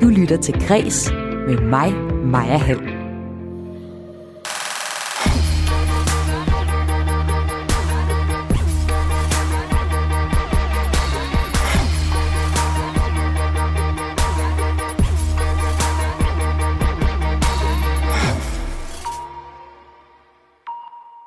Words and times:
Du 0.00 0.08
lytter 0.08 0.36
til 0.36 0.66
Græs 0.66 1.10
med 1.46 1.60
mig, 1.60 1.92
Maja 2.24 2.56
Hall. 2.56 2.80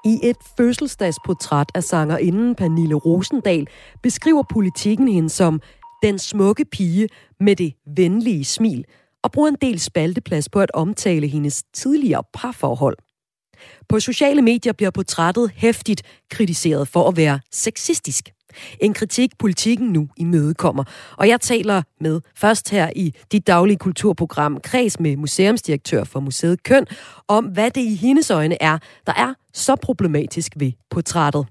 I 0.05 0.19
et 0.23 0.37
fødselsdagsportræt 0.57 1.71
af 1.75 1.83
sangerinden 1.83 2.55
Pernille 2.55 2.95
Rosendal 2.95 3.67
beskriver 4.01 4.43
politikken 4.43 5.07
hende 5.07 5.29
som 5.29 5.61
den 6.03 6.19
smukke 6.19 6.65
pige 6.65 7.07
med 7.39 7.55
det 7.55 7.73
venlige 7.95 8.45
smil, 8.45 8.85
og 9.23 9.31
bruger 9.31 9.49
en 9.49 9.57
del 9.61 9.79
spalteplads 9.79 10.49
på 10.49 10.59
at 10.59 10.71
omtale 10.73 11.27
hendes 11.27 11.63
tidligere 11.73 12.23
parforhold. 12.33 12.97
På 13.89 13.99
sociale 13.99 14.41
medier 14.41 14.73
bliver 14.73 14.91
portrættet 14.91 15.51
hæftigt 15.55 16.01
kritiseret 16.29 16.87
for 16.87 17.07
at 17.07 17.17
være 17.17 17.39
sexistisk. 17.51 18.29
En 18.79 18.93
kritik, 18.93 19.37
politikken 19.39 19.87
nu 19.87 20.09
imødekommer. 20.17 20.83
Og 21.17 21.27
jeg 21.27 21.41
taler 21.41 21.81
med 21.99 22.21
først 22.35 22.69
her 22.69 22.89
i 22.95 23.13
dit 23.31 23.47
daglige 23.47 23.77
kulturprogram 23.77 24.59
Kreds 24.63 24.99
med 24.99 25.17
museumsdirektør 25.17 26.03
for 26.03 26.19
Museet 26.19 26.63
Køn, 26.63 26.85
om 27.27 27.45
hvad 27.45 27.71
det 27.71 27.81
i 27.81 27.95
hendes 27.95 28.31
øjne 28.31 28.61
er, 28.61 28.77
der 29.07 29.13
er 29.13 29.33
så 29.53 29.75
problematisk 29.75 30.51
ved 30.55 30.71
portrættet. 30.89 31.45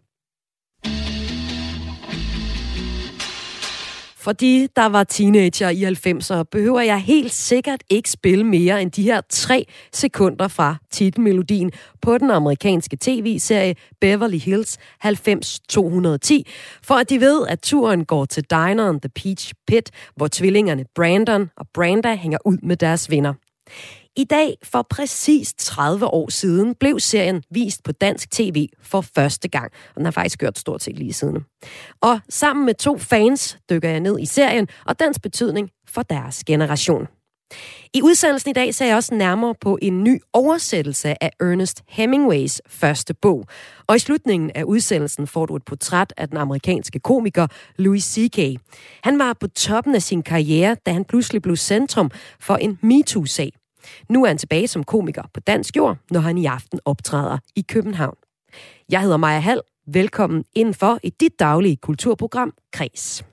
Fordi 4.20 4.66
der 4.76 4.86
var 4.86 5.04
teenager 5.04 5.68
i 5.68 5.84
90'erne, 5.84 6.42
behøver 6.42 6.80
jeg 6.80 7.00
helt 7.00 7.32
sikkert 7.32 7.82
ikke 7.90 8.10
spille 8.10 8.44
mere 8.44 8.82
end 8.82 8.90
de 8.90 9.02
her 9.02 9.20
tre 9.28 9.66
sekunder 9.92 10.48
fra 10.48 10.76
titelmelodien 10.90 11.72
på 12.02 12.18
den 12.18 12.30
amerikanske 12.30 12.96
tv-serie 13.00 13.74
Beverly 14.00 14.38
Hills 14.38 14.78
90210, 15.04 16.46
for 16.82 16.94
at 16.94 17.10
de 17.10 17.20
ved, 17.20 17.46
at 17.48 17.60
turen 17.62 18.04
går 18.04 18.24
til 18.24 18.44
dineren 18.50 19.00
The 19.00 19.08
Peach 19.08 19.52
Pit, 19.66 19.90
hvor 20.16 20.28
tvillingerne 20.28 20.84
Brandon 20.94 21.50
og 21.56 21.66
Branda 21.74 22.14
hænger 22.14 22.38
ud 22.44 22.58
med 22.62 22.76
deres 22.76 23.10
venner. 23.10 23.34
I 24.16 24.24
dag, 24.24 24.54
for 24.62 24.86
præcis 24.90 25.54
30 25.58 26.06
år 26.06 26.30
siden, 26.30 26.74
blev 26.74 27.00
serien 27.00 27.42
vist 27.50 27.84
på 27.84 27.92
dansk 27.92 28.30
tv 28.30 28.68
for 28.82 29.00
første 29.00 29.48
gang. 29.48 29.72
Og 29.88 29.94
den 29.96 30.04
har 30.04 30.12
faktisk 30.12 30.38
gjort 30.38 30.58
stort 30.58 30.82
set 30.82 30.98
lige 30.98 31.12
siden. 31.12 31.44
Og 32.00 32.20
sammen 32.28 32.66
med 32.66 32.74
to 32.74 32.98
fans 32.98 33.58
dykker 33.70 33.88
jeg 33.88 34.00
ned 34.00 34.18
i 34.18 34.26
serien 34.26 34.68
og 34.86 35.00
dens 35.00 35.18
betydning 35.18 35.70
for 35.88 36.02
deres 36.02 36.44
generation. 36.44 37.06
I 37.94 38.02
udsendelsen 38.02 38.50
i 38.50 38.52
dag 38.52 38.74
ser 38.74 38.86
jeg 38.86 38.96
også 38.96 39.14
nærmere 39.14 39.54
på 39.60 39.78
en 39.82 40.04
ny 40.04 40.20
oversættelse 40.32 41.22
af 41.22 41.30
Ernest 41.40 41.82
Hemingways 41.88 42.62
første 42.68 43.14
bog. 43.14 43.44
Og 43.86 43.96
i 43.96 43.98
slutningen 43.98 44.50
af 44.54 44.62
udsendelsen 44.62 45.26
får 45.26 45.46
du 45.46 45.56
et 45.56 45.64
portræt 45.64 46.12
af 46.16 46.28
den 46.28 46.36
amerikanske 46.36 46.98
komiker 46.98 47.46
Louis 47.76 48.04
C.K. 48.04 48.38
Han 49.04 49.18
var 49.18 49.32
på 49.40 49.46
toppen 49.46 49.94
af 49.94 50.02
sin 50.02 50.22
karriere, 50.22 50.76
da 50.86 50.92
han 50.92 51.04
pludselig 51.04 51.42
blev 51.42 51.56
centrum 51.56 52.10
for 52.40 52.56
en 52.56 52.78
MeToo-sag. 52.82 53.59
Nu 54.08 54.22
er 54.24 54.28
han 54.28 54.38
tilbage 54.38 54.68
som 54.68 54.84
komiker 54.84 55.22
på 55.34 55.40
dansk 55.40 55.76
jord, 55.76 55.96
når 56.10 56.20
han 56.20 56.38
i 56.38 56.46
aften 56.46 56.80
optræder 56.84 57.38
i 57.56 57.64
København. 57.68 58.16
Jeg 58.88 59.00
hedder 59.00 59.16
Maja 59.16 59.40
Hall. 59.40 59.60
Velkommen 59.86 60.44
indenfor 60.54 60.98
i 61.02 61.10
dit 61.10 61.38
daglige 61.38 61.76
kulturprogram 61.76 62.52
Kres. 62.72 63.24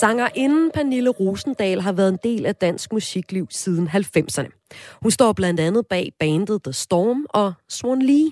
Sangerinden 0.00 0.70
Pernille 0.74 1.10
Rosendal 1.10 1.80
har 1.80 1.92
været 1.92 2.08
en 2.08 2.18
del 2.24 2.46
af 2.46 2.54
dansk 2.56 2.92
musikliv 2.92 3.46
siden 3.50 3.88
90'erne. 3.88 4.68
Hun 5.02 5.10
står 5.10 5.32
blandt 5.32 5.60
andet 5.60 5.86
bag 5.86 6.12
bandet 6.20 6.62
The 6.64 6.72
Storm 6.72 7.26
og 7.28 7.52
Swan 7.68 8.02
Lee. 8.02 8.30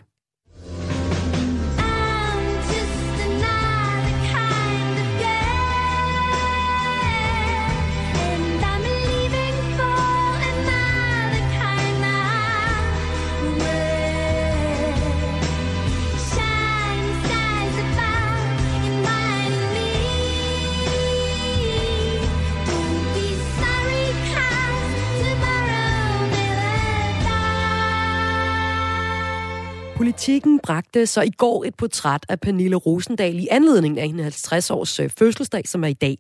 Politikken 30.15 30.59
bragte 30.59 31.07
så 31.07 31.23
i 31.23 31.31
går 31.31 31.65
et 31.65 31.75
portræt 31.75 32.27
af 32.29 32.41
Pernille 32.41 32.77
Rosendal 32.77 33.41
i 33.41 33.49
anledning 33.51 33.99
af 33.99 34.07
hendes 34.07 34.23
50 34.23 34.71
års 34.71 35.01
øh, 35.01 35.11
fødselsdag, 35.19 35.69
som 35.69 35.85
er 35.85 35.89
i 35.89 35.93
dag. 35.93 36.19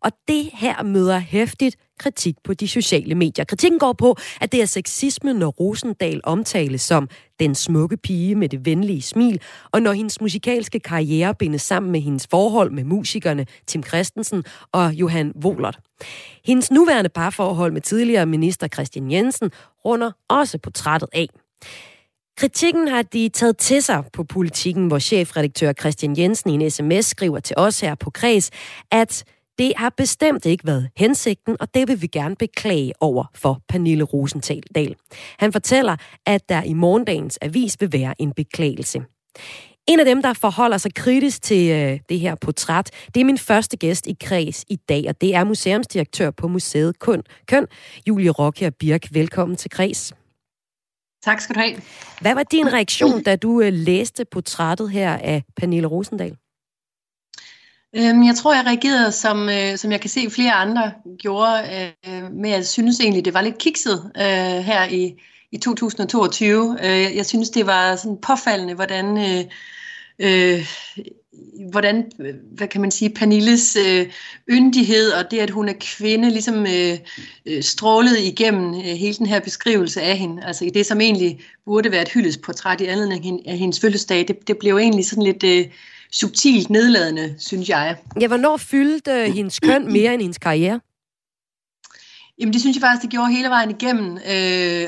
Og 0.00 0.10
det 0.28 0.50
her 0.52 0.82
møder 0.82 1.18
hæftigt 1.18 1.76
kritik 1.98 2.34
på 2.44 2.54
de 2.54 2.68
sociale 2.68 3.14
medier. 3.14 3.44
Kritikken 3.44 3.78
går 3.78 3.92
på, 3.92 4.16
at 4.40 4.52
det 4.52 4.62
er 4.62 4.66
sexisme, 4.66 5.32
når 5.32 5.48
Rosendal 5.48 6.20
omtales 6.24 6.82
som 6.82 7.08
den 7.40 7.54
smukke 7.54 7.96
pige 7.96 8.34
med 8.34 8.48
det 8.48 8.66
venlige 8.66 9.02
smil, 9.02 9.40
og 9.72 9.82
når 9.82 9.92
hendes 9.92 10.20
musikalske 10.20 10.80
karriere 10.80 11.34
bindes 11.34 11.62
sammen 11.62 11.92
med 11.92 12.00
hendes 12.00 12.26
forhold 12.30 12.70
med 12.70 12.84
musikerne 12.84 13.46
Tim 13.66 13.82
Christensen 13.82 14.44
og 14.72 14.92
Johan 14.92 15.32
Wohlert. 15.44 15.78
Hendes 16.44 16.70
nuværende 16.70 17.10
parforhold 17.10 17.72
med 17.72 17.80
tidligere 17.80 18.26
minister 18.26 18.68
Christian 18.68 19.10
Jensen 19.10 19.50
runder 19.84 20.10
også 20.28 20.58
portrættet 20.58 21.08
af. 21.12 21.28
Kritikken 22.36 22.88
har 22.88 23.02
de 23.02 23.28
taget 23.28 23.56
til 23.56 23.82
sig 23.82 24.04
på 24.12 24.24
politikken, 24.24 24.86
hvor 24.86 24.98
chefredaktør 24.98 25.72
Christian 25.72 26.18
Jensen 26.18 26.50
i 26.50 26.54
en 26.54 26.70
sms 26.70 27.06
skriver 27.06 27.40
til 27.40 27.54
os 27.58 27.80
her 27.80 27.94
på 27.94 28.10
Kreds, 28.10 28.50
at 28.90 29.24
det 29.58 29.72
har 29.76 29.94
bestemt 29.96 30.46
ikke 30.46 30.66
været 30.66 30.88
hensigten, 30.96 31.56
og 31.60 31.74
det 31.74 31.88
vil 31.88 32.02
vi 32.02 32.06
gerne 32.06 32.36
beklage 32.36 32.92
over 33.00 33.24
for 33.34 33.60
Pernille 33.68 34.04
Rosenthal. 34.04 34.62
Han 35.38 35.52
fortæller, 35.52 35.96
at 36.26 36.48
der 36.48 36.62
i 36.62 36.72
morgendagens 36.72 37.38
avis 37.42 37.76
vil 37.80 37.92
være 37.92 38.14
en 38.18 38.32
beklagelse. 38.32 39.00
En 39.88 40.00
af 40.00 40.04
dem, 40.04 40.22
der 40.22 40.32
forholder 40.32 40.78
sig 40.78 40.94
kritisk 40.94 41.42
til 41.42 41.70
øh, 41.70 42.00
det 42.08 42.20
her 42.20 42.34
portræt, 42.34 42.90
det 43.14 43.20
er 43.20 43.24
min 43.24 43.38
første 43.38 43.76
gæst 43.76 44.06
i 44.06 44.16
kreds 44.20 44.64
i 44.68 44.76
dag, 44.76 45.04
og 45.08 45.20
det 45.20 45.34
er 45.34 45.44
museumsdirektør 45.44 46.30
på 46.30 46.48
Museet 46.48 46.98
Køn, 46.98 47.22
Køn 47.46 47.66
Julie 48.08 48.30
Rokia 48.30 48.70
Birk. 48.70 49.08
Velkommen 49.10 49.56
til 49.56 49.70
kreds. 49.70 50.12
Tak 51.24 51.40
skal 51.40 51.54
du 51.54 51.60
have. 51.60 51.80
Hvad 52.20 52.34
var 52.34 52.42
din 52.42 52.72
reaktion, 52.72 53.22
da 53.22 53.36
du 53.36 53.60
øh, 53.60 53.72
læste 53.72 54.24
portrættet 54.24 54.90
her 54.90 55.12
af 55.12 55.42
Pernille 55.56 55.88
Rosendal? 55.88 56.36
Øhm, 57.96 58.26
jeg 58.26 58.34
tror, 58.34 58.54
jeg 58.54 58.66
reagerede, 58.66 59.12
som, 59.12 59.48
øh, 59.48 59.76
som 59.76 59.92
jeg 59.92 60.00
kan 60.00 60.10
se 60.10 60.30
flere 60.30 60.52
andre 60.52 60.92
gjorde, 61.18 61.62
øh, 62.08 62.32
med 62.32 62.50
at 62.50 62.66
synes 62.66 63.00
egentlig, 63.00 63.24
det 63.24 63.34
var 63.34 63.40
lidt 63.40 63.58
kikset 63.58 64.12
øh, 64.16 64.64
her 64.64 64.84
i, 64.84 65.14
i 65.52 65.58
2022. 65.58 66.78
Øh, 66.82 67.16
jeg 67.16 67.26
synes, 67.26 67.50
det 67.50 67.66
var 67.66 67.96
sådan 67.96 68.18
påfaldende, 68.22 68.74
hvordan 68.74 69.18
øh, 69.18 69.44
øh, 70.18 70.66
hvordan, 71.70 72.12
hvad 72.56 72.68
kan 72.68 72.80
man 72.80 72.90
sige, 72.90 73.10
Pernilles 73.10 73.76
øh, 73.76 74.06
yndighed 74.50 75.10
og 75.10 75.30
det, 75.30 75.38
at 75.38 75.50
hun 75.50 75.68
er 75.68 75.72
kvinde, 75.80 76.30
ligesom 76.30 76.66
øh, 76.66 76.98
øh, 77.46 77.62
strålede 77.62 78.22
igennem 78.26 78.74
øh, 78.74 78.80
hele 78.80 79.14
den 79.14 79.26
her 79.26 79.40
beskrivelse 79.40 80.02
af 80.02 80.18
hende. 80.18 80.44
Altså 80.44 80.64
i 80.64 80.70
det, 80.70 80.86
som 80.86 81.00
egentlig 81.00 81.40
burde 81.64 81.90
være 81.90 82.02
et 82.02 82.08
hyldesportræt 82.08 82.80
i 82.80 82.86
anledning 82.86 83.48
af 83.48 83.58
hendes 83.58 83.80
fødselsdag, 83.80 84.28
det, 84.28 84.48
det 84.48 84.58
blev 84.58 84.76
egentlig 84.76 85.06
sådan 85.06 85.24
lidt 85.24 85.44
øh, 85.44 85.66
subtilt 86.12 86.70
nedladende, 86.70 87.34
synes 87.38 87.68
jeg. 87.68 87.96
Ja, 88.20 88.26
hvornår 88.26 88.56
fyldte 88.56 89.10
øh, 89.10 89.34
hendes 89.34 89.60
køn 89.60 89.92
mere 89.92 90.14
end 90.14 90.22
hendes 90.22 90.38
karriere? 90.38 90.80
Jamen 92.38 92.52
det 92.52 92.60
synes 92.60 92.76
jeg 92.76 92.80
faktisk, 92.80 93.02
det 93.02 93.10
gjorde 93.10 93.32
hele 93.32 93.48
vejen 93.48 93.70
igennem. 93.70 94.18
Øh, 94.30 94.86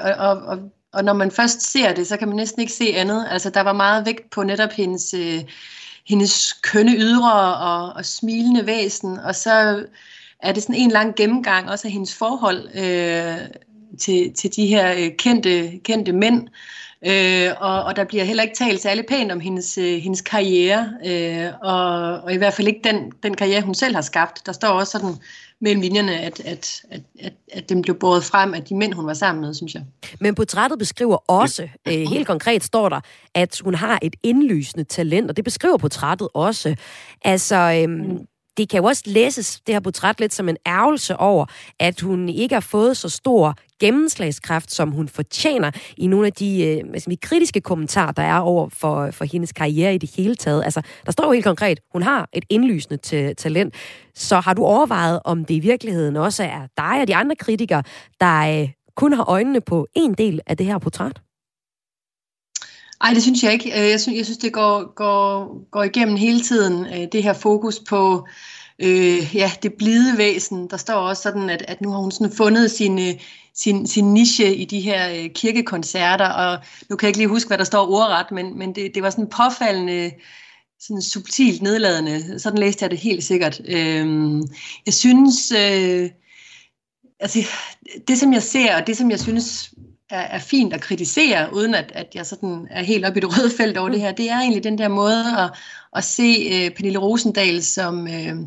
og, 0.00 0.12
og, 0.28 0.36
og, 0.42 0.58
og 0.92 1.04
når 1.04 1.12
man 1.12 1.30
først 1.30 1.72
ser 1.72 1.94
det, 1.94 2.06
så 2.06 2.16
kan 2.16 2.28
man 2.28 2.36
næsten 2.36 2.60
ikke 2.60 2.72
se 2.72 2.94
andet. 2.96 3.26
Altså 3.30 3.50
der 3.50 3.60
var 3.60 3.72
meget 3.72 4.06
vægt 4.06 4.30
på 4.30 4.42
netop 4.42 4.72
hendes... 4.72 5.14
Øh, 5.14 5.42
hendes 6.08 6.52
kønne 6.52 6.92
ydre 6.92 7.56
og, 7.56 7.92
og 7.92 8.04
smilende 8.04 8.66
væsen, 8.66 9.18
og 9.18 9.34
så 9.34 9.84
er 10.42 10.52
det 10.52 10.62
sådan 10.62 10.74
en 10.74 10.90
lang 10.90 11.14
gennemgang 11.14 11.70
også 11.70 11.88
af 11.88 11.92
hendes 11.92 12.14
forhold 12.14 12.68
øh, 12.74 13.38
til, 13.98 14.32
til 14.34 14.56
de 14.56 14.66
her 14.66 14.92
øh, 14.92 15.10
kendte, 15.18 15.78
kendte 15.84 16.12
mænd. 16.12 16.48
Øh, 17.06 17.50
og, 17.60 17.84
og 17.84 17.96
der 17.96 18.04
bliver 18.04 18.24
heller 18.24 18.42
ikke 18.42 18.56
talt 18.56 18.80
særlig 18.80 19.06
pænt 19.06 19.32
om 19.32 19.40
hendes, 19.40 19.78
øh, 19.78 19.98
hendes 19.98 20.20
karriere, 20.20 20.92
øh, 21.06 21.52
og, 21.62 22.20
og 22.20 22.34
i 22.34 22.36
hvert 22.36 22.54
fald 22.54 22.68
ikke 22.68 22.80
den, 22.84 23.12
den 23.22 23.34
karriere, 23.34 23.62
hun 23.62 23.74
selv 23.74 23.94
har 23.94 24.02
skabt. 24.02 24.46
Der 24.46 24.52
står 24.52 24.68
også 24.68 24.90
sådan 24.90 25.16
mellem 25.62 25.80
linjerne, 25.80 26.20
at, 26.20 26.40
at, 26.40 26.82
at, 26.90 27.00
at, 27.20 27.32
at 27.52 27.68
den 27.68 27.82
blev 27.82 27.98
båret 27.98 28.24
frem 28.24 28.54
af 28.54 28.64
de 28.64 28.74
mænd, 28.74 28.94
hun 28.94 29.06
var 29.06 29.14
sammen 29.14 29.42
med, 29.42 29.54
synes 29.54 29.74
jeg. 29.74 29.82
Men 30.20 30.34
portrættet 30.34 30.78
beskriver 30.78 31.16
også, 31.30 31.68
øh, 31.88 31.94
helt 31.94 32.26
konkret 32.26 32.64
står 32.64 32.88
der, 32.88 33.00
at 33.34 33.60
hun 33.64 33.74
har 33.74 33.98
et 34.02 34.16
indlysende 34.22 34.84
talent, 34.84 35.30
og 35.30 35.36
det 35.36 35.44
beskriver 35.44 35.76
portrættet 35.76 36.28
også. 36.34 36.76
Altså, 37.24 37.56
øh, 37.56 38.20
det 38.56 38.68
kan 38.68 38.80
jo 38.80 38.84
også 38.84 39.02
læses, 39.06 39.60
det 39.66 39.74
her 39.74 39.80
portræt, 39.80 40.20
lidt 40.20 40.34
som 40.34 40.48
en 40.48 40.56
ærgelse 40.66 41.16
over, 41.16 41.46
at 41.80 42.00
hun 42.00 42.28
ikke 42.28 42.54
har 42.54 42.60
fået 42.60 42.96
så 42.96 43.08
stor 43.08 43.54
gennemslagskraft, 43.80 44.72
som 44.72 44.90
hun 44.90 45.08
fortjener 45.08 45.70
i 45.96 46.06
nogle 46.06 46.26
af 46.26 46.32
de 46.32 46.64
øh, 46.64 47.00
sige, 47.00 47.16
kritiske 47.16 47.60
kommentarer, 47.60 48.12
der 48.12 48.22
er 48.22 48.38
over 48.38 48.68
for, 48.68 49.10
for 49.10 49.24
hendes 49.24 49.52
karriere 49.52 49.94
i 49.94 49.98
det 49.98 50.10
hele 50.16 50.34
taget. 50.34 50.64
Altså, 50.64 50.82
der 51.06 51.12
står 51.12 51.24
jo 51.24 51.32
helt 51.32 51.44
konkret, 51.44 51.80
hun 51.92 52.02
har 52.02 52.28
et 52.32 52.44
indlysende 52.48 52.98
t- 53.06 53.34
talent. 53.34 53.74
Så 54.14 54.40
har 54.40 54.54
du 54.54 54.64
overvejet, 54.64 55.20
om 55.24 55.44
det 55.44 55.54
i 55.54 55.60
virkeligheden 55.60 56.16
også 56.16 56.42
er 56.42 56.66
dig 56.76 57.00
og 57.00 57.08
de 57.08 57.14
andre 57.14 57.36
kritikere, 57.36 57.82
der 58.20 58.60
øh, 58.62 58.68
kun 58.96 59.12
har 59.12 59.24
øjnene 59.30 59.60
på 59.60 59.86
en 59.94 60.14
del 60.14 60.40
af 60.46 60.56
det 60.56 60.66
her 60.66 60.78
portræt? 60.78 61.20
Nej, 63.02 63.14
det 63.14 63.22
synes 63.22 63.42
jeg 63.42 63.52
ikke. 63.52 63.70
Øh, 63.70 63.90
jeg 63.90 64.00
synes, 64.00 64.16
jeg 64.16 64.24
synes 64.24 64.38
det 64.38 64.52
går, 64.52 64.94
går, 64.94 65.56
går 65.70 65.82
igennem 65.82 66.16
hele 66.16 66.40
tiden, 66.40 66.86
øh, 66.86 67.08
det 67.12 67.22
her 67.22 67.32
fokus 67.32 67.80
på 67.88 68.26
øh, 68.78 69.36
ja, 69.36 69.52
det 69.62 69.74
blide 69.74 70.18
væsen. 70.18 70.70
Der 70.70 70.76
står 70.76 70.94
også 70.94 71.22
sådan, 71.22 71.50
at, 71.50 71.64
at 71.68 71.80
nu 71.80 71.90
har 71.90 71.98
hun 71.98 72.10
sådan 72.10 72.36
fundet 72.36 72.70
sin, 72.70 72.98
øh, 72.98 73.14
sin, 73.54 73.86
sin 73.86 74.14
niche 74.14 74.54
i 74.54 74.64
de 74.64 74.80
her 74.80 75.28
kirkekoncerter, 75.28 76.28
og 76.28 76.58
nu 76.90 76.96
kan 76.96 77.06
jeg 77.06 77.10
ikke 77.10 77.18
lige 77.18 77.28
huske, 77.28 77.48
hvad 77.48 77.58
der 77.58 77.64
står 77.64 77.90
ordret, 77.90 78.26
men, 78.32 78.58
men 78.58 78.74
det, 78.74 78.94
det 78.94 79.02
var 79.02 79.10
sådan 79.10 79.30
påfaldende, 79.30 80.10
sådan 80.80 81.02
subtilt 81.02 81.62
nedladende. 81.62 82.38
Sådan 82.38 82.58
læste 82.58 82.82
jeg 82.82 82.90
det 82.90 82.98
helt 82.98 83.24
sikkert. 83.24 83.60
Øh, 83.68 84.42
jeg 84.86 84.94
synes, 84.94 85.52
øh, 85.52 86.10
altså, 87.20 87.38
det 88.08 88.18
som 88.18 88.32
jeg 88.32 88.42
ser, 88.42 88.76
og 88.76 88.86
det 88.86 88.96
som 88.96 89.10
jeg 89.10 89.20
synes 89.20 89.71
er, 90.12 90.20
er 90.20 90.38
fint 90.38 90.72
at 90.72 90.80
kritisere, 90.80 91.54
uden 91.54 91.74
at, 91.74 91.92
at 91.94 92.06
jeg 92.14 92.26
sådan 92.26 92.66
er 92.70 92.82
helt 92.82 93.04
oppe 93.04 93.18
i 93.18 93.20
det 93.20 93.38
røde 93.38 93.50
felt 93.56 93.76
over 93.76 93.88
det 93.88 94.00
her, 94.00 94.12
det 94.12 94.30
er 94.30 94.38
egentlig 94.38 94.64
den 94.64 94.78
der 94.78 94.88
måde 94.88 95.24
at, 95.38 95.50
at 95.96 96.04
se 96.04 96.46
uh, 96.46 96.74
Pernille 96.74 96.98
Rosendal 96.98 97.62
som, 97.62 98.02
uh, 98.02 98.46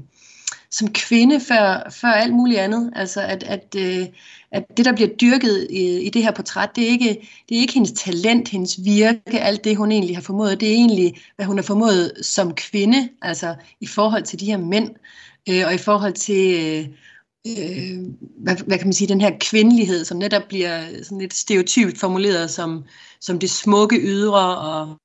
som 0.71 0.94
kvinde 0.94 1.39
før, 1.39 1.89
før 2.01 2.07
alt 2.07 2.33
muligt 2.33 2.59
andet. 2.59 2.91
Altså 2.95 3.21
at, 3.21 3.44
at, 3.44 3.75
uh, 3.77 4.06
at 4.51 4.77
det, 4.77 4.85
der 4.85 4.94
bliver 4.94 5.09
dyrket 5.09 5.67
i, 5.69 6.01
i 6.01 6.09
det 6.09 6.23
her 6.23 6.31
portræt, 6.31 6.69
det 6.75 6.83
er, 6.83 6.89
ikke, 6.89 7.29
det 7.50 7.57
er 7.57 7.62
ikke 7.62 7.73
hendes 7.73 7.91
talent, 7.91 8.50
hendes 8.50 8.79
virke, 8.83 9.39
alt 9.39 9.63
det, 9.63 9.77
hun 9.77 9.91
egentlig 9.91 10.17
har 10.17 10.21
formået. 10.21 10.59
Det 10.59 10.69
er 10.69 10.73
egentlig, 10.73 11.15
hvad 11.35 11.45
hun 11.45 11.57
har 11.57 11.63
formået 11.63 12.12
som 12.21 12.53
kvinde, 12.56 13.09
altså 13.21 13.56
i 13.81 13.88
forhold 13.88 14.23
til 14.23 14.39
de 14.39 14.45
her 14.45 14.57
mænd, 14.57 14.89
uh, 15.50 15.65
og 15.65 15.73
i 15.73 15.77
forhold 15.77 16.13
til... 16.13 16.79
Uh, 16.79 16.95
øh, 17.45 18.00
hvad, 18.38 18.56
hvad 18.68 18.77
kan 18.77 18.88
man 18.88 18.94
sige, 18.94 19.07
den 19.07 19.21
her 19.21 19.31
kvindelighed, 19.39 20.06
som 20.06 20.18
netop 20.18 20.44
bliver 20.47 21.03
sådan 21.03 21.19
lidt 21.19 21.33
stereotypt 21.33 21.97
formuleret 21.97 22.51
som, 22.51 22.83
som 23.21 23.39
det 23.39 23.50
smukke 23.50 24.00
ydre 24.01 24.57
og, 24.57 25.00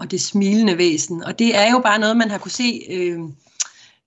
og 0.00 0.10
det 0.10 0.20
smilende 0.20 0.78
væsen. 0.78 1.24
Og 1.24 1.38
det 1.38 1.56
er 1.56 1.70
jo 1.72 1.78
bare 1.78 1.98
noget, 1.98 2.16
man 2.16 2.30
har 2.30 2.38
kunne 2.38 2.50
se, 2.50 2.82
øh, 2.90 3.18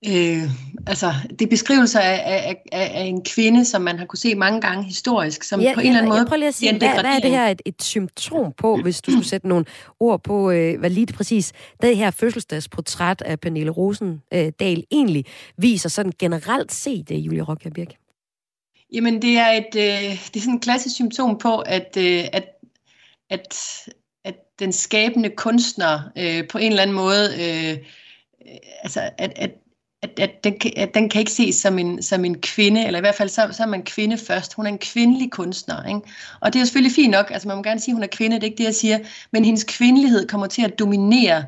øh, 0.06 0.42
altså 0.86 1.12
det 1.30 1.42
er 1.42 1.46
beskrivelser 1.50 2.00
af, 2.00 2.22
af, 2.26 2.62
af, 2.72 2.90
af 2.94 3.02
en 3.02 3.24
kvinde, 3.24 3.64
som 3.64 3.82
man 3.82 3.98
har 3.98 4.06
kunne 4.06 4.18
se 4.18 4.34
mange 4.34 4.60
gange 4.60 4.84
historisk, 4.84 5.42
som 5.42 5.60
ja, 5.60 5.74
på 5.74 5.80
en 5.80 5.86
eller 5.86 5.98
anden 5.98 6.08
måde... 6.08 6.18
Jeg 6.18 6.26
prøver 6.26 6.38
lige 6.38 6.48
at 6.48 6.54
sige, 6.54 6.78
hvad, 6.78 6.88
hvad 6.88 7.04
er 7.04 7.18
det 7.18 7.30
her 7.30 7.46
et, 7.46 7.62
et 7.64 7.82
symptom 7.82 8.52
på, 8.52 8.76
hvis 8.76 9.02
du 9.02 9.10
skulle 9.10 9.28
sætte 9.28 9.48
nogle 9.48 9.64
ord 10.00 10.22
på, 10.22 10.50
øh, 10.50 10.78
hvad 10.78 10.90
lige 10.90 11.06
det 11.06 11.14
præcis, 11.14 11.52
det 11.82 11.96
her 11.96 12.10
fødselsdagsportræt 12.10 13.22
af 13.22 13.40
Pernille 13.40 13.70
Rosendal 13.70 14.78
øh, 14.78 14.82
egentlig 14.90 15.24
viser 15.56 15.88
sådan 15.88 16.12
generelt 16.18 16.72
set, 16.72 17.10
øh, 17.10 17.26
Julia 17.26 17.42
Rockjær 17.42 17.70
Birk? 17.70 17.94
Jamen, 18.92 19.22
det 19.22 19.38
er 19.38 19.48
et, 19.50 19.74
øh, 19.76 20.10
det 20.34 20.36
er 20.36 20.40
sådan 20.40 20.54
et 20.54 20.62
klassisk 20.62 20.94
symptom 20.94 21.38
på, 21.38 21.58
at, 21.58 21.96
øh, 21.98 22.24
at, 22.32 22.44
at, 23.30 23.56
at 24.24 24.34
den 24.58 24.72
skabende 24.72 25.30
kunstner 25.30 26.00
øh, 26.18 26.48
på 26.48 26.58
en 26.58 26.70
eller 26.70 26.82
anden 26.82 26.96
måde, 26.96 27.28
øh, 27.40 27.78
altså 28.82 29.10
at, 29.18 29.32
at 29.36 29.50
at, 30.02 30.20
at, 30.20 30.44
den, 30.44 30.54
at 30.76 30.94
den 30.94 31.08
kan 31.08 31.18
ikke 31.18 31.32
ses 31.32 31.54
som 31.54 31.78
en, 31.78 32.02
som 32.02 32.24
en 32.24 32.40
kvinde, 32.40 32.86
eller 32.86 32.98
i 32.98 33.00
hvert 33.00 33.14
fald 33.14 33.28
så, 33.28 33.48
så 33.52 33.62
er 33.62 33.66
man 33.66 33.82
kvinde 33.82 34.18
først. 34.18 34.54
Hun 34.54 34.66
er 34.66 34.70
en 34.70 34.78
kvindelig 34.78 35.30
kunstner, 35.30 35.84
ikke? 35.84 36.00
Og 36.40 36.52
det 36.52 36.58
er 36.58 36.60
jo 36.60 36.66
selvfølgelig 36.66 36.94
fint 36.94 37.10
nok, 37.10 37.30
altså 37.30 37.48
man 37.48 37.56
må 37.56 37.62
gerne 37.62 37.80
sige, 37.80 37.92
at 37.92 37.96
hun 37.96 38.02
er 38.02 38.08
kvinde, 38.12 38.36
det 38.36 38.42
er 38.42 38.46
ikke 38.46 38.58
det, 38.58 38.64
jeg 38.64 38.74
siger, 38.74 38.98
men 39.32 39.44
hendes 39.44 39.64
kvindelighed 39.64 40.28
kommer 40.28 40.46
til 40.46 40.62
at 40.62 40.78
dominere 40.78 41.44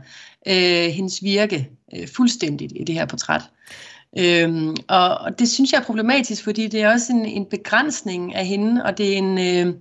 øh, 0.46 0.88
hendes 0.88 1.22
virke 1.22 1.68
øh, 1.96 2.08
fuldstændigt 2.16 2.72
i 2.76 2.84
det 2.84 2.94
her 2.94 3.06
portræt. 3.06 3.42
Øhm, 4.18 4.76
og, 4.88 5.18
og 5.18 5.38
det 5.38 5.50
synes 5.50 5.72
jeg 5.72 5.78
er 5.78 5.84
problematisk, 5.84 6.44
fordi 6.44 6.66
det 6.66 6.82
er 6.82 6.92
også 6.92 7.12
en, 7.12 7.26
en 7.26 7.46
begrænsning 7.50 8.34
af 8.34 8.46
hende, 8.46 8.84
og 8.84 8.98
det 8.98 9.12
er 9.12 9.18
en... 9.18 9.38
Øh, 9.38 9.74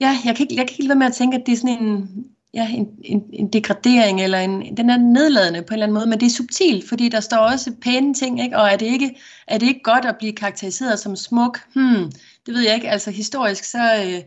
ja, 0.00 0.18
jeg 0.24 0.36
kan, 0.36 0.46
ikke, 0.50 0.54
jeg 0.54 0.66
kan 0.66 0.74
ikke 0.74 0.82
lade 0.82 0.88
være 0.88 0.98
med 0.98 1.06
at 1.06 1.14
tænke, 1.14 1.36
at 1.36 1.46
det 1.46 1.52
er 1.52 1.56
sådan 1.56 1.82
en, 1.82 2.08
ja, 2.54 2.68
en, 2.70 2.88
en, 3.04 3.22
en 3.32 3.48
degradering, 3.48 4.22
eller 4.22 4.38
en, 4.38 4.76
den 4.76 4.90
er 4.90 4.96
nedladende 4.96 5.62
på 5.62 5.66
en 5.68 5.72
eller 5.72 5.86
anden 5.86 5.94
måde, 5.94 6.06
men 6.06 6.20
det 6.20 6.26
er 6.26 6.30
subtilt, 6.30 6.88
fordi 6.88 7.08
der 7.08 7.20
står 7.20 7.36
også 7.36 7.72
pæne 7.82 8.14
ting, 8.14 8.42
ikke? 8.42 8.56
og 8.56 8.68
er 8.68 8.76
det, 8.76 8.86
ikke, 8.86 9.16
er 9.46 9.58
det 9.58 9.66
ikke 9.66 9.82
godt 9.82 10.04
at 10.04 10.16
blive 10.18 10.32
karakteriseret 10.32 10.98
som 10.98 11.16
smuk? 11.16 11.60
Hmm, 11.74 12.12
det 12.46 12.54
ved 12.54 12.60
jeg 12.60 12.74
ikke, 12.74 12.90
altså 12.90 13.10
historisk, 13.10 13.64
så, 13.64 14.04
øh, 14.06 14.22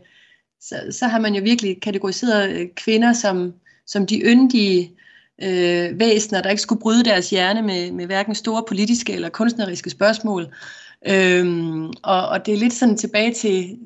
så, 0.60 0.76
så 0.90 1.06
har 1.06 1.20
man 1.20 1.34
jo 1.34 1.42
virkelig 1.42 1.80
kategoriseret 1.80 2.50
øh, 2.50 2.68
kvinder 2.76 3.12
som, 3.12 3.54
som 3.86 4.06
de 4.06 4.20
yndige 4.20 4.92
øh, 5.42 5.98
væsener, 5.98 6.42
der 6.42 6.50
ikke 6.50 6.62
skulle 6.62 6.80
bryde 6.80 7.04
deres 7.04 7.30
hjerne 7.30 7.62
med, 7.62 7.92
med 7.92 8.06
hverken 8.06 8.34
store 8.34 8.64
politiske 8.68 9.12
eller 9.12 9.28
kunstneriske 9.28 9.90
spørgsmål. 9.90 10.54
Øhm, 11.08 11.86
og, 11.86 12.28
og 12.28 12.46
det 12.46 12.54
er 12.54 12.58
lidt 12.58 12.72
sådan 12.72 12.96
tilbage 12.96 13.34
til, 13.34 13.78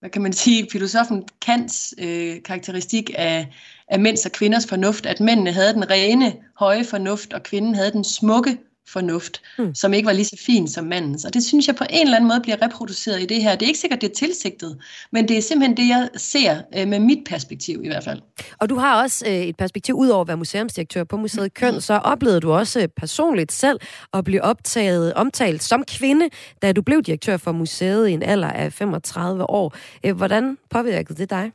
hvad 0.00 0.10
kan 0.10 0.22
man 0.22 0.32
sige, 0.32 0.68
filosofen 0.72 1.24
Kants 1.40 1.94
øh, 1.98 2.42
karakteristik 2.42 3.10
af, 3.14 3.48
af 3.88 4.00
mænds 4.00 4.26
og 4.26 4.32
kvinders 4.32 4.66
fornuft, 4.66 5.06
at 5.06 5.20
mændene 5.20 5.52
havde 5.52 5.72
den 5.72 5.90
rene, 5.90 6.36
høje 6.58 6.84
fornuft, 6.84 7.32
og 7.32 7.42
kvinden 7.42 7.74
havde 7.74 7.92
den 7.92 8.04
smukke 8.04 8.58
fornuft, 8.92 9.42
mm. 9.58 9.74
som 9.74 9.94
ikke 9.94 10.06
var 10.06 10.12
lige 10.12 10.24
så 10.24 10.36
fin 10.46 10.68
som 10.68 10.84
mandens. 10.84 11.24
Og 11.24 11.34
det 11.34 11.44
synes 11.44 11.66
jeg 11.66 11.76
på 11.76 11.84
en 11.90 12.06
eller 12.06 12.16
anden 12.16 12.28
måde 12.28 12.40
bliver 12.40 12.62
reproduceret 12.62 13.22
i 13.22 13.26
det 13.26 13.42
her. 13.42 13.56
Det 13.56 13.62
er 13.62 13.66
ikke 13.66 13.78
sikkert, 13.78 14.00
det 14.00 14.10
er 14.10 14.14
tilsigtet, 14.14 14.78
men 15.12 15.28
det 15.28 15.38
er 15.38 15.42
simpelthen 15.42 15.76
det, 15.76 15.88
jeg 15.88 16.08
ser 16.16 16.62
øh, 16.76 16.88
med 16.88 16.98
mit 16.98 17.18
perspektiv 17.26 17.80
i 17.84 17.88
hvert 17.88 18.04
fald. 18.04 18.20
Og 18.58 18.68
du 18.68 18.76
har 18.76 19.02
også 19.02 19.24
øh, 19.28 19.32
et 19.32 19.56
perspektiv, 19.56 19.94
ud 19.94 20.08
over 20.08 20.20
at 20.20 20.28
være 20.28 20.36
museumsdirektør 20.36 21.04
på 21.04 21.16
Museet 21.16 21.54
Køn, 21.54 21.74
mm. 21.74 21.80
så 21.80 21.94
oplevede 21.94 22.40
du 22.40 22.52
også 22.52 22.80
øh, 22.80 22.88
personligt 22.88 23.52
selv 23.52 23.80
at 24.12 24.24
blive 24.24 24.42
optaget, 24.42 25.14
omtalt 25.14 25.62
som 25.62 25.84
kvinde, 25.84 26.28
da 26.62 26.72
du 26.72 26.82
blev 26.82 27.02
direktør 27.02 27.36
for 27.36 27.52
museet 27.52 28.08
i 28.08 28.12
en 28.12 28.22
alder 28.22 28.50
af 28.50 28.72
35 28.72 29.50
år. 29.50 29.74
Øh, 30.04 30.16
hvordan 30.16 30.58
påvirkede 30.70 31.18
det 31.18 31.30
dig? 31.30 31.52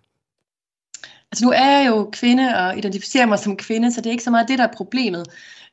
Altså 1.31 1.45
nu 1.45 1.51
er 1.51 1.69
jeg 1.77 1.87
jo 1.87 2.09
kvinde 2.13 2.57
og 2.57 2.77
identificerer 2.77 3.25
mig 3.25 3.39
som 3.39 3.57
kvinde, 3.57 3.93
så 3.93 4.01
det 4.01 4.07
er 4.07 4.11
ikke 4.11 4.23
så 4.23 4.31
meget 4.31 4.47
det, 4.47 4.59
der 4.59 4.67
er 4.67 4.73
problemet. 4.77 5.25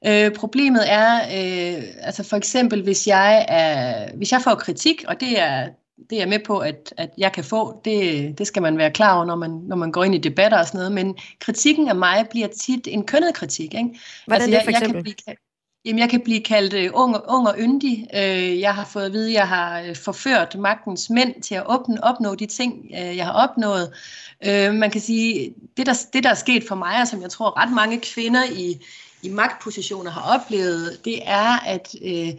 Øh, 0.06 0.32
problemet 0.34 0.92
er, 0.92 1.16
øh, 1.16 1.84
altså 2.00 2.22
for 2.22 2.36
eksempel, 2.36 2.82
hvis 2.82 3.06
jeg, 3.06 3.46
er, 3.48 4.08
hvis 4.16 4.32
jeg 4.32 4.40
får 4.42 4.54
kritik, 4.54 5.04
og 5.08 5.20
det 5.20 5.40
er, 5.40 5.68
det 6.10 6.16
er 6.16 6.20
jeg 6.20 6.28
med 6.28 6.38
på, 6.46 6.58
at, 6.58 6.94
at 6.96 7.10
jeg 7.18 7.32
kan 7.32 7.44
få, 7.44 7.80
det, 7.84 8.38
det 8.38 8.46
skal 8.46 8.62
man 8.62 8.78
være 8.78 8.90
klar 8.90 9.16
over, 9.16 9.24
når 9.24 9.36
man, 9.36 9.50
når 9.50 9.76
man 9.76 9.92
går 9.92 10.04
ind 10.04 10.14
i 10.14 10.18
debatter 10.18 10.58
og 10.58 10.66
sådan 10.66 10.78
noget, 10.78 10.92
men 10.92 11.16
kritikken 11.40 11.88
af 11.88 11.96
mig 11.96 12.26
bliver 12.30 12.48
tit 12.48 12.88
en 12.90 13.06
kønnet 13.06 13.34
kritik. 13.34 13.74
Ikke? 13.74 14.00
Hvordan 14.26 14.42
altså, 14.42 14.58
det 14.58 14.64
for 14.64 14.70
eksempel? 14.70 14.96
Jeg, 14.96 15.06
jeg 15.06 15.14
kan 15.16 15.24
blive, 15.24 15.36
Jamen, 15.84 15.98
jeg 15.98 16.10
kan 16.10 16.20
blive 16.20 16.40
kaldt 16.40 16.74
uh, 16.74 17.02
ung, 17.02 17.16
ung 17.28 17.48
og 17.48 17.54
yndig. 17.58 18.06
Uh, 18.14 18.60
jeg 18.60 18.74
har 18.74 18.84
fået 18.84 19.04
at 19.04 19.12
vide, 19.12 19.28
at 19.28 19.34
jeg 19.34 19.48
har 19.48 19.82
uh, 19.82 19.96
forført 19.96 20.56
magtens 20.58 21.10
mænd 21.10 21.42
til 21.42 21.54
at 21.54 21.66
opnå, 21.66 21.96
opnå 22.02 22.34
de 22.34 22.46
ting, 22.46 22.84
uh, 22.84 23.16
jeg 23.16 23.26
har 23.26 23.32
opnået. 23.32 23.92
Uh, 24.46 24.74
man 24.74 24.90
kan 24.90 25.00
sige, 25.00 25.54
det 25.76 25.86
der, 25.86 26.06
det 26.12 26.24
der 26.24 26.30
er 26.30 26.34
sket 26.34 26.64
for 26.68 26.74
mig, 26.74 27.00
og 27.00 27.08
som 27.08 27.22
jeg 27.22 27.30
tror 27.30 27.62
ret 27.62 27.72
mange 27.72 28.00
kvinder 28.00 28.44
i, 28.44 28.86
i 29.22 29.28
magtpositioner 29.28 30.10
har 30.10 30.40
oplevet, 30.40 31.04
det 31.04 31.18
er, 31.24 31.58
at, 31.66 31.94
øh, 32.02 32.32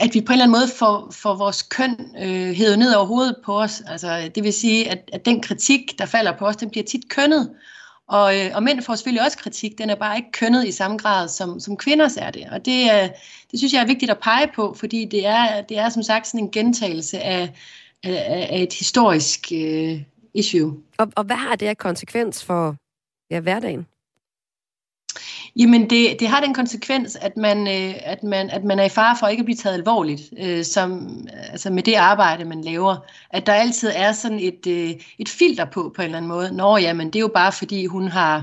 at 0.00 0.14
vi 0.14 0.20
på 0.20 0.32
en 0.32 0.32
eller 0.32 0.44
anden 0.44 0.58
måde 0.58 0.68
får, 0.78 1.10
får 1.10 1.34
vores 1.34 1.62
køn 1.62 2.16
øh, 2.22 2.54
hævet 2.54 2.78
ned 2.78 2.94
over 2.94 3.06
hovedet 3.06 3.36
på 3.44 3.60
os. 3.60 3.82
Altså, 3.86 4.30
det 4.34 4.44
vil 4.44 4.52
sige, 4.52 4.90
at, 4.90 5.10
at 5.12 5.24
den 5.24 5.42
kritik, 5.42 5.98
der 5.98 6.06
falder 6.06 6.38
på 6.38 6.46
os, 6.46 6.56
den 6.56 6.70
bliver 6.70 6.84
tit 6.84 7.08
kønnet. 7.08 7.50
Og, 8.08 8.38
øh, 8.38 8.50
og 8.54 8.62
mænd 8.62 8.82
får 8.82 8.94
selvfølgelig 8.94 9.24
også 9.24 9.38
kritik, 9.38 9.78
den 9.78 9.90
er 9.90 9.94
bare 9.94 10.16
ikke 10.16 10.32
kønnet 10.32 10.66
i 10.66 10.72
samme 10.72 10.96
grad, 10.96 11.28
som, 11.28 11.60
som 11.60 11.76
kvinders 11.76 12.16
er 12.16 12.30
det. 12.30 12.48
Og 12.50 12.64
det, 12.64 12.82
øh, 12.82 13.08
det 13.50 13.58
synes 13.58 13.72
jeg 13.72 13.82
er 13.82 13.86
vigtigt 13.86 14.10
at 14.10 14.18
pege 14.18 14.50
på, 14.54 14.74
fordi 14.74 15.04
det 15.04 15.26
er, 15.26 15.62
det 15.62 15.78
er 15.78 15.88
som 15.88 16.02
sagt 16.02 16.26
sådan 16.26 16.40
en 16.40 16.50
gentagelse 16.50 17.20
af, 17.20 17.50
af, 18.04 18.48
af 18.50 18.62
et 18.62 18.72
historisk 18.72 19.52
øh, 19.52 20.02
issue. 20.34 20.82
Og, 20.98 21.08
og 21.16 21.24
hvad 21.24 21.36
har 21.36 21.56
det 21.56 21.66
af 21.66 21.78
konsekvens 21.78 22.44
for 22.44 22.76
ja, 23.30 23.40
hverdagen? 23.40 23.86
Jamen, 25.58 25.90
det, 25.90 26.16
det 26.20 26.28
har 26.28 26.40
den 26.40 26.54
konsekvens, 26.54 27.16
at 27.16 27.36
man, 27.36 27.66
øh, 27.66 27.94
at, 28.02 28.22
man, 28.22 28.50
at 28.50 28.64
man 28.64 28.78
er 28.78 28.84
i 28.84 28.88
fare 28.88 29.16
for 29.20 29.26
ikke 29.26 29.40
at 29.40 29.44
blive 29.44 29.56
taget 29.56 29.74
alvorligt 29.74 30.22
øh, 30.38 30.64
som, 30.64 31.08
altså 31.50 31.70
med 31.70 31.82
det 31.82 31.94
arbejde, 31.94 32.44
man 32.44 32.64
laver. 32.64 32.96
At 33.30 33.46
der 33.46 33.52
altid 33.52 33.90
er 33.94 34.12
sådan 34.12 34.40
et, 34.40 34.66
øh, 34.66 34.90
et 35.18 35.28
filter 35.28 35.64
på, 35.64 35.92
på 35.96 36.02
en 36.02 36.06
eller 36.06 36.16
anden 36.16 36.28
måde. 36.28 36.56
Nå 36.56 36.76
ja, 36.76 36.92
men 36.92 37.06
det 37.06 37.16
er 37.16 37.20
jo 37.20 37.30
bare 37.34 37.52
fordi, 37.52 37.86
hun 37.86 38.08
har... 38.08 38.36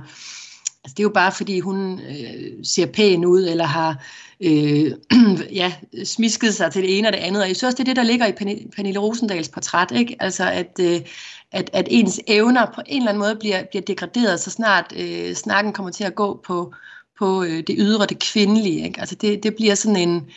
Altså, 0.84 0.94
det 0.98 1.00
er 1.00 1.04
jo 1.04 1.10
bare 1.10 1.32
fordi, 1.32 1.60
hun 1.60 2.00
øh, 2.00 2.52
ser 2.64 2.86
pæn 2.86 3.26
ud, 3.26 3.48
eller 3.48 3.66
har 3.66 4.04
øh, 4.42 4.92
ja, 5.62 5.74
smisket 6.04 6.54
sig 6.56 6.72
til 6.72 6.82
det 6.82 6.98
ene 6.98 7.08
og 7.08 7.14
det 7.14 7.20
andet. 7.20 7.42
Og 7.42 7.48
jeg 7.48 7.56
synes 7.56 7.64
også, 7.64 7.84
det 7.84 7.90
er 7.90 7.94
det, 7.94 7.96
der 7.96 8.12
ligger 8.12 8.26
i 8.26 8.66
Pernille 8.76 9.00
Rosendals 9.00 9.50
portræt. 9.50 9.92
Ikke? 9.92 10.16
Altså, 10.20 10.50
at, 10.50 10.80
øh, 10.82 11.02
at, 11.52 11.70
at 11.74 11.88
ens 11.92 12.20
evner 12.28 12.66
på 12.76 12.82
en 12.86 13.02
eller 13.02 13.10
anden 13.10 13.24
måde 13.24 13.36
bliver, 13.36 13.64
bliver 13.64 13.84
degraderet, 13.84 14.40
så 14.40 14.52
snart 14.52 14.94
øh, 14.98 15.34
snakken 15.34 15.74
kommer 15.74 15.92
til 15.92 16.04
at 16.04 16.16
gå 16.16 16.42
på, 16.48 16.74
på 17.20 17.44
øh, 17.44 17.64
det 17.68 17.76
ydre, 17.78 18.06
det 18.06 18.20
kvindelige. 18.20 18.86
Ikke? 18.86 19.00
Altså 19.00 19.16
det, 19.16 19.44
det 19.44 19.56
bliver 19.56 19.76
sådan 19.76 19.96
en, 19.96 20.30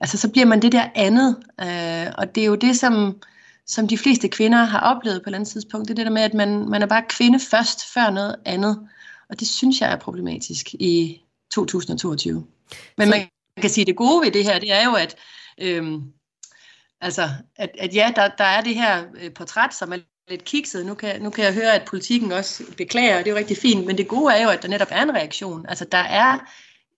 altså 0.00 0.18
så 0.18 0.28
bliver 0.28 0.46
man 0.46 0.62
det 0.62 0.72
der 0.72 0.88
andet, 0.94 1.36
øh, 1.60 2.12
og 2.18 2.34
det 2.34 2.42
er 2.42 2.46
jo 2.46 2.54
det, 2.54 2.78
som, 2.78 3.22
som 3.66 3.88
de 3.88 3.98
fleste 3.98 4.28
kvinder 4.28 4.64
har 4.64 4.80
oplevet 4.80 5.22
på 5.22 5.22
et 5.22 5.26
eller 5.26 5.38
andet 5.38 5.50
tidspunkt, 5.50 5.88
det 5.88 5.94
er 5.94 5.96
det 5.96 6.06
der 6.06 6.12
med, 6.12 6.22
at 6.22 6.34
man, 6.34 6.68
man 6.68 6.82
er 6.82 6.86
bare 6.86 7.02
kvinde 7.08 7.40
først, 7.40 7.92
før 7.94 8.10
noget 8.10 8.36
andet, 8.44 8.88
og 9.28 9.40
det 9.40 9.48
synes 9.48 9.80
jeg 9.80 9.92
er 9.92 9.96
problematisk 9.96 10.74
i 10.74 11.22
2022. 11.54 12.46
Men 12.96 13.06
så... 13.06 13.10
man 13.10 13.28
kan 13.60 13.70
sige, 13.70 13.82
at 13.82 13.86
det 13.86 13.96
gode 13.96 14.24
ved 14.24 14.32
det 14.32 14.44
her, 14.44 14.58
det 14.58 14.72
er 14.72 14.84
jo, 14.84 14.94
at 14.94 15.16
øhm, 15.58 16.02
altså, 17.00 17.28
at, 17.56 17.70
at 17.78 17.94
ja, 17.94 18.12
der, 18.16 18.28
der 18.28 18.44
er 18.44 18.60
det 18.60 18.74
her 18.74 19.04
øh, 19.20 19.32
portræt, 19.32 19.74
som 19.74 19.92
er 19.92 19.96
lidt 20.28 20.44
kikset. 20.44 20.86
Nu 20.86 20.94
kan, 20.94 21.22
nu 21.22 21.30
kan 21.30 21.44
jeg 21.44 21.54
høre, 21.54 21.74
at 21.74 21.82
politikken 21.88 22.32
også 22.32 22.64
beklager, 22.76 23.18
og 23.18 23.24
det 23.24 23.30
er 23.30 23.34
jo 23.34 23.38
rigtig 23.38 23.56
fint, 23.56 23.86
men 23.86 23.98
det 23.98 24.08
gode 24.08 24.34
er 24.34 24.42
jo, 24.42 24.50
at 24.50 24.62
der 24.62 24.68
netop 24.68 24.88
er 24.90 25.02
en 25.02 25.14
reaktion. 25.14 25.66
Altså, 25.68 25.86
der 25.92 25.98
er 25.98 26.38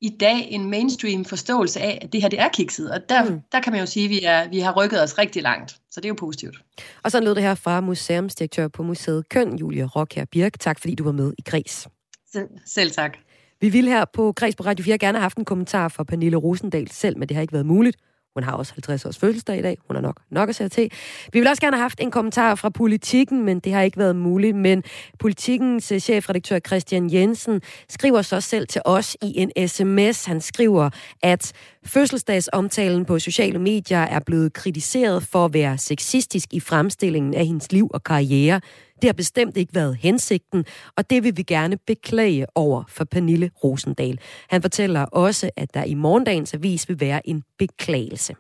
i 0.01 0.09
dag 0.21 0.49
en 0.51 0.71
mainstream 0.71 1.25
forståelse 1.25 1.81
af, 1.81 1.99
at 2.03 2.13
det 2.13 2.23
her 2.23 2.29
det 2.29 2.41
er 2.41 2.49
kikset, 2.49 2.91
og 2.91 3.09
der, 3.09 3.25
mm. 3.25 3.41
der 3.53 3.61
kan 3.61 3.73
man 3.73 3.81
jo 3.81 3.87
sige, 3.87 4.05
at 4.05 4.11
vi, 4.11 4.21
er, 4.23 4.49
vi 4.49 4.59
har 4.59 4.73
rykket 4.77 5.03
os 5.03 5.19
rigtig 5.19 5.43
langt, 5.43 5.71
så 5.71 6.01
det 6.01 6.05
er 6.05 6.09
jo 6.09 6.15
positivt. 6.15 6.57
Og 7.03 7.11
så 7.11 7.21
lød 7.21 7.35
det 7.35 7.43
her 7.43 7.55
fra 7.55 7.81
museumsdirektør 7.81 8.69
på 8.69 8.83
Museet 8.83 9.29
Køn, 9.29 9.57
Julia 9.57 9.85
Rockher 9.85 10.25
Birk. 10.25 10.59
Tak 10.61 10.81
fordi 10.81 10.95
du 10.95 11.05
var 11.05 11.13
med 11.13 11.33
i 11.39 11.43
Græs. 11.43 11.89
Selv, 12.33 12.49
selv 12.67 12.91
tak. 12.91 13.17
Vi 13.61 13.69
ville 13.69 13.91
her 13.91 14.05
på 14.13 14.33
Græs 14.33 14.57
på 14.57 14.63
Radio 14.63 14.85
4 14.85 14.99
gerne 14.99 15.19
have 15.19 15.23
haft 15.23 15.39
en 15.39 15.45
kommentar 15.45 15.89
fra 15.89 16.05
Pernille 16.05 16.37
Rosendal 16.37 16.91
selv, 16.91 17.19
men 17.19 17.29
det 17.29 17.35
har 17.35 17.43
ikke 17.43 17.53
været 17.53 17.67
muligt. 17.67 17.97
Hun 18.39 18.45
har 18.45 18.53
også 18.53 18.73
50 18.73 19.05
års 19.05 19.19
fødselsdag 19.19 19.59
i 19.59 19.63
dag. 19.63 19.79
Hun 19.87 19.97
har 19.97 20.03
nok 20.03 20.21
nok 20.31 20.49
at 20.49 20.55
se 20.55 20.69
til. 20.69 20.93
Vi 21.33 21.39
vil 21.39 21.49
også 21.49 21.61
gerne 21.61 21.77
have 21.77 21.83
haft 21.83 22.01
en 22.01 22.11
kommentar 22.11 22.55
fra 22.55 22.69
politikken, 22.69 23.45
men 23.45 23.61
det 23.61 23.73
har 23.73 23.83
ikke 23.83 23.99
været 23.99 24.17
muligt. 24.17 24.57
Men 24.57 24.83
politikens 25.19 25.93
øh, 25.93 26.01
chefredaktør 26.01 26.59
Christian 26.59 27.13
Jensen 27.13 27.61
skriver 27.89 28.23
så 28.23 28.41
selv 28.41 28.67
til 28.67 28.83
os 28.85 29.17
i 29.23 29.33
en 29.37 29.69
sms. 29.69 30.25
Han 30.25 30.41
skriver, 30.41 30.91
at 31.23 31.53
fødselsdagsomtalen 31.87 33.05
på 33.05 33.19
sociale 33.19 33.59
medier 33.59 34.01
er 34.01 34.21
blevet 34.27 34.53
kritiseret 34.53 35.23
for 35.23 35.45
at 35.45 35.53
være 35.53 35.79
sexistisk 35.79 36.49
i 36.53 36.61
fremstillingen 36.61 37.35
af 37.35 37.47
hendes 37.47 37.73
liv 37.73 37.91
og 37.95 38.03
karriere. 38.05 38.61
Det 39.03 39.09
har 39.09 39.13
bestemt 39.13 39.57
ikke 39.57 39.75
været 39.75 39.97
hensigten, 39.97 40.65
og 40.97 41.11
det 41.11 41.25
vil 41.25 41.37
vi 41.37 41.43
gerne 41.43 41.77
beklage 41.87 42.47
over 42.55 42.85
for 42.89 43.05
Pernille 43.05 43.51
Rosendal. 43.65 44.21
Han 44.49 44.63
fortæller 44.63 45.05
også, 45.05 45.51
at 45.57 45.75
der 45.75 45.85
i 45.85 45.95
morgendagens 45.95 46.55
avis 46.55 46.89
vil 46.89 47.01
være 47.01 47.29
en 47.29 47.43
beklagelse. 47.59 48.35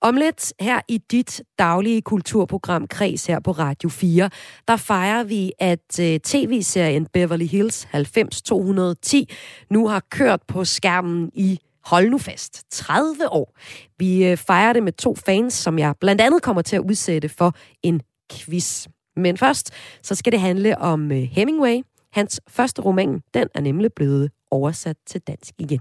Om 0.00 0.16
lidt 0.16 0.52
her 0.60 0.80
i 0.88 0.98
dit 0.98 1.42
daglige 1.58 2.02
kulturprogram 2.02 2.86
Kreds 2.86 3.26
her 3.26 3.40
på 3.40 3.50
Radio 3.50 3.88
4, 3.88 4.30
der 4.68 4.76
fejrer 4.76 5.24
vi, 5.24 5.52
at 5.58 6.00
øh, 6.00 6.20
tv-serien 6.20 7.06
Beverly 7.12 7.46
Hills 7.46 7.86
90210 7.92 9.28
nu 9.70 9.88
har 9.88 10.02
kørt 10.10 10.40
på 10.48 10.64
skærmen 10.64 11.30
i 11.34 11.60
hold 11.84 12.10
nu 12.10 12.18
fast, 12.18 12.64
30 12.70 13.32
år. 13.32 13.56
Vi 13.98 14.26
øh, 14.26 14.36
fejrer 14.36 14.72
det 14.72 14.82
med 14.82 14.92
to 14.92 15.16
fans, 15.26 15.54
som 15.54 15.78
jeg 15.78 15.94
blandt 16.00 16.20
andet 16.20 16.42
kommer 16.42 16.62
til 16.62 16.76
at 16.76 16.82
udsætte 16.82 17.28
for 17.28 17.54
en 17.82 18.00
quiz. 18.32 18.86
Men 19.16 19.36
først, 19.36 19.70
så 20.02 20.14
skal 20.14 20.32
det 20.32 20.40
handle 20.40 20.78
om 20.78 21.12
øh, 21.12 21.18
Hemingway. 21.18 21.82
Hans 22.12 22.40
første 22.48 22.82
roman, 22.82 23.20
den 23.34 23.48
er 23.54 23.60
nemlig 23.60 23.92
blevet 23.92 24.30
oversat 24.50 24.96
til 25.06 25.20
dansk 25.20 25.54
igen. 25.58 25.80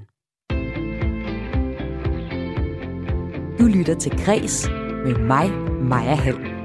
Du 3.59 3.65
lytter 3.65 3.95
til 3.99 4.11
Græs 4.25 4.67
med 5.05 5.17
mig, 5.19 5.51
Maja 5.81 6.15
Hall. 6.15 6.55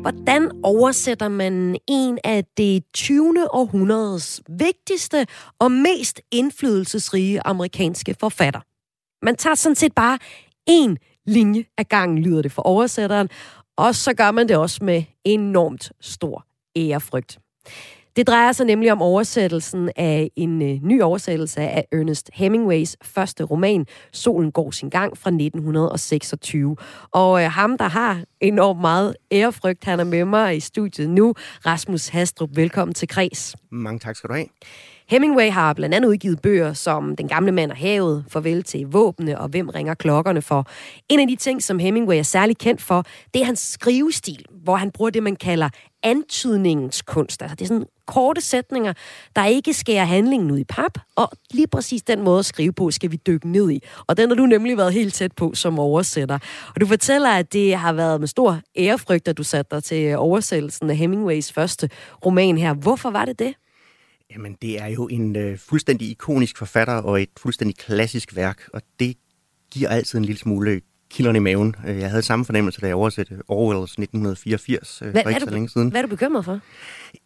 Hvordan 0.00 0.50
oversætter 0.62 1.28
man 1.28 1.76
en 1.88 2.18
af 2.24 2.44
det 2.56 2.84
20. 2.94 3.54
århundredes 3.54 4.42
vigtigste 4.48 5.26
og 5.58 5.72
mest 5.72 6.20
indflydelsesrige 6.30 7.40
amerikanske 7.46 8.14
forfatter? 8.20 8.60
Man 9.24 9.36
tager 9.36 9.54
sådan 9.54 9.76
set 9.76 9.94
bare 9.94 10.18
en 10.66 10.98
linje 11.26 11.64
af 11.78 11.88
gangen, 11.88 12.18
lyder 12.18 12.42
det 12.42 12.52
for 12.52 12.62
oversætteren, 12.62 13.28
og 13.80 13.94
så 13.94 14.14
gør 14.14 14.30
man 14.30 14.48
det 14.48 14.56
også 14.56 14.84
med 14.84 15.02
enormt 15.24 15.92
stor 16.00 16.46
ærefrygt. 16.76 17.38
Det 18.16 18.26
drejer 18.26 18.52
sig 18.52 18.66
nemlig 18.66 18.92
om 18.92 19.02
oversættelsen 19.02 19.90
af 19.96 20.30
en 20.36 20.62
øh, 20.62 20.78
ny 20.82 21.02
oversættelse 21.02 21.60
af 21.60 21.84
Ernest 21.92 22.30
Hemingways 22.34 22.96
første 23.02 23.44
roman, 23.44 23.86
Solen 24.12 24.52
går 24.52 24.70
sin 24.70 24.90
gang 24.90 25.18
fra 25.18 25.30
1926. 25.30 26.76
Og 27.10 27.42
øh, 27.42 27.50
ham, 27.50 27.78
der 27.78 27.88
har 27.88 28.24
enormt 28.40 28.80
meget 28.80 29.16
ærefrygt, 29.32 29.84
han 29.84 30.00
er 30.00 30.04
med 30.04 30.24
mig 30.24 30.56
i 30.56 30.60
studiet 30.60 31.10
nu. 31.10 31.34
Rasmus 31.66 32.08
Hastrup, 32.08 32.50
velkommen 32.54 32.94
til 32.94 33.08
Kres. 33.08 33.56
Mange 33.70 33.98
tak 33.98 34.16
skal 34.16 34.28
du 34.28 34.34
have. 34.34 34.46
Hemingway 35.10 35.50
har 35.50 35.72
blandt 35.72 35.94
andet 35.94 36.08
udgivet 36.08 36.42
bøger 36.42 36.72
som 36.72 37.16
Den 37.16 37.28
gamle 37.28 37.52
mand 37.52 37.70
og 37.70 37.76
havet, 37.76 38.24
Farvel 38.28 38.62
til 38.62 38.86
våbne 38.86 39.40
og 39.40 39.48
Hvem 39.48 39.68
ringer 39.68 39.94
klokkerne 39.94 40.42
for. 40.42 40.66
En 41.08 41.20
af 41.20 41.28
de 41.28 41.36
ting, 41.36 41.62
som 41.62 41.78
Hemingway 41.78 42.16
er 42.16 42.22
særlig 42.22 42.58
kendt 42.58 42.82
for, 42.82 43.04
det 43.34 43.42
er 43.42 43.46
hans 43.46 43.60
skrivestil, 43.60 44.44
hvor 44.62 44.76
han 44.76 44.90
bruger 44.90 45.10
det, 45.10 45.22
man 45.22 45.36
kalder 45.36 45.68
antydningens 46.02 47.02
kunst. 47.02 47.42
Altså 47.42 47.54
det 47.54 47.64
er 47.64 47.68
sådan 47.68 47.86
korte 48.06 48.40
sætninger, 48.40 48.92
der 49.36 49.46
ikke 49.46 49.74
skærer 49.74 50.04
handlingen 50.04 50.50
ud 50.50 50.58
i 50.58 50.64
pap, 50.64 50.98
og 51.16 51.30
lige 51.50 51.66
præcis 51.66 52.02
den 52.02 52.22
måde 52.22 52.38
at 52.38 52.44
skrive 52.44 52.72
på, 52.72 52.90
skal 52.90 53.12
vi 53.12 53.16
dykke 53.26 53.48
ned 53.48 53.70
i. 53.70 53.82
Og 54.06 54.16
den 54.16 54.30
har 54.30 54.36
du 54.36 54.46
nemlig 54.46 54.76
været 54.76 54.92
helt 54.92 55.14
tæt 55.14 55.32
på 55.32 55.54
som 55.54 55.78
oversætter. 55.78 56.38
Og 56.74 56.80
du 56.80 56.86
fortæller, 56.86 57.30
at 57.30 57.52
det 57.52 57.74
har 57.74 57.92
været 57.92 58.20
med 58.20 58.28
stor 58.28 58.60
ærefrygt, 58.76 59.28
at 59.28 59.38
du 59.38 59.42
satte 59.42 59.76
dig 59.76 59.84
til 59.84 60.16
oversættelsen 60.16 60.90
af 60.90 60.96
Hemingways 60.96 61.52
første 61.52 61.90
roman 62.26 62.58
her. 62.58 62.74
Hvorfor 62.74 63.10
var 63.10 63.24
det 63.24 63.38
det? 63.38 63.54
Jamen, 64.34 64.56
det 64.62 64.82
er 64.82 64.86
jo 64.86 65.08
en 65.08 65.36
øh, 65.36 65.58
fuldstændig 65.58 66.10
ikonisk 66.10 66.58
forfatter 66.58 66.94
og 66.94 67.22
et 67.22 67.28
fuldstændig 67.36 67.76
klassisk 67.76 68.36
værk, 68.36 68.62
og 68.74 68.82
det 69.00 69.16
giver 69.70 69.88
altid 69.88 70.18
en 70.18 70.24
lille 70.24 70.38
smule 70.38 70.80
kilderne 71.10 71.36
i 71.36 71.40
maven. 71.40 71.76
Øh, 71.86 71.98
jeg 71.98 72.10
havde 72.10 72.22
samme 72.22 72.44
fornemmelse, 72.44 72.80
da 72.80 72.86
jeg 72.86 72.94
oversatte 72.94 73.42
Orwells 73.48 73.92
1984 73.92 75.02
øh, 75.02 75.10
hvad, 75.10 75.22
for 75.22 75.28
ikke 75.28 75.40
så 75.40 75.50
længe 75.50 75.68
siden. 75.68 75.90
Hvad 75.90 76.00
er 76.00 76.06
du 76.06 76.10
bekymret 76.10 76.44
for? 76.44 76.60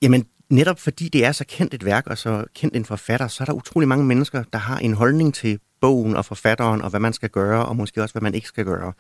Jamen, 0.02 0.26
netop 0.50 0.80
fordi 0.80 1.08
det 1.08 1.24
er 1.24 1.32
så 1.32 1.44
kendt 1.48 1.74
et 1.74 1.84
værk 1.84 2.06
og 2.06 2.18
så 2.18 2.44
kendt 2.54 2.76
en 2.76 2.84
forfatter, 2.84 3.28
så 3.28 3.42
er 3.42 3.44
der 3.44 3.52
utrolig 3.52 3.88
mange 3.88 4.04
mennesker, 4.04 4.42
der 4.52 4.58
har 4.58 4.78
en 4.78 4.94
holdning 4.94 5.34
til 5.34 5.58
bogen 5.80 6.16
og 6.16 6.24
forfatteren, 6.24 6.82
og 6.82 6.90
hvad 6.90 7.00
man 7.00 7.12
skal 7.12 7.30
gøre, 7.30 7.66
og 7.66 7.76
måske 7.76 8.02
også, 8.02 8.12
hvad 8.12 8.22
man 8.22 8.34
ikke 8.34 8.48
skal 8.48 8.64
gøre. 8.64 8.92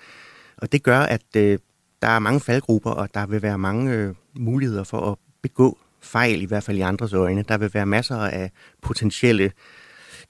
Og 0.56 0.72
det 0.72 0.82
gør, 0.82 1.00
at 1.00 1.36
øh, 1.36 1.58
der 2.02 2.08
er 2.08 2.18
mange 2.18 2.40
faldgrupper, 2.40 2.90
og 2.90 3.14
der 3.14 3.26
vil 3.26 3.42
være 3.42 3.58
mange 3.58 3.92
øh, 3.92 4.14
muligheder 4.36 4.84
for 4.84 5.10
at 5.10 5.18
begå 5.42 5.78
fejl, 6.04 6.42
i 6.42 6.44
hvert 6.44 6.62
fald 6.62 6.76
i 6.76 6.80
andres 6.80 7.12
øjne. 7.12 7.44
Der 7.48 7.58
vil 7.58 7.74
være 7.74 7.86
masser 7.86 8.16
af 8.16 8.50
potentielle 8.82 9.52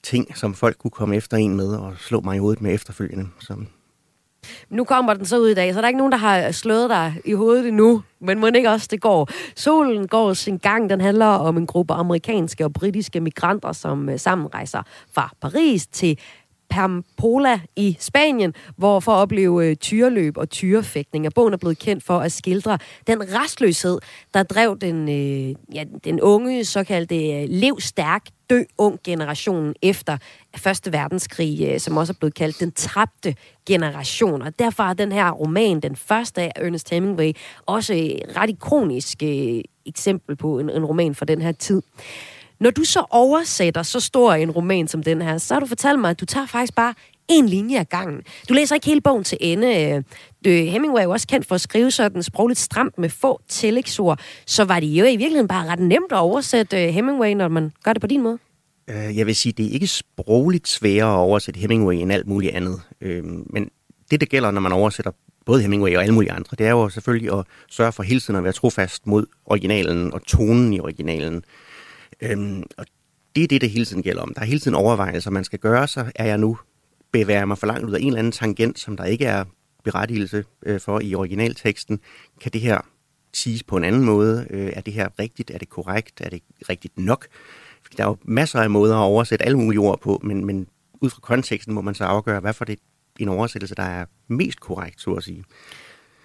ting, 0.03 0.37
som 0.37 0.53
folk 0.53 0.77
kunne 0.77 0.91
komme 0.91 1.15
efter 1.15 1.37
en 1.37 1.55
med 1.55 1.75
og 1.75 1.93
slå 1.97 2.21
mig 2.21 2.35
i 2.35 2.39
hovedet 2.39 2.61
med 2.61 2.73
efterfølgende. 2.73 3.27
Som 3.39 3.67
nu 4.69 4.83
kommer 4.83 5.13
den 5.13 5.25
så 5.25 5.39
ud 5.39 5.47
i 5.47 5.53
dag, 5.53 5.73
så 5.73 5.77
der 5.77 5.83
er 5.83 5.87
ikke 5.87 5.97
nogen, 5.97 6.11
der 6.11 6.17
har 6.17 6.51
slået 6.51 6.89
dig 6.89 7.21
i 7.25 7.33
hovedet 7.33 7.67
endnu, 7.67 8.03
men 8.19 8.39
må 8.39 8.47
ikke 8.47 8.69
også 8.69 8.87
det 8.91 9.01
går. 9.01 9.29
Solen 9.55 10.07
går 10.07 10.33
sin 10.33 10.57
gang. 10.57 10.89
Den 10.89 11.01
handler 11.01 11.25
om 11.25 11.57
en 11.57 11.67
gruppe 11.67 11.93
amerikanske 11.93 12.65
og 12.65 12.73
britiske 12.73 13.19
migranter, 13.19 13.71
som 13.71 14.09
øh, 14.09 14.19
sammen 14.19 14.53
rejser 14.53 14.83
fra 15.13 15.33
Paris 15.41 15.87
til 15.87 16.19
Pampola 16.69 17.59
i 17.75 17.97
Spanien, 17.99 18.53
hvor 18.77 18.99
for 18.99 19.11
at 19.11 19.17
opleve 19.17 19.65
øh, 19.69 19.75
tyreløb 19.75 20.37
og 20.37 20.49
tyrefægtning. 20.49 21.25
Og 21.27 21.33
bogen 21.33 21.53
er 21.53 21.57
blevet 21.57 21.79
kendt 21.79 22.03
for 22.03 22.19
at 22.19 22.31
skildre 22.31 22.77
den 23.07 23.21
restløshed, 23.33 23.99
der 24.33 24.43
drev 24.43 24.77
den, 24.81 25.09
øh, 25.09 25.55
ja, 25.75 25.83
den 26.03 26.21
unge, 26.21 26.65
såkaldte 26.65 27.15
øh, 27.15 27.49
lev 27.49 27.75
levstærk, 27.75 28.21
dø 28.49 28.63
ung 28.77 28.99
generationen 29.03 29.75
efter 29.81 30.17
Første 30.57 30.93
Verdenskrig, 30.93 31.67
øh, 31.71 31.79
som 31.79 31.97
også 31.97 32.13
er 32.13 32.17
blevet 32.19 32.33
kaldt 32.33 32.59
den 32.59 32.71
tabte 32.71 33.35
generation. 33.67 34.41
Og 34.41 34.59
derfor 34.59 34.83
er 34.83 34.93
den 34.93 35.11
her 35.11 35.31
roman, 35.31 35.79
den 35.79 35.95
første 35.95 36.41
af 36.41 36.51
Ernest 36.55 36.89
Hemingway, 36.89 37.31
også 37.65 37.93
et 37.93 38.37
ret 38.37 38.49
ikonisk 38.49 39.23
øh, 39.23 39.61
eksempel 39.85 40.35
på 40.35 40.59
en, 40.59 40.69
en 40.69 40.85
roman 40.85 41.15
for 41.15 41.25
den 41.25 41.41
her 41.41 41.51
tid. 41.51 41.81
Når 42.59 42.69
du 42.69 42.83
så 42.83 43.05
oversætter 43.09 43.83
så 43.83 43.99
stor 43.99 44.33
en 44.33 44.51
roman 44.51 44.87
som 44.87 45.03
den 45.03 45.21
her, 45.21 45.37
så 45.37 45.53
har 45.53 45.59
du 45.59 45.65
fortalt 45.65 45.99
mig, 45.99 46.09
at 46.09 46.19
du 46.19 46.25
tager 46.25 46.45
faktisk 46.45 46.75
bare 46.75 46.93
en 47.27 47.49
linje 47.49 47.79
ad 47.79 47.85
gangen. 47.85 48.21
Du 48.49 48.53
læser 48.53 48.75
ikke 48.75 48.87
hele 48.87 49.01
bogen 49.01 49.23
til 49.23 49.37
ende. 49.41 49.83
Øh, 49.83 50.03
øh, 50.47 50.65
Hemingway 50.65 50.99
er 50.99 51.03
jo 51.03 51.11
også 51.11 51.27
kendt 51.27 51.47
for 51.47 51.55
at 51.55 51.61
skrive 51.61 51.91
sådan 51.91 52.23
sprogligt 52.23 52.59
stramt 52.59 52.97
med 52.97 53.09
få 53.09 53.41
tillægsord. 53.47 54.19
Så 54.45 54.63
var 54.63 54.79
det 54.79 54.87
jo 54.87 55.05
i 55.05 55.07
virkeligheden 55.07 55.47
bare 55.47 55.67
ret 55.67 55.79
nemt 55.79 56.11
at 56.11 56.17
oversætte 56.17 56.83
øh, 56.83 56.93
Hemingway, 56.93 57.33
når 57.33 57.47
man 57.47 57.71
gør 57.83 57.93
det 57.93 58.01
på 58.01 58.07
din 58.07 58.21
måde? 58.21 58.37
Jeg 58.87 59.25
vil 59.25 59.35
sige, 59.35 59.53
det 59.53 59.65
er 59.65 59.69
ikke 59.69 59.87
sprogligt 59.87 60.67
sværere 60.67 61.13
at 61.13 61.17
oversætte 61.17 61.59
Hemingway 61.59 61.95
end 61.95 62.13
alt 62.13 62.27
muligt 62.27 62.55
andet. 62.55 62.81
Men 63.49 63.69
det, 64.11 64.19
der 64.19 64.25
gælder, 64.25 64.51
når 64.51 64.61
man 64.61 64.71
oversætter 64.71 65.11
både 65.45 65.61
Hemingway 65.61 65.95
og 65.95 66.01
alle 66.03 66.13
mulige 66.13 66.31
andre, 66.31 66.55
det 66.57 66.65
er 66.65 66.71
jo 66.71 66.89
selvfølgelig 66.89 67.39
at 67.39 67.45
sørge 67.69 67.91
for 67.91 68.03
hele 68.03 68.19
tiden 68.19 68.35
at 68.35 68.43
være 68.43 68.53
trofast 68.53 69.07
mod 69.07 69.25
originalen 69.45 70.13
og 70.13 70.25
tonen 70.25 70.73
i 70.73 70.79
originalen. 70.79 71.43
Øhm, 72.21 72.63
og 72.77 72.85
det 73.35 73.43
er 73.43 73.47
det, 73.47 73.61
det 73.61 73.69
hele 73.69 73.85
tiden 73.85 74.03
gælder 74.03 74.21
om. 74.21 74.33
Der 74.33 74.41
er 74.41 74.45
hele 74.45 74.59
tiden 74.59 74.75
overvejelser, 74.75 75.31
man 75.31 75.43
skal 75.43 75.59
gøre, 75.59 75.87
så 75.87 76.11
er 76.15 76.25
jeg 76.25 76.37
nu 76.37 76.57
bevæger 77.11 77.45
mig 77.45 77.57
for 77.57 77.67
langt 77.67 77.85
ud 77.85 77.93
af 77.93 77.99
en 77.99 78.07
eller 78.07 78.19
anden 78.19 78.31
tangent, 78.31 78.79
som 78.79 78.97
der 78.97 79.03
ikke 79.03 79.25
er 79.25 79.45
berettigelse 79.83 80.43
øh, 80.65 80.79
for 80.79 80.99
i 80.99 81.15
originalteksten. 81.15 81.99
Kan 82.41 82.51
det 82.51 82.61
her 82.61 82.81
siges 83.33 83.63
på 83.63 83.77
en 83.77 83.83
anden 83.83 84.03
måde? 84.03 84.47
Øh, 84.49 84.71
er 84.73 84.81
det 84.81 84.93
her 84.93 85.09
rigtigt? 85.19 85.51
Er 85.51 85.57
det 85.57 85.69
korrekt? 85.69 86.21
Er 86.21 86.29
det 86.29 86.41
rigtigt 86.69 86.97
nok? 86.97 87.27
Der 87.97 88.03
er 88.03 88.07
jo 88.07 88.17
masser 88.23 88.59
af 88.59 88.69
måder 88.69 88.95
at 88.95 89.03
oversætte 89.03 89.45
alle 89.45 89.57
mulige 89.57 89.79
ord 89.79 90.01
på, 90.01 90.19
men, 90.23 90.45
men 90.45 90.67
ud 91.01 91.09
fra 91.09 91.19
konteksten 91.21 91.73
må 91.73 91.81
man 91.81 91.95
så 91.95 92.03
afgøre, 92.03 92.39
hvad 92.39 92.53
for 92.53 92.65
det 92.65 92.79
en 93.19 93.29
oversættelse, 93.29 93.75
der 93.75 93.83
er 93.83 94.05
mest 94.27 94.59
korrekt, 94.59 95.01
så 95.01 95.11
at 95.11 95.23
sige. 95.23 95.43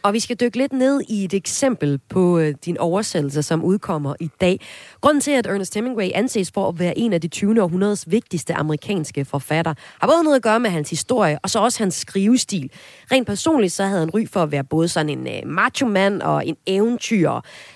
Og 0.02 0.12
vi 0.12 0.20
skal 0.20 0.36
dykke 0.36 0.56
lidt 0.56 0.72
ned 0.72 1.02
i 1.08 1.24
et 1.24 1.34
eksempel 1.34 1.98
på 2.08 2.38
øh, 2.38 2.54
din 2.64 2.78
oversættelse, 2.78 3.42
som 3.42 3.64
udkommer 3.64 4.14
i 4.20 4.30
dag. 4.40 4.60
Grunden 5.00 5.20
til, 5.20 5.30
at 5.30 5.46
Ernest 5.46 5.74
Hemingway 5.74 6.10
anses 6.14 6.50
for 6.54 6.68
at 6.68 6.78
være 6.78 6.98
en 6.98 7.12
af 7.12 7.20
de 7.20 7.28
20. 7.28 7.62
århundredes 7.62 8.10
vigtigste 8.10 8.54
amerikanske 8.54 9.24
forfatter, 9.24 9.74
har 10.00 10.08
både 10.08 10.24
noget 10.24 10.36
at 10.36 10.42
gøre 10.42 10.60
med 10.60 10.70
hans 10.70 10.90
historie, 10.90 11.38
og 11.42 11.50
så 11.50 11.58
også 11.58 11.78
hans 11.82 11.94
skrivestil. 11.94 12.70
Rent 13.12 13.26
personligt 13.26 13.72
så 13.72 13.84
havde 13.84 14.00
han 14.00 14.10
ry 14.10 14.26
for 14.28 14.42
at 14.42 14.52
være 14.52 14.64
både 14.64 14.88
sådan 14.88 15.08
en 15.08 15.26
øh, 15.26 15.42
macho-mand 15.46 16.22
og 16.22 16.46
en 16.46 16.56
eventyr. 16.66 17.30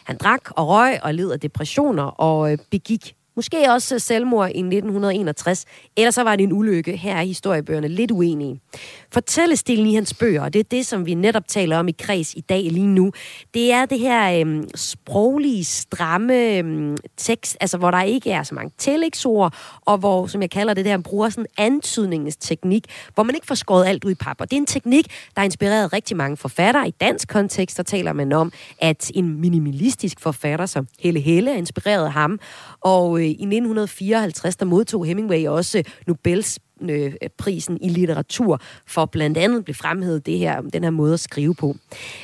Han 0.04 0.16
drak 0.16 0.50
og 0.50 0.68
røg 0.68 0.98
og 1.02 1.14
led 1.14 1.30
af 1.30 1.40
depressioner 1.40 2.04
og 2.04 2.52
øh, 2.52 2.58
begik 2.70 3.14
Måske 3.36 3.70
også 3.70 3.98
selvmord 3.98 4.48
i 4.48 4.58
1961, 4.58 5.64
eller 5.96 6.10
så 6.10 6.22
var 6.22 6.36
det 6.36 6.44
en 6.44 6.52
ulykke. 6.52 6.96
Her 6.96 7.16
er 7.16 7.22
historiebøgerne 7.22 7.88
lidt 7.88 8.10
uenige. 8.10 8.60
Fortællestilen 9.12 9.86
i 9.86 9.94
hans 9.94 10.14
bøger, 10.14 10.42
og 10.42 10.52
det 10.52 10.58
er 10.58 10.64
det, 10.64 10.86
som 10.86 11.06
vi 11.06 11.14
netop 11.14 11.48
taler 11.48 11.78
om 11.78 11.88
i 11.88 11.92
kreds 11.98 12.34
i 12.34 12.40
dag 12.40 12.62
lige 12.62 12.86
nu, 12.86 13.12
det 13.54 13.72
er 13.72 13.86
det 13.86 13.98
her 13.98 14.40
øhm, 14.40 14.68
sproglige, 14.74 15.64
stramme 15.64 16.56
øhm, 16.56 16.96
tekst, 17.16 17.56
altså 17.60 17.78
hvor 17.78 17.90
der 17.90 18.02
ikke 18.02 18.30
er 18.30 18.42
så 18.42 18.54
mange 18.54 18.72
tillægsord, 18.78 19.54
og 19.80 19.98
hvor, 19.98 20.26
som 20.26 20.42
jeg 20.42 20.50
kalder 20.50 20.74
det 20.74 20.84
der, 20.84 20.98
bruger 20.98 21.28
sådan 21.28 21.46
antydningens 21.58 22.36
teknik, 22.36 22.86
hvor 23.14 23.22
man 23.22 23.34
ikke 23.34 23.46
får 23.46 23.54
skåret 23.54 23.86
alt 23.86 24.04
ud 24.04 24.10
i 24.10 24.14
papper. 24.14 24.44
Det 24.44 24.52
er 24.52 24.60
en 24.60 24.66
teknik, 24.66 25.06
der 25.06 25.40
har 25.40 25.44
inspireret 25.44 25.92
rigtig 25.92 26.16
mange 26.16 26.36
forfattere. 26.36 26.88
I 26.88 26.90
dansk 26.90 27.28
kontekst, 27.28 27.76
der 27.76 27.82
taler 27.82 28.12
man 28.12 28.32
om, 28.32 28.52
at 28.78 29.10
en 29.14 29.40
minimalistisk 29.40 30.20
forfatter 30.20 30.66
som 30.66 30.88
Helle 30.98 31.20
Helle 31.20 31.50
er 31.50 31.56
inspireret 31.56 32.12
ham, 32.12 32.40
og 32.80 33.23
Øh, 33.24 33.30
i 33.30 33.32
1954, 33.32 34.56
der 34.56 34.64
modtog 34.64 35.06
Hemingway 35.06 35.46
også 35.46 35.82
Nobels 36.06 36.58
øh, 36.90 37.12
prisen 37.38 37.78
i 37.82 37.88
litteratur 37.88 38.60
for 38.86 39.04
blandt 39.04 39.38
andet 39.38 39.64
blev 39.64 39.74
fremhævet 39.74 40.26
det 40.26 40.38
her, 40.38 40.60
den 40.60 40.82
her 40.82 40.90
måde 40.90 41.12
at 41.14 41.20
skrive 41.20 41.54
på. 41.54 41.76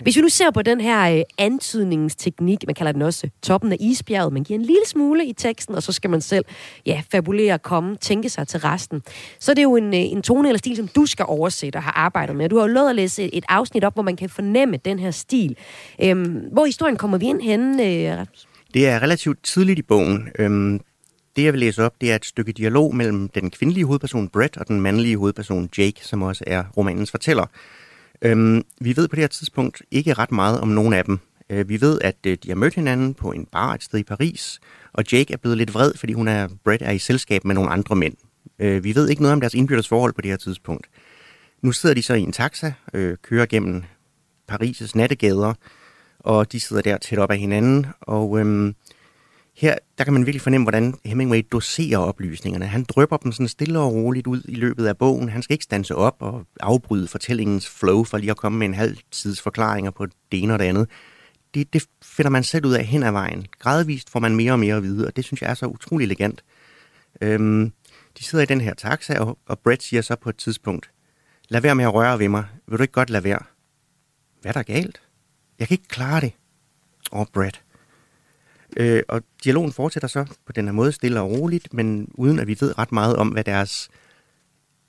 Hvis 0.02 0.16
vi 0.16 0.20
nu 0.20 0.28
ser 0.28 0.50
på 0.50 0.62
den 0.62 0.80
her 0.80 1.16
øh, 1.16 1.22
antydningsteknik, 1.38 2.66
man 2.66 2.74
kalder 2.74 2.92
den 2.92 3.02
også 3.02 3.28
toppen 3.42 3.72
af 3.72 3.76
isbjerget, 3.80 4.32
man 4.32 4.44
giver 4.44 4.58
en 4.58 4.64
lille 4.64 4.86
smule 4.86 5.26
i 5.26 5.32
teksten, 5.32 5.74
og 5.74 5.82
så 5.82 5.92
skal 5.92 6.10
man 6.10 6.20
selv 6.20 6.44
ja, 6.86 7.02
fabulere, 7.12 7.58
komme, 7.58 7.96
tænke 7.96 8.28
sig 8.28 8.48
til 8.48 8.60
resten. 8.60 9.02
Så 9.38 9.52
er 9.52 9.54
det 9.54 9.62
jo 9.62 9.76
en, 9.76 9.94
øh, 9.94 10.00
en 10.00 10.22
tone 10.22 10.48
eller 10.48 10.58
stil, 10.58 10.76
som 10.76 10.88
du 10.88 11.06
skal 11.06 11.24
oversætte 11.28 11.76
og 11.76 11.82
har 11.82 11.92
arbejdet 11.92 12.36
med. 12.36 12.48
Du 12.48 12.56
har 12.56 12.62
jo 12.62 12.72
lovet 12.72 12.90
at 12.90 12.96
læse 12.96 13.34
et 13.34 13.44
afsnit 13.48 13.84
op, 13.84 13.94
hvor 13.94 14.02
man 14.02 14.16
kan 14.16 14.28
fornemme 14.28 14.76
den 14.76 14.98
her 14.98 15.10
stil. 15.10 15.56
Øhm, 16.02 16.40
hvor 16.52 16.64
historien 16.64 16.96
kommer 16.96 17.18
vi 17.18 17.26
ind 17.26 17.40
henne, 17.40 17.84
øh, 17.84 18.26
det 18.74 18.88
er 18.88 19.02
relativt 19.02 19.42
tidligt 19.42 19.78
i 19.78 19.82
bogen. 19.82 20.28
Øhm, 20.38 20.80
det, 21.36 21.44
jeg 21.44 21.52
vil 21.52 21.60
læse 21.60 21.84
op, 21.84 22.00
det 22.00 22.10
er 22.12 22.16
et 22.16 22.24
stykke 22.24 22.52
dialog 22.52 22.94
mellem 22.94 23.28
den 23.28 23.50
kvindelige 23.50 23.84
hovedperson 23.84 24.28
Brett 24.28 24.56
og 24.56 24.68
den 24.68 24.80
mandlige 24.80 25.16
hovedperson 25.16 25.68
Jake, 25.78 26.06
som 26.06 26.22
også 26.22 26.44
er 26.46 26.64
romanens 26.76 27.10
fortæller. 27.10 27.46
Øhm, 28.22 28.64
vi 28.80 28.96
ved 28.96 29.08
på 29.08 29.16
det 29.16 29.22
her 29.22 29.28
tidspunkt 29.28 29.82
ikke 29.90 30.14
ret 30.14 30.32
meget 30.32 30.60
om 30.60 30.68
nogen 30.68 30.92
af 30.92 31.04
dem. 31.04 31.18
Øh, 31.50 31.68
vi 31.68 31.80
ved, 31.80 32.00
at 32.00 32.16
øh, 32.26 32.38
de 32.42 32.48
har 32.48 32.54
mødt 32.54 32.74
hinanden 32.74 33.14
på 33.14 33.32
en 33.32 33.46
bar 33.46 33.74
et 33.74 33.82
sted 33.82 33.98
i 33.98 34.02
Paris, 34.02 34.60
og 34.92 35.04
Jake 35.12 35.32
er 35.32 35.36
blevet 35.36 35.58
lidt 35.58 35.74
vred, 35.74 35.92
fordi 35.96 36.12
hun 36.12 36.28
er, 36.28 36.48
Brett 36.64 36.82
er 36.82 36.90
i 36.90 36.98
selskab 36.98 37.44
med 37.44 37.54
nogle 37.54 37.70
andre 37.70 37.96
mænd. 37.96 38.14
Øh, 38.58 38.84
vi 38.84 38.94
ved 38.94 39.08
ikke 39.08 39.22
noget 39.22 39.32
om 39.32 39.40
deres 39.40 39.54
indbyrdes 39.54 39.88
forhold 39.88 40.12
på 40.12 40.20
det 40.20 40.30
her 40.30 40.36
tidspunkt. 40.36 40.86
Nu 41.62 41.72
sidder 41.72 41.94
de 41.94 42.02
så 42.02 42.14
i 42.14 42.20
en 42.20 42.32
taxa, 42.32 42.72
øh, 42.94 43.16
kører 43.22 43.46
gennem 43.46 43.82
Paris' 44.52 44.90
nattegader, 44.94 45.54
og 46.18 46.52
de 46.52 46.60
sidder 46.60 46.82
der 46.82 46.96
tæt 46.98 47.18
op 47.18 47.30
af 47.30 47.38
hinanden, 47.38 47.86
og 48.00 48.38
Øh, 48.38 48.72
her 49.60 49.78
der 49.98 50.04
kan 50.04 50.12
man 50.12 50.26
virkelig 50.26 50.42
fornemme, 50.42 50.64
hvordan 50.64 50.94
Hemingway 51.04 51.42
doserer 51.52 51.98
oplysningerne. 51.98 52.66
Han 52.66 52.84
drøber 52.84 53.16
dem 53.16 53.32
sådan 53.32 53.48
stille 53.48 53.78
og 53.78 53.92
roligt 53.92 54.26
ud 54.26 54.42
i 54.44 54.54
løbet 54.54 54.86
af 54.86 54.98
bogen. 54.98 55.28
Han 55.28 55.42
skal 55.42 55.54
ikke 55.54 55.64
stanse 55.64 55.94
op 55.94 56.16
og 56.20 56.46
afbryde 56.60 57.08
fortællingens 57.08 57.68
flow 57.68 58.04
for 58.04 58.18
lige 58.18 58.30
at 58.30 58.36
komme 58.36 58.58
med 58.58 58.66
en 58.66 58.74
halv 58.74 58.96
tids 59.10 59.42
forklaringer 59.42 59.90
på 59.90 60.06
det 60.06 60.42
ene 60.42 60.52
og 60.52 60.58
det 60.58 60.64
andet. 60.64 60.88
Det, 61.54 61.72
det 61.72 61.86
finder 62.02 62.30
man 62.30 62.44
selv 62.44 62.66
ud 62.66 62.72
af 62.72 62.84
hen 62.84 63.02
ad 63.02 63.12
vejen. 63.12 63.46
Gradvist 63.58 64.10
får 64.10 64.20
man 64.20 64.36
mere 64.36 64.52
og 64.52 64.58
mere 64.58 64.76
at 64.76 64.82
vide, 64.82 65.06
og 65.06 65.16
det 65.16 65.24
synes 65.24 65.42
jeg 65.42 65.50
er 65.50 65.54
så 65.54 65.66
utrolig 65.66 66.04
elegant. 66.04 66.44
Øhm, 67.20 67.72
de 68.18 68.24
sidder 68.24 68.42
i 68.42 68.46
den 68.46 68.60
her 68.60 68.74
taxa, 68.74 69.18
og, 69.18 69.38
og 69.46 69.58
Brett 69.58 69.82
siger 69.82 70.02
så 70.02 70.16
på 70.16 70.28
et 70.30 70.36
tidspunkt, 70.36 70.90
lad 71.48 71.60
være 71.60 71.74
med 71.74 71.84
at 71.84 71.94
røre 71.94 72.18
ved 72.18 72.28
mig. 72.28 72.44
Vil 72.68 72.78
du 72.78 72.82
ikke 72.82 72.92
godt 72.92 73.10
lade 73.10 73.24
være? 73.24 73.42
Hvad 74.40 74.50
er 74.50 74.52
der 74.52 74.62
galt? 74.62 75.02
Jeg 75.58 75.68
kan 75.68 75.74
ikke 75.74 75.88
klare 75.88 76.20
det. 76.20 76.32
Åh, 77.12 77.20
oh, 77.20 77.26
Brett. 77.32 77.62
Øh, 78.76 79.02
og 79.08 79.22
dialogen 79.44 79.72
fortsætter 79.72 80.08
så 80.08 80.24
på 80.46 80.52
den 80.52 80.64
her 80.64 80.72
måde 80.72 80.92
stille 80.92 81.20
og 81.20 81.30
roligt, 81.30 81.74
men 81.74 82.08
uden 82.14 82.38
at 82.38 82.46
vi 82.46 82.56
ved 82.60 82.78
ret 82.78 82.92
meget 82.92 83.16
om, 83.16 83.28
hvad 83.28 83.44
deres 83.44 83.90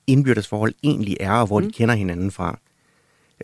indbyrdes 0.06 0.48
forhold 0.48 0.74
egentlig 0.82 1.16
er, 1.20 1.32
og 1.32 1.46
hvor 1.46 1.60
mm. 1.60 1.66
de 1.66 1.72
kender 1.72 1.94
hinanden 1.94 2.30
fra. 2.30 2.58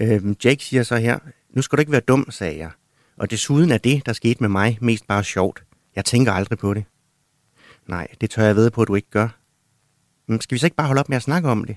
Øh, 0.01 0.35
Jake 0.45 0.65
siger 0.65 0.83
så 0.83 0.97
her, 0.97 1.19
nu 1.51 1.63
skal 1.63 1.77
du 1.77 1.81
ikke 1.81 1.93
være 1.93 2.01
dum, 2.01 2.31
sagde 2.31 2.59
jeg. 2.59 2.71
Og 3.17 3.31
desuden 3.31 3.71
er 3.71 3.79
det, 3.79 4.07
der 4.07 4.13
skete 4.13 4.41
med 4.41 4.49
mig, 4.49 4.79
mest 4.81 5.07
bare 5.07 5.25
sjovt. 5.25 5.65
Jeg 5.97 6.05
tænker 6.05 6.33
aldrig 6.33 6.59
på 6.59 6.75
det. 6.75 6.85
Nej, 7.87 8.09
det 8.21 8.31
tør 8.31 8.43
jeg 8.43 8.57
ved 8.57 8.71
på, 8.71 8.83
at 8.83 8.89
du 8.89 8.95
ikke 8.95 9.11
gør. 9.11 9.29
Men 10.27 10.41
skal 10.41 10.55
vi 10.55 10.59
så 10.59 10.67
ikke 10.67 10.77
bare 10.77 10.87
holde 10.87 11.01
op 11.01 11.09
med 11.09 11.17
at 11.17 11.23
snakke 11.23 11.49
om 11.49 11.65
det? 11.65 11.77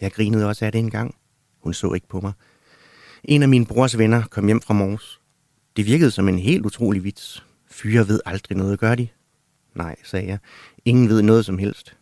Jeg 0.00 0.12
grinede 0.12 0.48
også 0.48 0.64
af 0.64 0.72
det 0.72 0.78
en 0.78 0.90
gang. 0.90 1.14
Hun 1.60 1.74
så 1.74 1.92
ikke 1.92 2.08
på 2.08 2.20
mig. 2.20 2.32
En 3.24 3.42
af 3.42 3.48
mine 3.48 3.66
brors 3.66 3.98
venner 3.98 4.22
kom 4.30 4.46
hjem 4.46 4.60
fra 4.60 4.74
Mors. 4.74 5.20
Det 5.76 5.86
virkede 5.86 6.10
som 6.10 6.28
en 6.28 6.38
helt 6.38 6.66
utrolig 6.66 7.04
vits. 7.04 7.44
Fyre 7.70 8.08
ved 8.08 8.20
aldrig 8.26 8.56
noget, 8.56 8.78
gør 8.78 8.94
de? 8.94 9.08
Nej, 9.74 9.96
sagde 10.04 10.26
jeg. 10.26 10.38
Ingen 10.84 11.08
ved 11.08 11.22
noget 11.22 11.44
som 11.44 11.58
helst. 11.58 11.96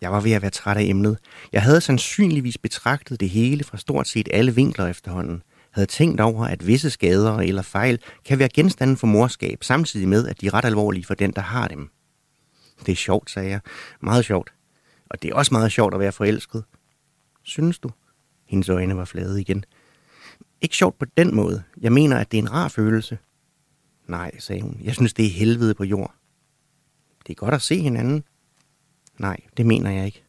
Jeg 0.00 0.12
var 0.12 0.20
ved 0.20 0.32
at 0.32 0.42
være 0.42 0.50
træt 0.50 0.76
af 0.76 0.82
emnet. 0.82 1.18
Jeg 1.52 1.62
havde 1.62 1.80
sandsynligvis 1.80 2.58
betragtet 2.58 3.20
det 3.20 3.30
hele 3.30 3.64
fra 3.64 3.78
stort 3.78 4.08
set 4.08 4.28
alle 4.32 4.54
vinkler 4.54 4.86
efterhånden. 4.86 5.42
Havde 5.70 5.86
tænkt 5.86 6.20
over, 6.20 6.44
at 6.44 6.66
visse 6.66 6.90
skader 6.90 7.36
eller 7.38 7.62
fejl 7.62 7.98
kan 8.24 8.38
være 8.38 8.48
genstande 8.48 8.96
for 8.96 9.06
morskab, 9.06 9.64
samtidig 9.64 10.08
med, 10.08 10.28
at 10.28 10.40
de 10.40 10.46
er 10.46 10.54
ret 10.54 10.64
alvorlige 10.64 11.04
for 11.04 11.14
den, 11.14 11.32
der 11.32 11.42
har 11.42 11.68
dem. 11.68 11.90
Det 12.86 12.92
er 12.92 12.96
sjovt, 12.96 13.30
sagde 13.30 13.50
jeg. 13.50 13.60
Meget 14.00 14.24
sjovt. 14.24 14.52
Og 15.10 15.22
det 15.22 15.30
er 15.30 15.34
også 15.34 15.54
meget 15.54 15.72
sjovt 15.72 15.94
at 15.94 16.00
være 16.00 16.12
forelsket. 16.12 16.64
Synes 17.42 17.78
du? 17.78 17.90
Hendes 18.46 18.68
øjne 18.68 18.96
var 18.96 19.04
flade 19.04 19.40
igen. 19.40 19.64
Ikke 20.60 20.76
sjovt 20.76 20.98
på 20.98 21.04
den 21.16 21.34
måde. 21.34 21.62
Jeg 21.80 21.92
mener, 21.92 22.16
at 22.16 22.32
det 22.32 22.38
er 22.38 22.42
en 22.42 22.52
rar 22.52 22.68
følelse. 22.68 23.18
Nej, 24.06 24.38
sagde 24.38 24.62
hun. 24.62 24.80
Jeg 24.84 24.94
synes, 24.94 25.14
det 25.14 25.26
er 25.26 25.30
helvede 25.30 25.74
på 25.74 25.84
jord. 25.84 26.14
Det 27.26 27.30
er 27.32 27.34
godt 27.34 27.54
at 27.54 27.62
se 27.62 27.80
hinanden. 27.80 28.24
Nej, 29.18 29.36
det 29.56 29.66
mener 29.66 29.90
jeg 29.90 30.06
ikke. 30.06 30.24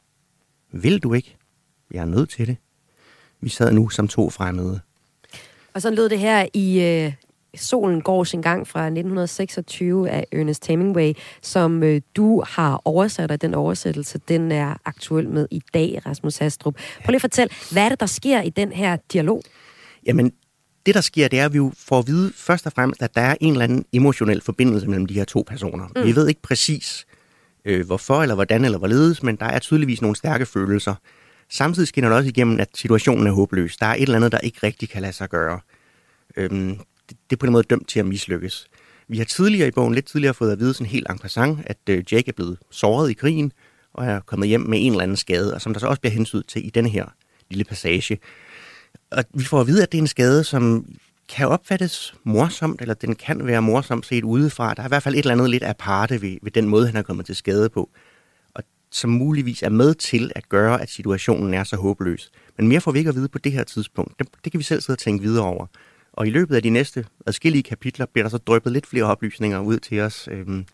Vil 0.72 1.00
du 1.00 1.14
ikke? 1.14 1.38
Jeg 1.92 2.02
er 2.02 2.06
nødt 2.06 2.30
til 2.30 2.48
det. 2.48 2.58
Vi 3.42 3.50
sad 3.50 3.72
nu 3.72 3.90
som 3.90 4.08
to 4.08 4.30
fremmede. 4.30 4.80
Og 5.74 5.82
så 5.82 5.90
lød 5.90 6.10
det 6.10 6.20
her 6.20 6.48
i 6.54 6.82
øh, 6.82 7.14
Solen 7.56 8.02
går 8.02 8.24
sin 8.24 8.42
gang 8.42 8.68
fra 8.68 8.86
1926 8.86 10.10
af 10.10 10.26
Ernest 10.32 10.68
Hemingway, 10.68 11.14
som 11.42 11.84
øh, 11.84 12.02
du 12.16 12.44
har 12.48 12.82
oversat, 12.86 13.32
og 13.32 13.42
den 13.42 13.54
oversættelse, 13.54 14.20
den 14.28 14.52
er 14.52 14.76
aktuel 14.86 15.30
med 15.30 15.48
i 15.52 15.62
dag, 15.74 16.02
Rasmus 16.06 16.38
Hastrup. 16.38 16.76
Prøv 16.76 17.12
lige 17.12 17.16
at 17.16 17.22
fortæl, 17.22 17.52
hvad 17.72 17.86
er 17.86 17.90
det, 17.90 18.00
der 18.00 18.06
sker 18.06 18.42
i 18.42 18.50
den 18.50 18.72
her 18.72 18.98
dialog? 19.14 19.44
Jamen, 20.08 20.32
det 20.86 20.96
der 20.96 21.02
sker, 21.02 21.28
det 21.28 21.40
er, 21.40 21.46
at 21.46 21.54
vi 21.54 21.60
får 21.78 22.00
at 22.00 22.08
vide 22.08 22.32
først 22.36 22.66
og 22.66 22.74
fremmest, 22.74 23.02
at 23.02 23.16
der 23.16 23.22
er 23.22 23.36
en 23.42 23.52
eller 23.52 23.64
anden 23.64 23.86
emotionel 23.94 24.42
forbindelse 24.42 24.88
mellem 24.88 25.06
de 25.06 25.14
her 25.14 25.26
to 25.26 25.44
personer. 25.48 25.88
Mm. 25.96 26.04
Vi 26.04 26.16
ved 26.16 26.28
ikke 26.28 26.42
præcis, 26.42 27.06
øh, 27.66 27.86
hvorfor 27.86 28.22
eller 28.22 28.36
hvordan 28.36 28.66
eller 28.66 28.78
hvorledes, 28.78 29.24
men 29.24 29.36
der 29.36 29.46
er 29.46 29.60
tydeligvis 29.60 30.02
nogle 30.02 30.16
stærke 30.16 30.46
følelser. 30.46 30.96
Samtidig 31.50 31.88
skinner 31.88 32.10
det 32.10 32.18
også 32.18 32.30
igennem, 32.30 32.60
at 32.60 32.70
situationen 32.74 33.28
er 33.28 33.32
håbløs. 33.32 33.78
Der 33.78 33.86
er 33.86 33.94
et 33.94 34.02
eller 34.02 34.16
andet, 34.16 34.32
der 34.32 34.40
ikke 34.40 34.60
rigtig 34.64 34.90
kan 34.90 35.02
lade 35.02 35.14
sig 35.14 35.30
gøre. 35.30 35.60
Øhm, 36.38 36.78
det, 37.10 37.18
det 37.30 37.36
er 37.36 37.38
på 37.38 37.46
en 37.46 37.52
måde 37.52 37.64
dømt 37.64 37.88
til 37.88 38.00
at 38.00 38.06
mislykkes. 38.06 38.68
Vi 39.08 39.18
har 39.18 39.26
tidligere 39.26 39.68
i 39.68 39.72
bogen, 39.72 39.94
lidt 39.94 40.06
tidligere, 40.06 40.34
fået 40.34 40.52
at 40.52 40.60
vide 40.60 40.74
sådan 40.74 40.88
helt 40.88 41.08
en 41.10 41.20
passant, 41.20 41.60
at 41.66 41.78
øh, 41.90 42.04
Jake 42.12 42.30
er 42.30 42.34
blevet 42.34 42.58
såret 42.72 43.10
i 43.10 43.14
krigen, 43.14 43.52
og 43.94 44.06
er 44.06 44.20
kommet 44.20 44.50
hjem 44.50 44.62
med 44.62 44.78
en 44.82 44.92
eller 44.92 45.04
anden 45.04 45.18
skade, 45.18 45.54
og 45.54 45.62
som 45.62 45.74
der 45.74 45.80
så 45.80 45.88
også 45.88 46.02
bliver 46.02 46.14
hensydet 46.14 46.48
til 46.48 46.66
i 46.66 46.70
denne 46.70 46.90
her 46.90 47.06
lille 47.50 47.64
passage. 47.64 48.18
Og 49.12 49.24
vi 49.34 49.44
får 49.44 49.62
at 49.62 49.68
vide, 49.68 49.84
at 49.84 49.92
det 49.92 49.98
er 49.98 50.02
en 50.02 50.08
skade, 50.08 50.44
som 50.44 50.86
kan 51.30 51.48
opfattes 51.48 52.16
morsomt, 52.24 52.82
eller 52.82 52.94
den 52.94 53.16
kan 53.16 53.48
være 53.48 53.62
morsomt 53.62 54.06
set 54.06 54.24
udefra. 54.24 54.74
Der 54.74 54.82
er 54.82 54.88
i 54.88 54.88
hvert 54.88 55.04
fald 55.04 55.16
et 55.16 55.20
eller 55.20 55.32
andet 55.32 55.50
lidt 55.50 55.64
aparte 55.64 56.22
ved, 56.22 56.38
ved 56.42 56.52
den 56.52 56.70
måde, 56.70 56.88
han 56.88 56.96
er 56.96 57.02
kommet 57.02 57.26
til 57.26 57.36
skade 57.36 57.70
på. 57.70 57.90
og 58.54 58.64
som 58.92 59.10
muligvis 59.10 59.64
er 59.64 59.70
med 59.70 59.94
til 59.94 60.32
at 60.36 60.50
gøre, 60.50 60.82
at 60.82 60.90
situationen 60.90 61.54
er 61.54 61.64
så 61.64 61.76
håbløs. 61.76 62.32
Men 62.58 62.68
mere 62.68 62.82
får 62.82 62.92
vi 62.92 63.00
ikke 63.00 63.10
at 63.10 63.16
vide 63.16 63.28
på 63.28 63.38
det 63.38 63.52
her 63.52 63.64
tidspunkt. 63.64 64.20
Det, 64.20 64.28
det 64.44 64.52
kan 64.52 64.60
vi 64.60 64.64
selv 64.64 64.82
sidde 64.82 64.96
og 64.96 65.00
tænke 65.00 65.24
videre 65.24 65.46
over. 65.46 65.66
Og 66.14 66.28
i 66.28 66.30
løbet 66.30 66.56
af 66.56 66.64
de 66.64 66.70
næste 66.70 67.06
adskillige 67.26 67.64
kapitler 67.64 68.06
bliver 68.06 68.24
der 68.24 68.30
så 68.30 68.38
drøbet 68.38 68.74
lidt 68.74 68.88
flere 68.88 69.04
oplysninger 69.04 69.60
ud 69.60 69.80
til 69.80 70.00
os, 70.00 70.28
øhm, 70.32 70.66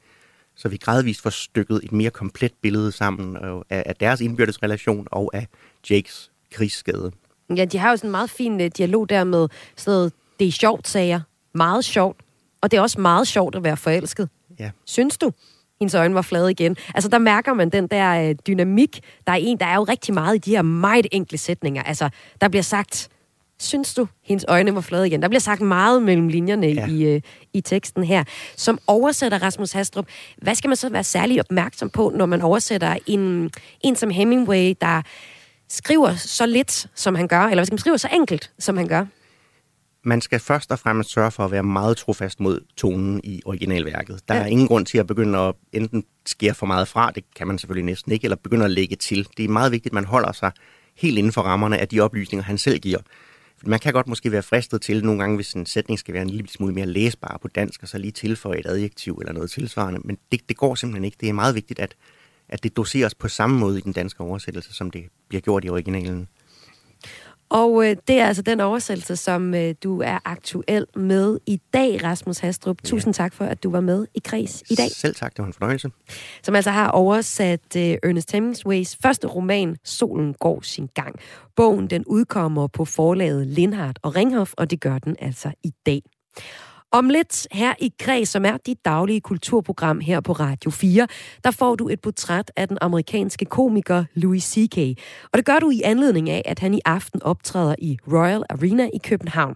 så 0.55 0.69
vi 0.69 0.77
gradvist 0.77 1.21
får 1.21 1.29
stykket 1.29 1.79
et 1.83 1.91
mere 1.91 2.11
komplet 2.11 2.53
billede 2.61 2.91
sammen 2.91 3.37
øh, 3.45 3.61
af, 3.69 3.83
af 3.85 3.95
deres 3.95 4.21
indbyrdes 4.21 4.63
relation 4.63 5.07
og 5.11 5.31
af 5.33 5.47
Jakes 5.89 6.31
krigsskade. 6.51 7.11
Ja, 7.57 7.65
de 7.65 7.77
har 7.77 7.89
jo 7.89 7.97
sådan 7.97 8.07
en 8.07 8.11
meget 8.11 8.29
fin 8.29 8.61
uh, 8.61 8.67
dialog 8.77 9.09
der 9.09 9.23
med 9.23 9.47
sådan 9.75 9.97
noget, 9.97 10.13
det 10.39 10.47
er 10.47 10.51
sjovt, 10.51 10.87
sager. 10.87 11.19
Meget 11.53 11.85
sjovt. 11.85 12.17
Og 12.61 12.71
det 12.71 12.77
er 12.77 12.81
også 12.81 13.01
meget 13.01 13.27
sjovt 13.27 13.55
at 13.55 13.63
være 13.63 13.77
forelsket. 13.77 14.29
Ja. 14.59 14.69
Synes 14.85 15.17
du? 15.17 15.31
Hendes 15.79 15.95
øjne 15.95 16.15
var 16.15 16.21
flade 16.21 16.51
igen. 16.51 16.77
Altså, 16.95 17.09
der 17.09 17.17
mærker 17.17 17.53
man 17.53 17.69
den 17.69 17.87
der 17.87 18.29
uh, 18.29 18.35
dynamik. 18.47 18.99
Der 19.27 19.33
er 19.33 19.37
en, 19.37 19.59
der 19.59 19.65
er 19.65 19.75
jo 19.75 19.83
rigtig 19.83 20.13
meget 20.13 20.35
i 20.35 20.37
de 20.37 20.51
her 20.51 20.61
meget 20.61 21.07
enkle 21.11 21.37
sætninger. 21.37 21.83
Altså, 21.83 22.09
der 22.41 22.47
bliver 22.47 22.63
sagt, 22.63 23.09
synes 23.59 23.93
du, 23.93 24.07
hendes 24.23 24.45
øjne 24.47 24.75
var 24.75 24.81
flade 24.81 25.07
igen? 25.07 25.21
Der 25.21 25.27
bliver 25.27 25.39
sagt 25.39 25.61
meget 25.61 26.03
mellem 26.03 26.27
linjerne 26.27 26.67
ja. 26.67 26.87
i, 26.87 27.15
uh, 27.15 27.21
i 27.53 27.61
teksten 27.61 28.03
her. 28.03 28.23
Som 28.55 28.79
oversætter 28.87 29.43
Rasmus 29.43 29.71
Hastrup, 29.71 30.07
hvad 30.37 30.55
skal 30.55 30.67
man 30.67 30.77
så 30.77 30.89
være 30.89 31.03
særlig 31.03 31.39
opmærksom 31.39 31.89
på, 31.89 32.11
når 32.15 32.25
man 32.25 32.41
oversætter 32.41 32.95
en, 33.07 33.51
en 33.81 33.95
som 33.95 34.09
Hemingway, 34.09 34.73
der 34.81 35.01
skriver 35.73 36.15
så 36.15 36.45
lidt, 36.45 36.87
som 36.95 37.15
han 37.15 37.27
gør, 37.27 37.41
eller 37.41 37.55
hvad 37.55 37.65
skal 37.65 37.73
man 37.73 37.79
skrive 37.79 37.97
så 37.97 38.09
enkelt, 38.13 38.51
som 38.59 38.77
han 38.77 38.87
gør? 38.87 39.05
Man 40.05 40.21
skal 40.21 40.39
først 40.39 40.71
og 40.71 40.79
fremmest 40.79 41.11
sørge 41.11 41.31
for 41.31 41.45
at 41.45 41.51
være 41.51 41.63
meget 41.63 41.97
trofast 41.97 42.39
mod 42.39 42.61
tonen 42.77 43.21
i 43.23 43.41
originalværket. 43.45 44.19
Der 44.27 44.35
ja. 44.35 44.41
er 44.41 44.45
ingen 44.45 44.67
grund 44.67 44.85
til 44.85 44.97
at 44.97 45.07
begynde 45.07 45.39
at 45.39 45.55
enten 45.73 46.03
skære 46.25 46.53
for 46.53 46.65
meget 46.65 46.87
fra, 46.87 47.11
det 47.11 47.23
kan 47.35 47.47
man 47.47 47.57
selvfølgelig 47.57 47.85
næsten 47.85 48.11
ikke, 48.11 48.25
eller 48.25 48.35
begynde 48.35 48.65
at 48.65 48.71
lægge 48.71 48.95
til. 48.95 49.27
Det 49.37 49.45
er 49.45 49.49
meget 49.49 49.71
vigtigt, 49.71 49.91
at 49.91 49.93
man 49.93 50.05
holder 50.05 50.31
sig 50.31 50.51
helt 50.95 51.17
inden 51.17 51.31
for 51.31 51.41
rammerne 51.41 51.77
af 51.77 51.87
de 51.87 51.99
oplysninger, 51.99 52.43
han 52.43 52.57
selv 52.57 52.79
giver. 52.79 52.99
Man 53.65 53.79
kan 53.79 53.93
godt 53.93 54.07
måske 54.07 54.31
være 54.31 54.43
fristet 54.43 54.81
til 54.81 55.05
nogle 55.05 55.19
gange, 55.19 55.35
hvis 55.35 55.53
en 55.53 55.65
sætning 55.65 55.99
skal 55.99 56.13
være 56.13 56.23
en 56.23 56.29
lille 56.29 56.49
smule 56.49 56.73
mere 56.73 56.85
læsbar 56.85 57.39
på 57.41 57.47
dansk, 57.47 57.83
og 57.83 57.87
så 57.87 57.97
lige 57.97 58.11
tilføje 58.11 58.59
et 58.59 58.65
adjektiv 58.65 59.13
eller 59.13 59.33
noget 59.33 59.51
tilsvarende. 59.51 59.99
Men 60.03 60.17
det, 60.31 60.49
det 60.49 60.57
går 60.57 60.75
simpelthen 60.75 61.05
ikke. 61.05 61.17
Det 61.21 61.29
er 61.29 61.33
meget 61.33 61.55
vigtigt, 61.55 61.79
at, 61.79 61.95
at 62.49 62.63
det 62.63 62.77
doseres 62.77 63.15
på 63.15 63.27
samme 63.27 63.59
måde 63.59 63.77
i 63.77 63.81
den 63.81 63.93
danske 63.93 64.21
oversættelse, 64.21 64.73
som 64.73 64.91
det 64.91 65.05
bliver 65.33 65.41
gjort 65.41 65.65
i 65.65 65.69
originalen. 65.69 66.27
Og 67.49 67.85
øh, 67.85 67.95
det 68.07 68.19
er 68.19 68.25
altså 68.25 68.41
den 68.41 68.59
oversættelse, 68.59 69.15
som 69.15 69.53
øh, 69.53 69.75
du 69.83 70.01
er 70.01 70.19
aktuel 70.25 70.85
med 70.95 71.39
i 71.45 71.61
dag, 71.73 72.03
Rasmus 72.03 72.37
Hastrup. 72.37 72.77
Ja. 72.83 72.89
Tusind 72.89 73.13
tak 73.13 73.33
for, 73.33 73.45
at 73.45 73.63
du 73.63 73.71
var 73.71 73.81
med 73.81 74.07
i 74.15 74.19
Kreds 74.25 74.63
i 74.69 74.75
dag. 74.75 74.91
Selv 74.91 75.15
tak, 75.15 75.31
det 75.31 75.39
var 75.39 75.45
en 75.45 75.53
fornøjelse. 75.53 75.91
Som 76.43 76.55
altså 76.55 76.71
har 76.71 76.89
oversat 76.89 77.75
øh, 77.77 77.97
Ernest 78.03 78.31
Hemingways 78.31 78.97
første 79.01 79.27
roman, 79.27 79.77
Solen 79.83 80.33
går 80.33 80.61
sin 80.61 80.87
gang. 80.93 81.15
Bogen 81.55 81.89
den 81.89 82.03
udkommer 82.05 82.67
på 82.67 82.85
forlaget 82.85 83.47
Lindhardt 83.47 83.99
og 84.01 84.15
Ringhof, 84.15 84.53
og 84.57 84.71
det 84.71 84.81
gør 84.81 84.97
den 84.97 85.15
altså 85.19 85.51
i 85.63 85.71
dag. 85.85 86.01
Om 86.93 87.09
lidt 87.09 87.47
her 87.51 87.73
i 87.79 87.93
Græs, 87.99 88.29
som 88.29 88.45
er 88.45 88.57
dit 88.57 88.85
daglige 88.85 89.21
kulturprogram 89.21 89.99
her 89.99 90.19
på 90.19 90.31
Radio 90.31 90.71
4, 90.71 91.07
der 91.43 91.51
får 91.51 91.75
du 91.75 91.89
et 91.89 92.01
portræt 92.01 92.51
af 92.55 92.67
den 92.67 92.77
amerikanske 92.81 93.45
komiker 93.45 94.03
Louis 94.13 94.43
C.K. 94.43 94.77
Og 95.31 95.37
det 95.37 95.45
gør 95.45 95.59
du 95.59 95.69
i 95.69 95.81
anledning 95.83 96.29
af, 96.29 96.41
at 96.45 96.59
han 96.59 96.73
i 96.73 96.79
aften 96.85 97.23
optræder 97.23 97.75
i 97.77 97.97
Royal 98.11 98.43
Arena 98.49 98.89
i 98.93 98.97
København. 98.97 99.55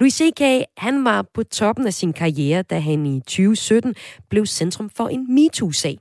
Louis 0.00 0.14
C.K. 0.14 0.42
han 0.76 1.04
var 1.04 1.24
på 1.34 1.42
toppen 1.42 1.86
af 1.86 1.94
sin 1.94 2.12
karriere, 2.12 2.62
da 2.62 2.80
han 2.80 3.06
i 3.06 3.20
2017 3.20 3.94
blev 4.30 4.46
centrum 4.46 4.90
for 4.96 5.08
en 5.08 5.34
MeToo-sag. 5.34 5.98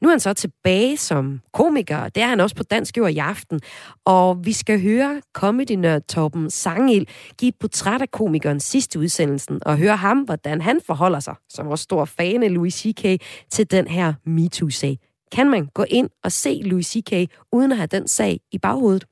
Nu 0.00 0.08
er 0.08 0.12
han 0.12 0.20
så 0.20 0.32
tilbage 0.32 0.96
som 0.96 1.40
komiker, 1.52 1.96
og 1.96 2.14
det 2.14 2.22
er 2.22 2.26
han 2.26 2.40
også 2.40 2.56
på 2.56 2.62
Dansk 2.62 2.96
Jord 2.96 3.10
i 3.10 3.18
aften. 3.18 3.60
Og 4.04 4.46
vi 4.46 4.52
skal 4.52 4.82
høre 4.82 5.22
comedy 5.32 6.00
Torben 6.08 6.50
Sangil 6.50 7.08
give 7.38 7.48
et 7.48 7.54
portræt 7.60 8.02
af 8.02 8.10
komikeren 8.10 8.60
sidste 8.60 8.98
udsendelsen, 8.98 9.58
og 9.66 9.78
høre 9.78 9.96
ham, 9.96 10.18
hvordan 10.18 10.60
han 10.60 10.80
forholder 10.86 11.20
sig, 11.20 11.34
som 11.48 11.66
også 11.66 11.82
stor 11.82 12.04
fan 12.04 12.42
af 12.42 12.54
Louis 12.54 12.74
C.K., 12.74 13.20
til 13.50 13.70
den 13.70 13.86
her 13.86 14.14
MeToo-sag. 14.26 14.98
Kan 15.32 15.50
man 15.50 15.66
gå 15.74 15.84
ind 15.88 16.10
og 16.24 16.32
se 16.32 16.60
Louis 16.64 16.86
C.K. 16.86 17.30
uden 17.52 17.72
at 17.72 17.78
have 17.78 17.86
den 17.86 18.08
sag 18.08 18.40
i 18.52 18.58
baghovedet? 18.58 19.04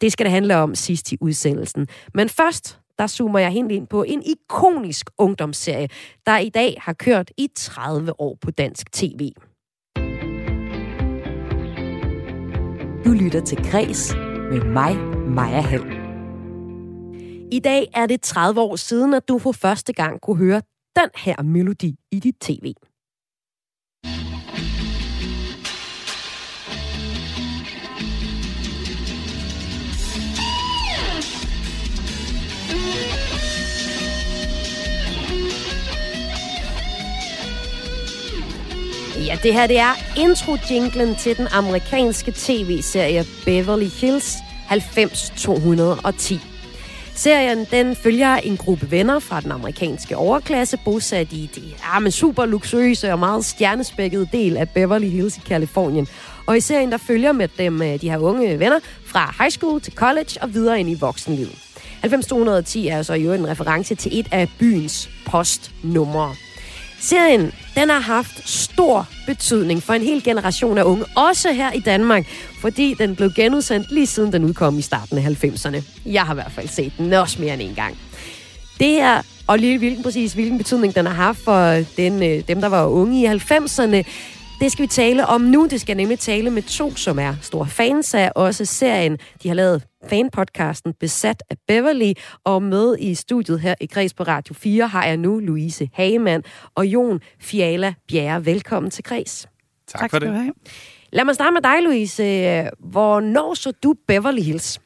Det 0.00 0.12
skal 0.12 0.26
det 0.26 0.32
handle 0.32 0.56
om 0.56 0.74
sidst 0.74 1.12
i 1.12 1.16
udsendelsen. 1.20 1.88
Men 2.14 2.28
først, 2.28 2.78
der 2.98 3.06
zoomer 3.06 3.38
jeg 3.38 3.50
helt 3.50 3.72
ind 3.72 3.86
på 3.86 4.02
en 4.02 4.22
ikonisk 4.22 5.10
ungdomsserie, 5.18 5.88
der 6.26 6.38
i 6.38 6.48
dag 6.48 6.76
har 6.80 6.92
kørt 6.92 7.30
i 7.38 7.48
30 7.56 8.20
år 8.20 8.38
på 8.40 8.50
dansk 8.50 8.92
tv. 8.92 9.30
Du 13.04 13.10
lytter 13.10 13.40
til 13.40 13.70
Græs 13.70 14.14
med 14.50 14.64
mig, 14.64 14.96
Maja 15.28 15.60
Hall. 15.60 15.84
I 17.52 17.58
dag 17.64 17.88
er 17.94 18.06
det 18.06 18.20
30 18.20 18.60
år 18.60 18.76
siden, 18.76 19.14
at 19.14 19.28
du 19.28 19.38
for 19.38 19.52
første 19.52 19.92
gang 19.92 20.20
kunne 20.20 20.36
høre 20.36 20.62
den 20.96 21.10
her 21.16 21.42
melodi 21.42 21.94
i 22.12 22.18
dit 22.18 22.34
tv. 22.40 22.72
Ja, 39.30 39.38
det 39.42 39.54
her 39.54 39.66
det 39.66 39.78
er 39.78 39.94
intro-jinglen 40.16 41.14
til 41.14 41.36
den 41.36 41.46
amerikanske 41.52 42.32
tv-serie 42.36 43.24
Beverly 43.44 43.86
Hills 43.86 44.36
90210. 44.70 46.40
Serien 47.14 47.66
den 47.70 47.96
følger 47.96 48.36
en 48.36 48.56
gruppe 48.56 48.90
venner 48.90 49.18
fra 49.18 49.40
den 49.40 49.52
amerikanske 49.52 50.16
overklasse, 50.16 50.78
bosat 50.84 51.32
i 51.32 51.50
det 51.54 51.62
ja, 51.62 51.98
men 51.98 52.12
super 52.12 52.46
luksuriøse 52.46 53.12
og 53.12 53.18
meget 53.18 53.44
stjernespækkede 53.44 54.28
del 54.32 54.56
af 54.56 54.68
Beverly 54.68 55.08
Hills 55.08 55.36
i 55.36 55.40
Kalifornien. 55.46 56.06
Og 56.46 56.56
i 56.56 56.60
serien 56.60 56.92
der 56.92 56.98
følger 56.98 57.32
med 57.32 57.48
dem 57.58 57.82
øh, 57.82 58.00
de 58.00 58.10
her 58.10 58.18
unge 58.18 58.58
venner 58.58 58.78
fra 59.06 59.34
high 59.38 59.50
school 59.50 59.80
til 59.80 59.92
college 59.92 60.42
og 60.42 60.54
videre 60.54 60.80
ind 60.80 60.90
i 60.90 60.94
voksenlivet. 60.94 61.58
90210 62.02 62.88
er 62.88 63.02
så 63.02 63.14
jo 63.14 63.32
en 63.32 63.48
reference 63.48 63.94
til 63.94 64.18
et 64.18 64.26
af 64.32 64.48
byens 64.58 65.10
postnumre. 65.26 66.34
Serien 67.00 67.52
den 67.74 67.90
har 67.90 68.00
haft 68.00 68.48
stor 68.48 69.08
betydning 69.26 69.82
for 69.82 69.92
en 69.92 70.02
hel 70.02 70.24
generation 70.24 70.78
af 70.78 70.82
unge, 70.82 71.04
også 71.16 71.52
her 71.52 71.72
i 71.72 71.80
Danmark, 71.80 72.26
fordi 72.60 72.94
den 72.98 73.16
blev 73.16 73.30
genudsendt 73.36 73.90
lige 73.90 74.06
siden 74.06 74.32
den 74.32 74.44
udkom 74.44 74.78
i 74.78 74.82
starten 74.82 75.18
af 75.18 75.44
90'erne. 75.44 75.82
Jeg 76.06 76.22
har 76.22 76.32
i 76.32 76.34
hvert 76.34 76.52
fald 76.52 76.68
set 76.68 76.92
den 76.98 77.12
også 77.12 77.40
mere 77.40 77.54
end 77.54 77.62
en 77.62 77.74
gang. 77.74 77.98
Det 78.80 78.88
her, 78.88 79.22
og 79.46 79.58
lige 79.58 79.78
hvilken 79.78 80.02
præcis 80.02 80.32
hvilken 80.32 80.58
betydning 80.58 80.94
den 80.94 81.06
har 81.06 81.14
haft 81.14 81.38
for 81.38 81.84
den, 81.96 82.22
øh, 82.22 82.42
dem, 82.48 82.60
der 82.60 82.68
var 82.68 82.86
unge 82.86 83.22
i 83.22 83.26
90'erne, 83.26 84.04
det 84.60 84.72
skal 84.72 84.82
vi 84.82 84.86
tale 84.86 85.26
om 85.26 85.40
nu. 85.40 85.66
Det 85.70 85.80
skal 85.80 85.96
nemlig 85.96 86.18
tale 86.18 86.50
med 86.50 86.62
to, 86.62 86.94
som 86.94 87.18
er 87.18 87.34
store 87.42 87.66
fans 87.66 88.14
af 88.14 88.32
også 88.34 88.64
serien. 88.64 89.18
De 89.42 89.48
har 89.48 89.54
lavet 89.54 89.86
fanpodcasten 90.08 90.92
Besat 91.00 91.42
af 91.50 91.56
Beverly, 91.68 92.12
og 92.44 92.62
med 92.62 92.96
i 92.98 93.14
studiet 93.14 93.60
her 93.60 93.74
i 93.80 93.86
Græs 93.86 94.14
på 94.14 94.22
Radio 94.22 94.54
4 94.54 94.86
har 94.88 95.04
jeg 95.06 95.16
nu 95.16 95.38
Louise 95.38 95.90
Hagemann 95.92 96.42
og 96.74 96.86
Jon 96.86 97.20
Fiala 97.40 97.94
Bjerre. 98.08 98.44
Velkommen 98.44 98.90
til 98.90 99.04
Græs. 99.04 99.48
Tak, 99.86 100.00
tak 100.00 100.10
for 100.10 100.18
det. 100.18 100.52
Lad 101.12 101.24
mig 101.24 101.34
starte 101.34 101.52
med 101.52 101.62
dig, 101.62 101.82
Louise. 101.82 102.22
Hvornår 102.78 103.54
så 103.54 103.72
du 103.82 103.94
Beverly 104.08 104.42
Hills? 104.42 104.80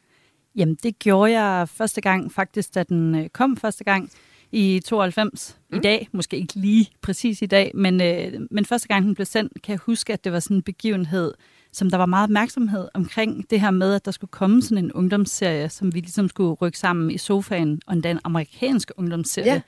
Jamen, 0.57 0.77
det 0.83 0.99
gjorde 0.99 1.41
jeg 1.41 1.69
første 1.69 2.01
gang, 2.01 2.33
faktisk, 2.33 2.75
da 2.75 2.83
den 2.83 3.15
øh, 3.15 3.29
kom 3.29 3.57
første 3.57 3.85
gang 3.85 4.11
i 4.55 4.81
92. 4.81 5.57
Mm. 5.71 5.77
I 5.77 5.81
dag, 5.81 6.09
måske 6.13 6.37
ikke 6.37 6.55
lige 6.55 6.91
præcis 7.03 7.43
i 7.43 7.47
dag, 7.47 7.71
men, 7.75 8.01
øh, 8.01 8.41
men 8.51 8.65
første 8.65 8.89
gang 8.89 9.05
den 9.05 9.15
blev 9.15 9.27
sendt, 9.27 9.63
kan 9.63 9.73
jeg 9.73 9.79
huske, 9.79 10.13
at 10.13 10.25
det 10.25 10.33
var 10.33 10.41
sådan 10.41 10.57
en 10.57 10.63
begivenhed, 10.63 11.35
som 11.73 11.91
der 11.91 11.99
var 11.99 12.07
meget 12.07 12.25
opmærksomhed 12.25 12.89
omkring 12.95 13.51
det 13.51 13.61
her 13.61 13.71
med, 13.71 13.95
at 13.95 14.05
der 14.05 14.11
skulle 14.11 14.31
komme 14.31 14.63
sådan 14.63 14.85
en 14.85 14.93
ungdomsserie, 14.93 15.69
som 15.69 15.95
vi 15.95 16.01
ligesom 16.01 16.29
skulle 16.29 16.53
rykke 16.53 16.79
sammen 16.79 17.11
i 17.11 17.19
sofaen, 17.19 17.81
og 17.87 17.97
en 17.97 18.21
amerikansk 18.25 18.91
ungdomsserie, 18.97 19.53
ja. 19.53 19.61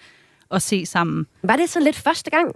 og 0.49 0.63
se 0.63 0.87
sammen. 0.87 1.27
Var 1.43 1.57
det 1.57 1.69
så 1.69 1.81
lidt 1.81 1.97
første 1.97 2.31
gang? 2.31 2.55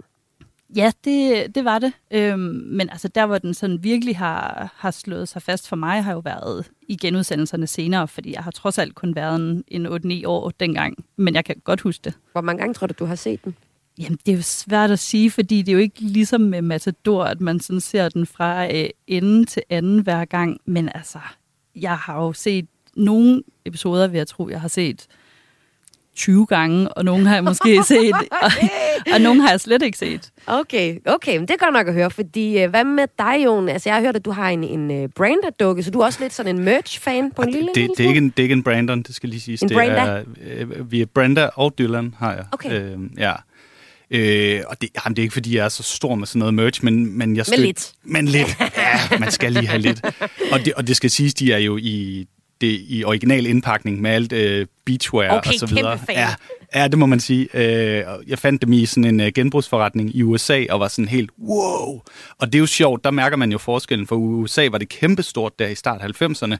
Ja, 0.75 0.91
det, 1.03 1.55
det 1.55 1.65
var 1.65 1.79
det. 1.79 1.93
Øhm, 2.11 2.63
men 2.65 2.89
altså 2.89 3.07
der, 3.07 3.25
hvor 3.25 3.37
den 3.37 3.53
sådan 3.53 3.83
virkelig 3.83 4.17
har, 4.17 4.73
har 4.77 4.91
slået 4.91 5.29
sig 5.29 5.41
fast 5.41 5.67
for 5.67 5.75
mig, 5.75 6.03
har 6.03 6.13
jo 6.13 6.19
været 6.19 6.65
i 6.91 6.95
genudsendelserne 6.95 7.67
senere, 7.67 8.07
fordi 8.07 8.33
jeg 8.33 8.43
har 8.43 8.51
trods 8.51 8.77
alt 8.77 8.95
kun 8.95 9.15
været 9.15 9.35
en, 9.35 9.63
en 9.67 10.21
8-9 10.21 10.27
år 10.27 10.49
dengang. 10.49 11.05
Men 11.15 11.35
jeg 11.35 11.45
kan 11.45 11.55
godt 11.63 11.81
huske 11.81 12.01
det. 12.03 12.13
Hvor 12.31 12.41
mange 12.41 12.59
gange 12.59 12.73
tror 12.73 12.87
du, 12.87 12.93
du 12.99 13.05
har 13.05 13.15
set 13.15 13.45
den? 13.45 13.55
Jamen, 13.99 14.19
det 14.25 14.31
er 14.31 14.35
jo 14.35 14.41
svært 14.41 14.91
at 14.91 14.99
sige, 14.99 15.31
fordi 15.31 15.61
det 15.61 15.69
er 15.69 15.73
jo 15.73 15.79
ikke 15.79 16.01
ligesom 16.01 16.41
med 16.41 16.61
Matador, 16.61 17.23
at 17.23 17.41
man 17.41 17.59
sådan 17.59 17.79
ser 17.79 18.09
den 18.09 18.25
fra 18.25 18.75
øh, 18.75 18.89
ende 19.07 19.45
til 19.45 19.63
anden 19.69 19.99
hver 19.99 20.25
gang. 20.25 20.57
Men 20.65 20.89
altså, 20.95 21.19
jeg 21.75 21.97
har 21.97 22.23
jo 22.23 22.33
set 22.33 22.67
nogle 22.95 23.43
episoder, 23.65 24.07
vil 24.07 24.17
jeg 24.17 24.27
tro, 24.27 24.49
jeg 24.49 24.61
har 24.61 24.67
set 24.67 25.07
20 26.15 26.45
gange, 26.45 26.89
og 26.89 27.05
nogle 27.05 27.27
har 27.27 27.35
jeg 27.35 27.43
måske 27.43 27.83
set, 27.87 28.13
og, 28.31 28.51
og 29.13 29.21
nogle 29.21 29.41
har 29.41 29.49
jeg 29.49 29.61
slet 29.61 29.81
ikke 29.81 29.97
set. 29.97 30.29
Okay, 30.47 30.97
okay, 31.05 31.37
men 31.37 31.41
det 31.41 31.51
er 31.53 31.57
godt 31.57 31.73
nok 31.73 31.87
at 31.87 31.93
høre, 31.93 32.11
fordi 32.11 32.59
øh, 32.63 32.69
hvad 32.69 32.83
med 32.83 33.07
dig, 33.19 33.45
Jon? 33.45 33.69
Altså, 33.69 33.89
jeg 33.89 33.95
har 33.95 34.01
hørt, 34.01 34.15
at 34.15 34.25
du 34.25 34.31
har 34.31 34.49
en, 34.49 34.63
en 34.63 35.03
uh, 35.03 35.09
Branda-dukke, 35.15 35.83
så 35.83 35.91
du 35.91 35.99
er 35.99 36.05
også 36.05 36.19
lidt 36.21 36.33
sådan 36.33 36.55
en 36.55 36.63
merch-fan 36.63 37.31
på 37.31 37.41
en 37.41 37.49
lille, 37.51 37.67
det, 37.67 37.75
lille 37.75 37.95
det, 37.97 38.03
er 38.03 38.07
ikke 38.07 38.17
en, 38.17 38.29
det 38.29 38.39
er 38.39 38.43
ikke 38.43 38.53
en 38.53 38.63
Brandon, 38.63 39.01
det 39.01 39.15
skal 39.15 39.29
lige 39.29 39.41
siges. 39.41 39.61
En 39.61 39.69
det 39.69 39.75
Branda? 39.75 40.01
Er, 40.01 40.23
øh, 40.41 40.91
vi 40.91 41.01
er 41.01 41.05
Branda 41.05 41.49
og 41.55 41.73
Dylan, 41.77 42.15
har 42.19 42.33
jeg. 42.33 42.45
Okay. 42.51 42.81
Øh, 42.81 42.99
ja. 43.17 43.33
Øh, 44.11 44.61
og 44.67 44.81
det, 44.81 44.89
jamen, 45.05 45.15
det 45.15 45.21
er 45.21 45.23
ikke, 45.23 45.33
fordi 45.33 45.57
jeg 45.57 45.65
er 45.65 45.69
så 45.69 45.83
stor 45.83 46.15
med 46.15 46.27
sådan 46.27 46.39
noget 46.39 46.53
merch, 46.53 46.83
men, 46.83 47.17
men 47.17 47.35
jeg 47.35 47.45
Men 47.49 47.59
lidt. 47.59 47.91
Men 48.03 48.25
lidt. 48.25 48.57
Ja, 48.77 49.17
man 49.19 49.31
skal 49.31 49.51
lige 49.51 49.67
have 49.67 49.81
lidt. 49.81 50.01
Og 50.51 50.65
det, 50.65 50.73
og 50.73 50.87
det 50.87 50.95
skal 50.95 51.09
siges, 51.09 51.33
de 51.33 51.53
er 51.53 51.57
jo 51.57 51.77
i, 51.77 52.27
det, 52.61 52.81
i 52.87 53.03
original 53.03 53.45
indpakning 53.45 54.01
med 54.01 54.11
alt 54.11 54.33
øh, 54.33 54.67
beachwear 54.85 55.37
Okay, 55.37 55.49
og 55.49 55.59
så 55.59 55.65
videre. 55.65 55.91
kæmpe 55.97 56.05
fan. 56.05 56.15
Ja, 56.15 56.29
ja, 56.75 56.87
det 56.87 56.99
må 56.99 57.05
man 57.05 57.19
sige. 57.19 57.47
Øh, 57.53 58.03
jeg 58.27 58.39
fandt 58.39 58.61
dem 58.61 58.73
i 58.73 58.85
sådan 58.85 59.05
en 59.05 59.19
øh, 59.19 59.31
genbrugsforretning 59.35 60.15
i 60.15 60.23
USA, 60.23 60.65
og 60.69 60.79
var 60.79 60.87
sådan 60.87 61.07
helt, 61.07 61.29
wow! 61.39 62.01
Og 62.39 62.47
det 62.47 62.55
er 62.55 62.59
jo 62.59 62.65
sjovt, 62.65 63.03
der 63.03 63.11
mærker 63.11 63.37
man 63.37 63.51
jo 63.51 63.57
forskellen, 63.57 64.07
for 64.07 64.15
USA 64.15 64.67
var 64.71 64.77
det 64.77 64.89
kæmpestort 64.89 65.59
der 65.59 65.67
i 65.67 65.75
start 65.75 66.01
90'erne, 66.01 66.55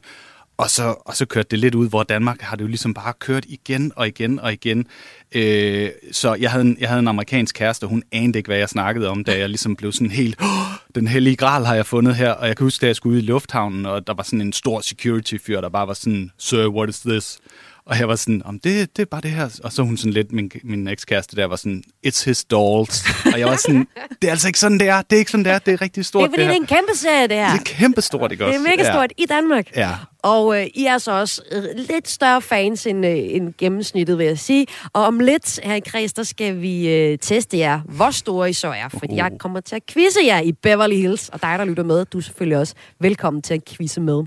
og 0.62 0.70
så, 0.70 0.94
og 1.04 1.16
så 1.16 1.26
kørte 1.26 1.48
det 1.50 1.58
lidt 1.58 1.74
ud, 1.74 1.88
hvor 1.88 2.02
Danmark 2.02 2.40
har 2.40 2.56
det 2.56 2.62
jo 2.62 2.68
ligesom 2.68 2.94
bare 2.94 3.12
kørt 3.18 3.44
igen 3.48 3.92
og 3.96 4.08
igen 4.08 4.40
og 4.40 4.52
igen. 4.52 4.86
Øh, 5.32 5.90
så 6.12 6.34
jeg 6.34 6.50
havde, 6.50 6.64
en, 6.64 6.76
jeg 6.80 6.88
havde 6.88 6.98
en 7.00 7.08
amerikansk 7.08 7.54
kæreste, 7.54 7.84
og 7.84 7.90
hun 7.90 8.02
anede 8.12 8.38
ikke, 8.38 8.48
hvad 8.48 8.58
jeg 8.58 8.68
snakkede 8.68 9.08
om, 9.08 9.24
da 9.24 9.38
jeg 9.38 9.48
ligesom 9.48 9.76
blev 9.76 9.92
sådan 9.92 10.10
helt, 10.10 10.36
oh, 10.40 10.48
den 10.94 11.06
hellige 11.08 11.36
gral 11.36 11.64
har 11.64 11.74
jeg 11.74 11.86
fundet 11.86 12.14
her. 12.16 12.30
Og 12.32 12.46
jeg 12.48 12.56
kan 12.56 12.64
huske, 12.64 12.80
da 12.82 12.86
jeg 12.86 12.96
skulle 12.96 13.16
ud 13.16 13.22
i 13.22 13.26
lufthavnen, 13.26 13.86
og 13.86 14.06
der 14.06 14.14
var 14.14 14.22
sådan 14.22 14.40
en 14.40 14.52
stor 14.52 14.80
security-fyr, 14.80 15.60
der 15.60 15.68
bare 15.68 15.86
var 15.88 15.94
sådan, 15.94 16.30
sir, 16.38 16.66
what 16.68 16.88
is 16.88 17.00
this? 17.00 17.38
Og 17.86 17.98
jeg 17.98 18.08
var 18.08 18.16
sådan, 18.16 18.42
om 18.44 18.58
det, 18.60 18.96
det 18.96 19.02
er 19.02 19.06
bare 19.06 19.20
det 19.20 19.30
her. 19.30 19.60
Og 19.64 19.72
så 19.72 19.82
hun 19.82 19.96
sådan 19.96 20.12
lidt, 20.12 20.32
min, 20.32 20.50
min 20.64 20.88
ekskæreste 20.88 21.36
der 21.36 21.44
var 21.46 21.56
sådan, 21.56 21.82
it's 22.06 22.24
his 22.24 22.44
dolls. 22.44 23.04
og 23.32 23.38
jeg 23.40 23.46
var 23.48 23.56
sådan, 23.56 23.86
det 24.22 24.28
er 24.28 24.30
altså 24.30 24.46
ikke 24.48 24.58
sådan, 24.58 24.78
det 24.78 24.88
er. 24.88 25.02
Det 25.02 25.16
er 25.16 25.18
ikke 25.18 25.30
sådan, 25.30 25.44
det 25.44 25.52
er. 25.52 25.58
Det 25.58 25.72
er 25.74 25.80
rigtig 25.82 25.96
Det 25.96 26.06
stort, 26.06 26.24
er 26.24 26.32
fordi, 26.32 26.40
det, 26.42 26.46
her. 26.46 26.52
er 26.52 26.56
en 26.56 26.66
kæmpe 26.66 26.92
serie, 26.94 27.26
det 27.28 27.36
her. 27.36 27.50
Det 27.52 27.58
er 27.60 27.64
kæmpestort, 27.64 28.32
ikke 28.32 28.44
Det 28.44 28.54
også? 28.54 28.66
er 28.66 28.76
mega 28.76 28.92
stort 28.92 29.12
i 29.18 29.26
Danmark. 29.28 29.76
Ja. 29.76 29.90
Og 30.22 30.60
øh, 30.60 30.66
I 30.74 30.86
er 30.86 30.98
så 30.98 31.12
også 31.12 31.42
øh, 31.52 31.64
lidt 31.74 32.08
større 32.08 32.42
fans 32.42 32.86
end, 32.86 33.06
øh, 33.06 33.16
end 33.16 33.54
gennemsnittet, 33.58 34.18
vil 34.18 34.26
jeg 34.26 34.38
sige. 34.38 34.66
Og 34.92 35.04
om 35.04 35.20
lidt 35.20 35.60
her 35.64 35.74
i 35.74 35.80
Kreds, 35.80 36.12
der 36.12 36.22
skal 36.22 36.60
vi 36.60 36.88
øh, 36.88 37.18
teste 37.18 37.58
jer, 37.58 37.80
hvor 37.88 38.10
store 38.10 38.50
I 38.50 38.52
så 38.52 38.68
er. 38.68 38.88
Fordi 38.88 39.16
jeg 39.16 39.30
kommer 39.38 39.60
til 39.60 39.76
at 39.76 39.82
quizze 39.86 40.20
jer 40.26 40.40
i 40.40 40.52
Beverly 40.52 40.96
Hills. 40.96 41.28
Og 41.28 41.42
dig, 41.42 41.58
der 41.58 41.64
lytter 41.64 41.84
med, 41.84 42.04
du 42.04 42.18
er 42.18 42.22
selvfølgelig 42.22 42.58
også 42.58 42.74
velkommen 43.00 43.42
til 43.42 43.54
at 43.54 43.64
quizze 43.64 44.00
med. 44.00 44.22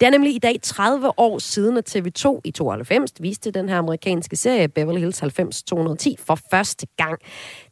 Det 0.00 0.02
er 0.02 0.10
nemlig 0.10 0.34
i 0.34 0.38
dag 0.38 0.56
30 0.62 1.18
år 1.18 1.38
siden, 1.38 1.76
at 1.76 1.96
TV2 1.96 2.40
i 2.44 2.50
92 2.50 3.10
viste 3.20 3.50
den 3.50 3.68
her 3.68 3.78
amerikanske 3.78 4.36
serie 4.36 4.68
Beverly 4.68 4.98
Hills 4.98 5.22
90210 5.22 6.16
for 6.26 6.38
første 6.50 6.86
gang. 6.96 7.18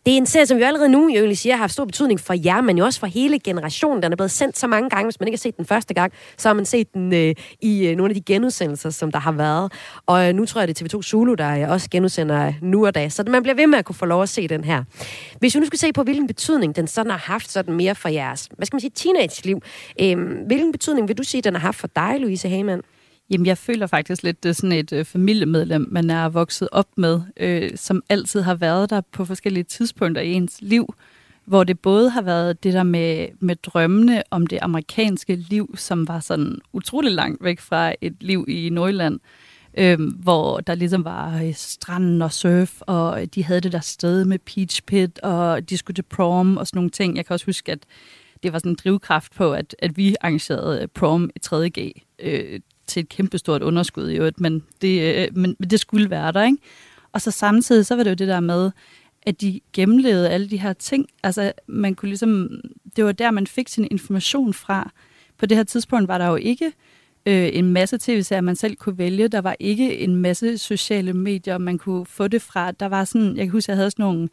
Det 0.07 0.13
er 0.13 0.17
en 0.17 0.27
serie, 0.27 0.47
som 0.47 0.57
vi 0.57 0.63
jo 0.63 0.67
allerede 0.67 0.89
nu 0.89 1.11
jeg 1.15 1.23
vil 1.23 1.37
sige, 1.37 1.53
har 1.53 1.59
haft 1.59 1.73
stor 1.73 1.85
betydning 1.85 2.21
for 2.21 2.35
jer, 2.45 2.61
men 2.61 2.79
jo 2.79 2.85
også 2.85 3.01
for 3.01 3.07
hele 3.07 3.39
generationen. 3.39 4.03
Den 4.03 4.13
er 4.13 4.17
blevet 4.17 4.31
sendt 4.31 4.59
så 4.59 4.67
mange 4.67 4.91
gange. 4.91 5.05
Hvis 5.07 5.21
man 5.21 5.29
ikke 5.29 5.37
har 5.37 5.41
set 5.41 5.57
den 5.57 5.65
første 5.65 5.95
gang, 5.95 6.13
så 6.37 6.49
har 6.49 6.55
man 6.55 6.65
set 6.65 6.95
den 6.95 7.13
øh, 7.13 7.35
i 7.61 7.87
øh, 7.87 7.97
nogle 7.97 8.11
af 8.11 8.15
de 8.15 8.21
genudsendelser, 8.21 8.91
som 8.91 9.13
der 9.13 9.19
har 9.19 9.33
været. 9.33 9.73
Og 10.07 10.29
øh, 10.29 10.35
nu 10.35 10.47
tror 10.47 10.61
jeg, 10.61 10.69
det 10.69 10.83
er 10.83 10.99
TV2 10.99 11.03
Zulu, 11.03 11.35
der 11.35 11.63
øh, 11.63 11.71
også 11.71 11.91
genudsender 11.91 12.53
nu 12.63 12.87
og 12.87 12.95
da. 12.95 13.09
Så 13.09 13.25
man 13.27 13.43
bliver 13.43 13.57
ved 13.57 13.67
med 13.67 13.79
at 13.79 13.85
kunne 13.85 13.95
få 13.95 14.07
lov 14.07 14.23
at 14.23 14.29
se 14.29 14.49
den 14.49 14.65
her. 14.65 14.85
Hvis 15.39 15.55
vi 15.55 15.61
nu 15.61 15.67
skulle 15.67 15.81
se 15.81 15.93
på, 15.93 16.03
hvilken 16.03 16.27
betydning 16.27 16.77
den 16.77 16.87
sådan 16.87 17.11
har 17.11 17.19
haft 17.19 17.51
sådan 17.51 17.75
mere 17.75 17.95
for 17.95 18.09
jeres, 18.09 18.49
hvad 18.57 18.67
skal 18.67 18.75
man 18.75 18.81
sige, 18.81 18.93
teenage-liv. 18.95 19.61
Øh, 20.01 20.47
hvilken 20.47 20.73
betydning 20.73 21.09
vil 21.09 21.19
du 21.19 21.23
sige, 21.23 21.43
den 21.43 21.55
har 21.55 21.61
haft 21.61 21.79
for 21.79 21.89
dig, 21.97 22.17
Louise 22.21 22.49
Hamann? 22.49 22.83
Jamen, 23.31 23.47
jeg 23.47 23.59
føler 23.59 23.87
faktisk 23.87 24.23
lidt, 24.23 24.43
det 24.43 24.49
er 24.49 24.53
sådan 24.53 24.73
et 24.73 24.93
øh, 24.93 25.05
familiemedlem, 25.05 25.89
man 25.91 26.11
er 26.11 26.29
vokset 26.29 26.69
op 26.73 26.89
med, 26.97 27.21
øh, 27.37 27.71
som 27.77 28.03
altid 28.09 28.41
har 28.41 28.55
været 28.55 28.91
der 28.91 29.01
på 29.13 29.25
forskellige 29.25 29.65
tidspunkter 29.65 30.23
i 30.23 30.33
ens 30.33 30.59
liv, 30.61 30.95
hvor 31.45 31.65
det 31.65 31.81
både 31.81 32.11
har 32.11 32.23
været 32.23 32.65
det 32.65 32.73
der 32.73 32.83
med, 32.83 33.29
med 33.41 33.57
drømmene 33.57 34.23
om 34.31 34.47
det 34.47 34.59
amerikanske 34.63 35.37
liv, 35.37 35.75
som 35.77 36.09
var 36.09 36.21
sådan 36.21 36.59
utrolig 36.73 37.13
langt 37.13 37.45
væk 37.45 37.61
fra 37.61 37.95
et 38.01 38.17
liv 38.21 38.45
i 38.49 38.71
Nordjylland, 38.71 39.21
øh, 39.79 39.99
hvor 40.23 40.61
der 40.61 40.75
ligesom 40.75 41.05
var 41.05 41.43
øh, 41.43 41.55
stranden 41.55 42.23
og 42.23 42.33
surf, 42.33 42.81
og 42.81 43.35
de 43.35 43.45
havde 43.45 43.61
det 43.61 43.73
der 43.73 43.81
sted 43.81 44.25
med 44.25 44.39
Peach 44.39 44.83
Pit, 44.83 45.19
og 45.19 45.71
de 45.71 45.77
skulle 45.77 45.95
til 45.95 46.03
prom 46.03 46.57
og 46.57 46.67
sådan 46.67 46.79
nogle 46.79 46.91
ting. 46.91 47.17
Jeg 47.17 47.27
kan 47.27 47.35
også 47.35 47.47
huske, 47.47 47.73
at 47.73 47.79
det 48.43 48.53
var 48.53 48.59
sådan 48.59 48.73
en 48.73 48.79
drivkraft 48.85 49.35
på, 49.35 49.53
at, 49.53 49.77
at 49.79 49.97
vi 49.97 50.17
arrangerede 50.21 50.83
øh, 50.83 50.89
prom 50.89 51.31
i 51.37 51.39
3.G 51.47 51.93
øh, 52.19 52.61
til 52.87 53.01
et 53.01 53.09
kæmpestort 53.09 53.63
underskud 53.63 54.11
i 54.11 54.17
øvrigt, 54.17 54.41
men 54.41 54.63
det, 54.83 55.17
øh, 55.17 55.37
men, 55.37 55.57
men 55.59 55.71
det 55.71 55.81
skulle 55.81 56.11
være 56.11 56.33
der, 56.33 56.43
ikke? 56.43 56.59
Og 57.13 57.21
så 57.21 57.31
samtidig, 57.31 57.87
så 57.87 57.97
var 57.97 58.03
det 58.03 58.11
jo 58.11 58.15
det 58.15 58.29
der 58.29 58.41
med, 58.41 58.71
at 59.23 59.41
de 59.41 59.61
gennemlevede 59.73 60.31
alle 60.31 60.51
de 60.51 60.57
her 60.57 60.73
ting. 60.73 61.07
Altså, 61.23 61.53
man 61.67 61.95
kunne 61.95 62.09
ligesom, 62.09 62.51
det 62.97 63.05
var 63.05 63.13
der, 63.13 63.31
man 63.31 63.47
fik 63.47 63.69
sin 63.69 63.89
information 63.91 64.55
fra. 64.55 64.91
På 65.39 65.47
det 65.47 65.57
her 65.57 65.65
tidspunkt 65.65 66.09
var 66.09 66.19
der 66.19 66.27
jo 66.27 66.37
ikke 66.37 66.73
øh, 67.27 67.51
en 67.53 67.73
masse 67.73 67.99
tv-serier, 68.01 68.41
man 68.41 68.57
selv 68.57 68.77
kunne 68.77 68.99
vælge. 68.99 69.29
Der 69.29 69.41
var 69.41 69.57
ikke 69.61 69.99
en 69.99 70.17
masse 70.17 70.59
sociale 70.59 71.13
medier, 71.13 71.59
man 71.59 71.79
kunne 71.79 72.07
få 72.07 72.29
det 72.29 72.43
fra. 72.43 72.73
Der 72.73 72.87
var 72.87 73.05
sådan, 73.05 73.37
jeg 73.37 73.45
kan 73.45 73.51
huske, 73.51 73.71
jeg 73.71 73.77
havde 73.77 73.91
sådan 73.91 74.05
nogle 74.05 74.29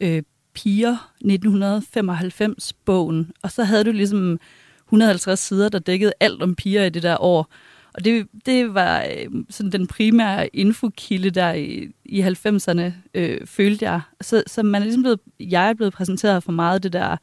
øh, 0.00 0.22
piger 0.54 1.12
1995-bogen, 1.24 3.32
og 3.42 3.50
så 3.50 3.64
havde 3.64 3.84
du 3.84 3.92
ligesom 3.92 4.38
150 4.86 5.40
sider, 5.40 5.68
der 5.68 5.78
dækkede 5.78 6.12
alt 6.20 6.42
om 6.42 6.54
piger 6.54 6.84
i 6.84 6.90
det 6.90 7.02
der 7.02 7.16
år. 7.20 7.52
Og 7.94 8.04
det, 8.04 8.26
det 8.46 8.74
var 8.74 9.02
øh, 9.02 9.44
sådan 9.50 9.72
den 9.72 9.86
primære 9.86 10.56
infokilde 10.56 11.30
der 11.30 11.52
i, 11.52 11.88
i 12.04 12.22
90'erne, 12.22 12.92
øh, 13.14 13.46
følte 13.46 13.84
jeg. 13.84 14.00
Så, 14.20 14.42
så 14.46 14.62
man 14.62 14.82
er 14.82 14.84
ligesom 14.84 15.02
blevet, 15.02 15.20
jeg 15.40 15.68
er 15.68 15.74
blevet 15.74 15.92
præsenteret 15.92 16.42
for 16.42 16.52
meget 16.52 16.74
af 16.74 16.82
det 16.82 16.92
der, 16.92 17.16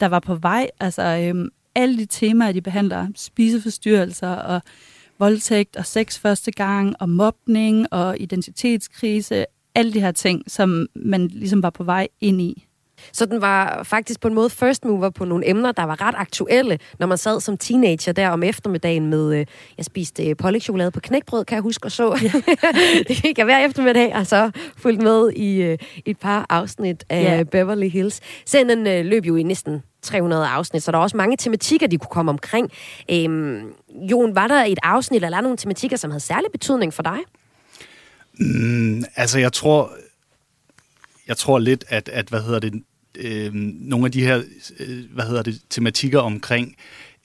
der 0.00 0.06
var 0.06 0.20
på 0.20 0.34
vej. 0.34 0.70
Altså 0.80 1.02
øh, 1.02 1.50
alle 1.74 1.98
de 1.98 2.06
temaer, 2.06 2.52
de 2.52 2.60
behandler, 2.60 3.06
spiseforstyrrelser 3.16 4.28
og 4.28 4.62
voldtægt 5.18 5.76
og 5.76 5.86
sex 5.86 6.18
første 6.18 6.50
gang 6.50 6.96
og 7.00 7.08
mobning 7.08 7.92
og 7.92 8.20
identitetskrise, 8.20 9.44
alle 9.74 9.92
de 9.92 10.00
her 10.00 10.12
ting, 10.12 10.42
som 10.46 10.86
man 10.94 11.28
ligesom 11.28 11.62
var 11.62 11.70
på 11.70 11.84
vej 11.84 12.08
ind 12.20 12.40
i. 12.40 12.65
Så 13.12 13.26
den 13.26 13.40
var 13.40 13.82
faktisk 13.82 14.20
på 14.20 14.28
en 14.28 14.34
måde 14.34 14.50
first 14.50 14.84
mover 14.84 15.10
på 15.10 15.24
nogle 15.24 15.48
emner, 15.48 15.72
der 15.72 15.82
var 15.82 16.00
ret 16.00 16.14
aktuelle, 16.18 16.78
når 16.98 17.06
man 17.06 17.18
sad 17.18 17.40
som 17.40 17.56
teenager 17.56 18.12
der 18.12 18.28
om 18.28 18.42
eftermiddagen 18.42 19.06
med, 19.06 19.34
øh, 19.34 19.46
jeg 19.76 19.84
spiste 19.84 20.26
øh, 20.26 20.36
pålægtschokolade 20.36 20.90
på 20.90 21.00
knækbrød, 21.00 21.44
kan 21.44 21.54
jeg 21.54 21.62
huske, 21.62 21.86
og 21.86 21.92
så. 21.92 22.18
Ja. 22.22 22.32
det 23.08 23.22
gik 23.22 23.38
jeg 23.38 23.44
hver 23.44 23.58
eftermiddag, 23.66 24.14
og 24.14 24.26
så 24.26 24.50
fulgt 24.76 25.02
med 25.02 25.30
i 25.30 25.62
øh, 25.62 25.78
et 26.06 26.18
par 26.18 26.46
afsnit 26.48 27.04
af 27.08 27.22
Ja. 27.22 27.42
Beverly 27.42 27.88
Hills. 27.88 28.20
Serien 28.46 28.86
øh, 28.86 29.04
løb 29.04 29.24
jo 29.24 29.36
i 29.36 29.42
næsten 29.42 29.82
300 30.02 30.46
afsnit, 30.46 30.82
så 30.82 30.92
der 30.92 30.98
er 30.98 31.02
også 31.02 31.16
mange 31.16 31.36
tematikker, 31.36 31.86
de 31.86 31.98
kunne 31.98 32.08
komme 32.10 32.30
omkring. 32.30 32.70
Øhm, 33.10 33.60
Jon, 34.10 34.34
var 34.34 34.48
der 34.48 34.64
et 34.64 34.78
afsnit, 34.82 35.24
eller 35.24 35.36
er 35.36 35.40
der 35.40 35.42
nogle 35.42 35.56
tematikker, 35.58 35.96
som 35.96 36.10
havde 36.10 36.24
særlig 36.24 36.50
betydning 36.52 36.94
for 36.94 37.02
dig? 37.02 37.18
Mm, 38.40 39.04
altså, 39.16 39.38
jeg 39.38 39.52
tror, 39.52 39.92
jeg 41.28 41.36
tror 41.36 41.58
lidt, 41.58 41.84
at, 41.88 42.08
at 42.08 42.28
hvad 42.28 42.42
hedder 42.42 42.58
det, 42.58 42.82
øh, 43.18 43.54
nogle 43.54 44.06
af 44.06 44.12
de 44.12 44.22
her, 44.22 44.42
øh, 44.80 45.04
hvad 45.10 45.24
hedder 45.24 45.42
det, 45.42 45.60
tematikker 45.70 46.18
omkring 46.18 46.76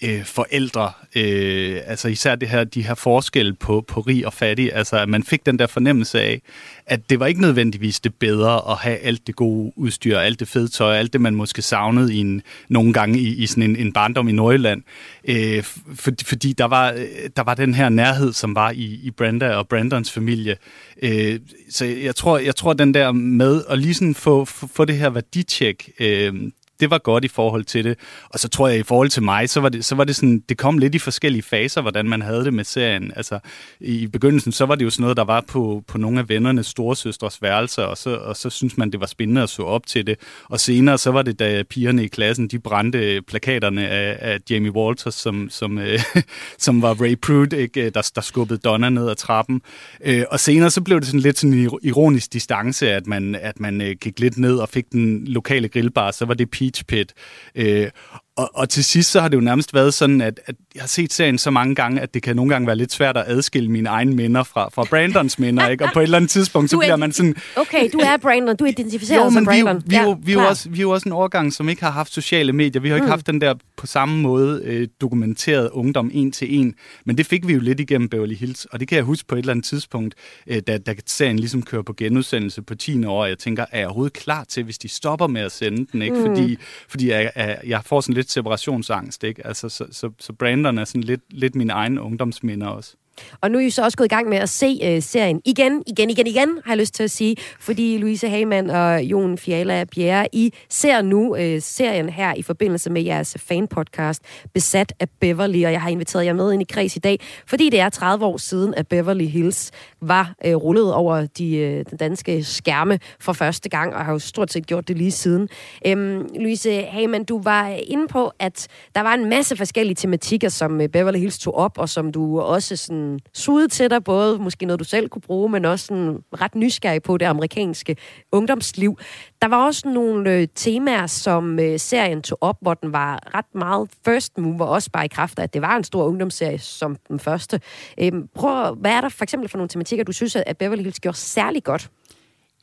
øh, 0.02 0.26
forældre, 0.26 0.92
øh, 1.16 1.80
altså 1.86 2.08
især 2.08 2.36
det 2.36 2.50
her, 2.50 2.64
de 2.64 2.82
her 2.82 2.96
forskelle 2.96 3.54
på, 3.54 3.86
på 3.88 4.02
rig 4.02 4.26
og 4.26 4.34
fattig, 4.34 4.74
altså 4.74 4.98
at 4.98 5.10
man 5.10 5.24
fik 5.24 5.46
den 5.46 5.60
der 5.60 5.68
fornemmelse 5.68 6.22
af, 6.22 6.42
at 6.86 7.10
det 7.10 7.20
var 7.20 7.26
ikke 7.26 7.42
nødvendigvis 7.42 8.00
det 8.00 8.16
bedre 8.16 8.72
at 8.72 8.78
have 8.78 8.98
alt 8.98 9.28
det 9.28 9.36
gode 9.36 9.74
udstyr, 9.76 10.18
alt 10.18 10.40
det 10.40 10.48
fede 10.48 10.68
tøj, 10.68 10.96
alt 10.96 11.14
det 11.14 11.22
man 11.22 11.36
måske 11.36 11.62
savnede 11.62 12.14
i 12.14 12.18
en, 12.18 12.42
nogle 12.70 12.94
gange 12.94 13.20
i, 13.20 13.36
i 13.36 13.46
sådan 13.46 13.64
en, 13.64 13.76
en 13.76 13.94
barndom 13.94 14.30
i 14.30 14.32
Nordjylland, 14.32 14.84
øh, 15.28 15.64
for, 15.96 16.12
fordi 16.26 16.54
der 16.54 16.66
var, 16.66 16.92
øh, 16.92 17.30
der 17.36 17.44
var 17.44 17.54
den 17.54 17.74
her 17.74 17.90
nærhed, 17.90 18.34
som 18.34 18.56
var 18.56 18.72
i, 18.72 19.00
i 19.04 19.12
Brenda 19.12 19.56
og 19.56 19.68
Brandons 19.68 20.12
familie. 20.12 20.58
Øh, 21.02 21.40
så 21.70 21.86
jeg 21.86 22.16
tror, 22.16 22.38
jeg 22.38 22.56
tror 22.56 22.74
den 22.74 22.94
der 22.94 23.12
med 23.12 23.64
at 23.70 23.80
lige 23.80 23.94
sådan 23.94 24.16
få, 24.16 24.46
få, 24.46 24.68
få 24.68 24.86
det 24.86 24.98
her 24.98 25.10
værditjek, 25.10 25.90
øh, 26.00 26.34
det 26.82 26.90
var 26.90 26.98
godt 26.98 27.26
i 27.26 27.28
forhold 27.28 27.64
til 27.64 27.84
det. 27.84 27.98
Og 28.30 28.40
så 28.40 28.50
tror 28.50 28.68
jeg, 28.68 28.80
i 28.80 28.84
forhold 28.84 29.10
til 29.10 29.24
mig, 29.24 29.50
så 29.50 29.60
var 29.60 29.70
det, 29.70 29.86
så 29.86 29.96
var 29.96 30.04
det 30.04 30.16
sådan, 30.16 30.44
det 30.50 30.58
kom 30.58 30.78
lidt 30.78 30.96
i 30.96 31.00
forskellige 31.00 31.42
faser, 31.44 31.82
hvordan 31.82 32.10
man 32.10 32.22
havde 32.22 32.46
det 32.46 32.54
med 32.54 32.64
serien. 32.64 33.12
Altså, 33.16 33.40
i 33.80 34.08
begyndelsen, 34.08 34.52
så 34.52 34.66
var 34.66 34.76
det 34.76 34.86
jo 34.86 34.90
sådan 34.90 35.02
noget, 35.02 35.18
der 35.18 35.24
var 35.24 35.42
på, 35.48 35.84
på 35.88 35.98
nogle 35.98 36.20
af 36.20 36.30
vennernes 36.30 36.68
storesøstres 36.68 37.42
værelser, 37.42 37.84
og 37.84 37.98
så, 37.98 38.16
og 38.16 38.36
så 38.36 38.50
synes 38.50 38.78
man, 38.78 38.92
det 38.92 39.00
var 39.00 39.06
spændende 39.06 39.42
at 39.42 39.50
så 39.50 39.64
op 39.64 39.86
til 39.86 40.08
det. 40.08 40.20
Og 40.46 40.60
senere, 40.60 40.98
så 40.98 41.12
var 41.12 41.22
det, 41.22 41.40
da 41.40 41.64
pigerne 41.70 42.04
i 42.04 42.08
klassen, 42.08 42.48
de 42.48 42.60
brændte 42.60 43.22
plakaterne 43.22 43.88
af, 43.88 44.18
af 44.20 44.40
Jamie 44.50 44.72
Walters, 44.72 45.16
som, 45.16 45.50
som, 45.50 45.78
øh, 45.78 46.00
som 46.66 46.82
var 46.82 46.94
Ray 47.02 47.16
Prude, 47.22 47.62
ikke? 47.62 47.90
Der, 47.90 48.12
der 48.16 48.22
skubbede 48.22 48.60
Donna 48.60 48.90
ned 48.90 49.10
ad 49.10 49.16
trappen. 49.16 49.62
Øh, 50.06 50.24
og 50.32 50.40
senere, 50.40 50.70
så 50.72 50.82
blev 50.82 51.00
det 51.00 51.08
sådan 51.08 51.20
lidt 51.20 51.40
sådan 51.40 51.54
en 51.54 51.80
ironisk 51.84 52.34
distance, 52.34 52.92
at 52.92 53.08
man, 53.08 53.36
at 53.36 53.60
man 53.60 53.82
øh, 53.82 53.96
gik 54.02 54.20
lidt 54.20 54.38
ned 54.38 54.58
og 54.58 54.70
fik 54.70 54.92
den 54.92 55.28
lokale 55.28 55.68
grillbar, 55.68 56.12
så 56.12 56.26
var 56.26 56.34
det 56.34 56.50
Peach 56.72 56.86
Pit. 56.88 57.14
Øh, 57.56 57.92
og, 58.36 58.50
og 58.54 58.70
til 58.70 58.84
sidst 58.84 59.12
så 59.12 59.22
har 59.22 59.28
det 59.28 59.36
jo 59.36 59.42
nærmest 59.42 59.74
været 59.74 59.94
sådan, 59.94 60.22
at, 60.22 60.40
at 60.46 60.56
jeg 60.76 60.82
har 60.82 60.88
set 60.88 61.14
serien 61.14 61.38
så 61.38 61.52
mange 61.52 61.76
gange, 61.76 62.02
at 62.02 62.14
det 62.14 62.24
kan 62.24 62.36
nogle 62.36 62.52
gange 62.52 62.68
være 62.68 62.76
lidt 62.76 62.94
svært 62.94 63.18
at 63.18 63.24
adskille 63.28 63.72
mine 63.72 63.90
egne 63.90 64.16
minder 64.16 64.44
fra, 64.44 64.70
fra 64.74 64.84
Brandons 64.90 65.40
minder, 65.40 65.68
ikke? 65.68 65.84
Og 65.84 65.90
på 65.94 66.00
et 66.00 66.04
eller 66.04 66.18
andet 66.18 66.32
tidspunkt, 66.32 66.70
så 66.70 66.78
bliver 66.78 66.96
man 66.96 67.12
sådan... 67.12 67.36
Okay, 67.56 67.90
du 67.94 67.98
er 67.98 68.18
Brandon, 68.18 68.56
du 68.56 68.66
identificerer 68.66 69.26
jo, 69.26 69.32
som 69.32 69.46
Brandon. 69.46 69.76
Vi, 69.76 69.82
vi, 69.86 69.96
ja, 69.96 70.04
jo, 70.04 70.18
vi, 70.24 70.34
jo 70.34 70.40
også, 70.40 70.70
vi 70.70 70.78
er 70.78 70.82
jo 70.82 70.90
også 70.90 71.10
en 71.10 71.14
årgang, 71.14 71.54
som 71.54 71.70
ikke 71.70 71.84
har 71.84 71.92
haft 71.92 72.14
sociale 72.14 72.54
medier. 72.54 72.82
Vi 72.82 72.90
har 72.90 72.96
ikke 72.96 73.06
mm. 73.06 73.10
haft 73.10 73.28
den 73.28 73.42
der 73.42 73.54
på 73.78 73.88
samme 73.88 74.22
måde 74.22 74.62
øh, 74.64 74.88
dokumenteret 75.02 75.70
ungdom 75.70 76.12
en 76.14 76.32
til 76.32 76.60
en. 76.60 76.76
Men 77.06 77.18
det 77.18 77.26
fik 77.26 77.48
vi 77.48 77.54
jo 77.54 77.60
lidt 77.60 77.80
igennem 77.80 78.10
Beverly 78.10 78.36
Hills, 78.36 78.66
og 78.66 78.80
det 78.80 78.88
kan 78.88 78.96
jeg 78.96 79.04
huske 79.04 79.28
på 79.28 79.36
et 79.36 79.40
eller 79.40 79.54
andet 79.54 79.66
tidspunkt, 79.66 80.16
øh, 80.48 80.62
da, 80.68 80.78
da 80.78 80.96
serien 81.06 81.40
ligesom 81.40 81.64
kører 81.64 81.82
på 81.82 81.94
genudsendelse 81.94 82.62
på 82.62 82.76
10 82.76 83.06
år, 83.06 83.26
jeg 83.26 83.38
tænker, 83.38 83.66
er 83.72 83.78
jeg 83.80 83.88
overhovedet 83.88 84.14
klar 84.14 84.44
til, 84.44 84.64
hvis 84.64 84.78
de 84.78 84.88
stopper 84.88 85.28
med 85.28 85.42
at 85.42 85.52
sende 85.52 85.88
den? 85.92 86.02
Ikke? 86.02 86.16
Mm. 86.16 86.22
Fordi, 86.22 86.58
fordi 86.90 87.10
jeg, 87.10 87.32
jeg, 87.36 87.58
jeg 87.66 87.82
får 87.86 88.02
sådan 88.02 88.16
lidt 88.16 88.21
separationsangst. 88.30 89.24
Ikke? 89.24 89.48
Altså, 89.48 89.70
så, 89.70 89.86
så, 89.92 90.12
så 90.20 90.34
branderne 90.34 90.82
er 90.82 90.86
sådan 90.86 91.04
lidt, 91.04 91.22
lidt 91.30 91.56
mine 91.56 91.74
egne 91.74 92.02
ungdomsminder 92.02 92.68
også. 92.68 92.96
Og 93.42 93.52
nu 93.52 93.58
er 93.58 93.62
I 93.62 93.70
så 93.70 93.84
også 93.84 93.98
gået 93.98 94.06
i 94.06 94.16
gang 94.16 94.30
med 94.30 94.38
at 94.38 94.50
se 94.50 94.80
øh, 94.84 95.02
serien 95.02 95.42
igen, 95.46 95.84
igen, 95.88 96.10
igen, 96.10 96.28
igen, 96.28 96.60
har 96.66 96.72
jeg 96.72 96.78
lyst 96.78 96.94
til 96.94 97.04
at 97.04 97.12
sige, 97.12 97.36
fordi 97.60 97.98
Louise 97.98 98.30
Hagemann 98.30 98.70
og 98.70 99.04
Jon 99.04 99.38
Fiala 99.38 99.84
Bjerre, 99.84 100.28
I 100.34 100.54
ser 100.70 101.02
nu 101.02 101.36
øh, 101.36 101.62
serien 101.62 102.10
her 102.10 102.34
i 102.34 102.42
forbindelse 102.42 102.90
med 102.90 103.02
jeres 103.02 103.38
fanpodcast, 103.40 104.22
Besat 104.54 104.94
af 105.00 105.10
Beverly, 105.10 105.66
og 105.66 105.72
jeg 105.72 105.82
har 105.82 105.90
inviteret 105.90 106.26
jer 106.26 106.34
med 106.34 106.54
ind 106.54 106.62
i 106.62 106.66
kreds 106.70 106.96
i 106.96 107.00
dag, 107.00 107.20
fordi 107.48 107.70
det 107.70 107.80
er 107.80 107.90
30 107.90 108.26
år 108.26 108.38
siden, 108.38 108.74
at 108.74 108.88
Beverly 108.88 109.26
Hills 109.26 109.72
var 110.02 110.34
øh, 110.46 110.56
rullet 110.56 110.94
over 110.94 111.26
de 111.26 111.58
øh, 111.58 111.86
den 111.90 111.98
danske 111.98 112.44
skærme 112.44 113.00
for 113.20 113.34
første 113.34 113.70
gang, 113.70 113.96
og 113.96 114.06
har 114.06 114.12
jo 114.12 114.20
stort 114.20 114.52
set 114.52 114.68
gjort 114.68 114.88
det 114.88 114.98
lige 114.98 115.12
siden. 115.12 115.50
Øhm, 115.88 116.28
Louise 116.36 116.82
Hagemann, 116.82 117.24
du 117.24 117.42
var 117.42 117.68
inde 117.68 118.08
på, 118.08 118.32
at 118.40 118.68
der 118.96 119.02
var 119.02 119.14
en 119.14 119.30
masse 119.30 119.58
forskellige 119.58 119.96
tematikker, 119.96 120.50
som 120.50 120.82
øh, 120.82 120.90
Beverly 120.90 121.20
Hills 121.20 121.40
tog 121.40 121.56
op, 121.56 121.78
og 121.78 121.90
som 121.90 122.12
du 122.12 122.40
også 122.40 122.76
sådan 122.76 123.11
sådan 123.12 123.34
suget 123.34 123.72
til 123.72 123.90
dig, 123.90 124.04
både 124.04 124.40
måske 124.40 124.66
noget, 124.66 124.80
du 124.80 124.84
selv 124.84 125.10
kunne 125.10 125.22
bruge, 125.22 125.50
men 125.50 125.66
også 125.66 125.86
sådan 125.86 126.20
ret 126.42 126.56
nysgerrig 126.56 127.04
på 127.04 127.18
det 127.18 127.26
amerikanske 127.26 127.96
ungdomsliv. 128.32 128.98
Der 129.42 129.48
var 129.48 129.66
også 129.66 129.90
nogle 129.90 130.34
øh, 130.34 130.48
temaer, 130.56 131.08
som 131.08 131.60
øh, 131.60 131.80
serien 131.80 132.22
tog 132.22 132.38
op, 132.42 132.58
hvor 132.62 132.74
den 132.74 132.94
var 132.94 133.36
ret 133.36 133.56
meget 133.56 133.90
first 134.06 134.38
mover, 134.38 134.66
også 134.66 134.92
bare 134.92 135.06
i 135.06 135.08
kraft 135.08 135.40
af, 135.40 135.44
at 135.44 135.54
det 135.54 135.62
var 135.62 135.78
en 135.78 135.84
stor 135.84 136.04
ungdomsserie 136.04 136.60
som 136.60 136.96
den 137.08 137.20
første. 137.20 137.62
Øhm, 138.00 138.28
prøv, 138.36 138.76
hvad 138.76 138.92
er 138.92 139.02
der 139.02 139.10
for 139.10 139.24
eksempel 139.24 139.50
for 139.50 139.58
nogle 139.58 139.70
tematikker, 139.70 140.06
du 140.06 140.12
synes, 140.12 140.36
at 140.36 140.58
Beverly 140.58 140.82
Hills 140.82 141.00
gjorde 141.00 141.18
særlig 141.18 141.64
godt? 141.64 141.90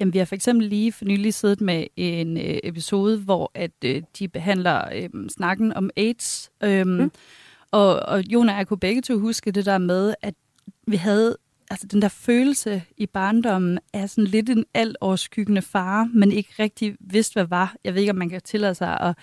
Jamen, 0.00 0.12
vi 0.12 0.18
har 0.18 0.24
for 0.24 0.34
eksempel 0.34 0.68
lige 0.68 0.92
for 0.92 1.04
nylig 1.04 1.34
siddet 1.34 1.60
med 1.60 1.86
en 1.96 2.36
øh, 2.36 2.58
episode, 2.64 3.18
hvor 3.18 3.50
at 3.54 3.70
øh, 3.84 4.02
de 4.18 4.28
behandler 4.28 4.84
øh, 4.94 5.08
snakken 5.28 5.72
om 5.72 5.90
AIDS. 5.96 6.50
Øh, 6.64 6.86
mm. 6.86 7.10
Og, 7.72 8.00
og 8.00 8.24
Jon 8.24 8.48
og 8.48 8.56
jeg 8.56 8.66
kunne 8.66 8.78
begge 8.78 9.02
to 9.02 9.18
huske 9.18 9.50
det 9.52 9.66
der 9.66 9.78
med, 9.78 10.14
at 10.22 10.34
vi 10.86 10.96
havde 10.96 11.36
altså 11.70 11.86
den 11.86 12.02
der 12.02 12.08
følelse 12.08 12.82
i 12.96 13.06
barndommen 13.06 13.78
af 13.92 14.10
sådan 14.10 14.24
lidt 14.24 14.50
en 14.50 14.64
alt 14.74 14.96
overskyggende 15.00 15.62
fare, 15.62 16.10
men 16.14 16.32
ikke 16.32 16.50
rigtig 16.58 16.96
vidste, 17.00 17.32
hvad 17.32 17.44
var. 17.44 17.74
Jeg 17.84 17.94
ved 17.94 18.00
ikke, 18.00 18.10
om 18.10 18.16
man 18.16 18.28
kan 18.28 18.40
tillade 18.44 18.74
sig 18.74 19.00
at 19.00 19.16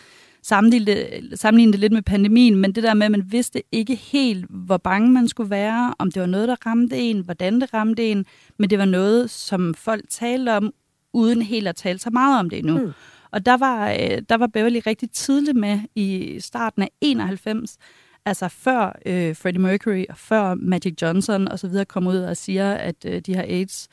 sammenligne, 0.44 0.96
sammenligne 1.38 1.72
det 1.72 1.80
lidt 1.80 1.94
med 1.94 2.02
pandemien, 2.02 2.56
men 2.56 2.72
det 2.76 2.84
der 2.84 2.94
med, 2.94 3.06
at 3.06 3.12
man 3.12 3.32
vidste 3.32 3.64
ikke 3.72 3.96
helt, 3.96 4.46
hvor 4.50 4.78
bange 4.78 5.12
man 5.12 5.28
skulle 5.28 5.50
være, 5.50 5.94
om 6.00 6.12
det 6.12 6.22
var 6.22 6.28
noget, 6.28 6.48
der 6.48 6.56
ramte 6.66 6.98
en, 6.98 7.20
hvordan 7.20 7.62
det 7.62 7.74
ramte 7.74 8.12
en, 8.12 8.26
men 8.60 8.70
det 8.70 8.80
var 8.80 8.86
noget, 8.86 9.30
som 9.30 9.74
folk 9.74 10.04
talte 10.10 10.50
om, 10.54 10.74
uden 11.14 11.42
helt 11.42 11.68
at 11.68 11.76
tale 11.76 12.00
så 12.00 12.10
meget 12.10 12.40
om 12.40 12.50
det 12.50 12.60
endnu. 12.60 12.78
Mm. 12.78 12.92
Og 13.32 13.46
der 13.46 13.58
var, 13.58 13.92
øh, 13.92 14.22
der 14.30 14.38
var 14.38 14.48
Beverly 14.48 14.82
rigtig 14.88 15.12
tidligt 15.12 15.58
med 15.58 15.80
i 15.96 16.38
starten 16.40 16.82
af 16.82 16.90
91, 17.02 17.78
altså 18.26 18.48
før 18.48 19.00
øh, 19.06 19.36
Freddie 19.36 19.62
Mercury 19.62 20.06
og 20.10 20.18
før 20.18 20.54
Magic 20.54 20.94
Johnson 21.02 21.48
og 21.48 21.60
så 21.60 21.68
videre 21.68 21.86
kommer 21.86 22.12
ud 22.12 22.18
og 22.18 22.38
siger, 22.38 22.74
at 22.74 22.96
øh, 23.06 23.22
de 23.22 23.36
har 23.36 23.44
AIDS, 23.44 23.88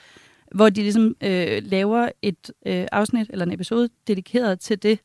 hvor 0.54 0.70
de 0.70 0.80
ligesom 0.82 1.16
øh, 1.22 1.62
laver 1.64 2.08
et 2.22 2.50
øh, 2.66 2.86
afsnit 2.92 3.30
eller 3.30 3.46
en 3.46 3.52
episode 3.52 3.88
dedikeret 4.06 4.60
til 4.60 4.82
det, 4.82 4.98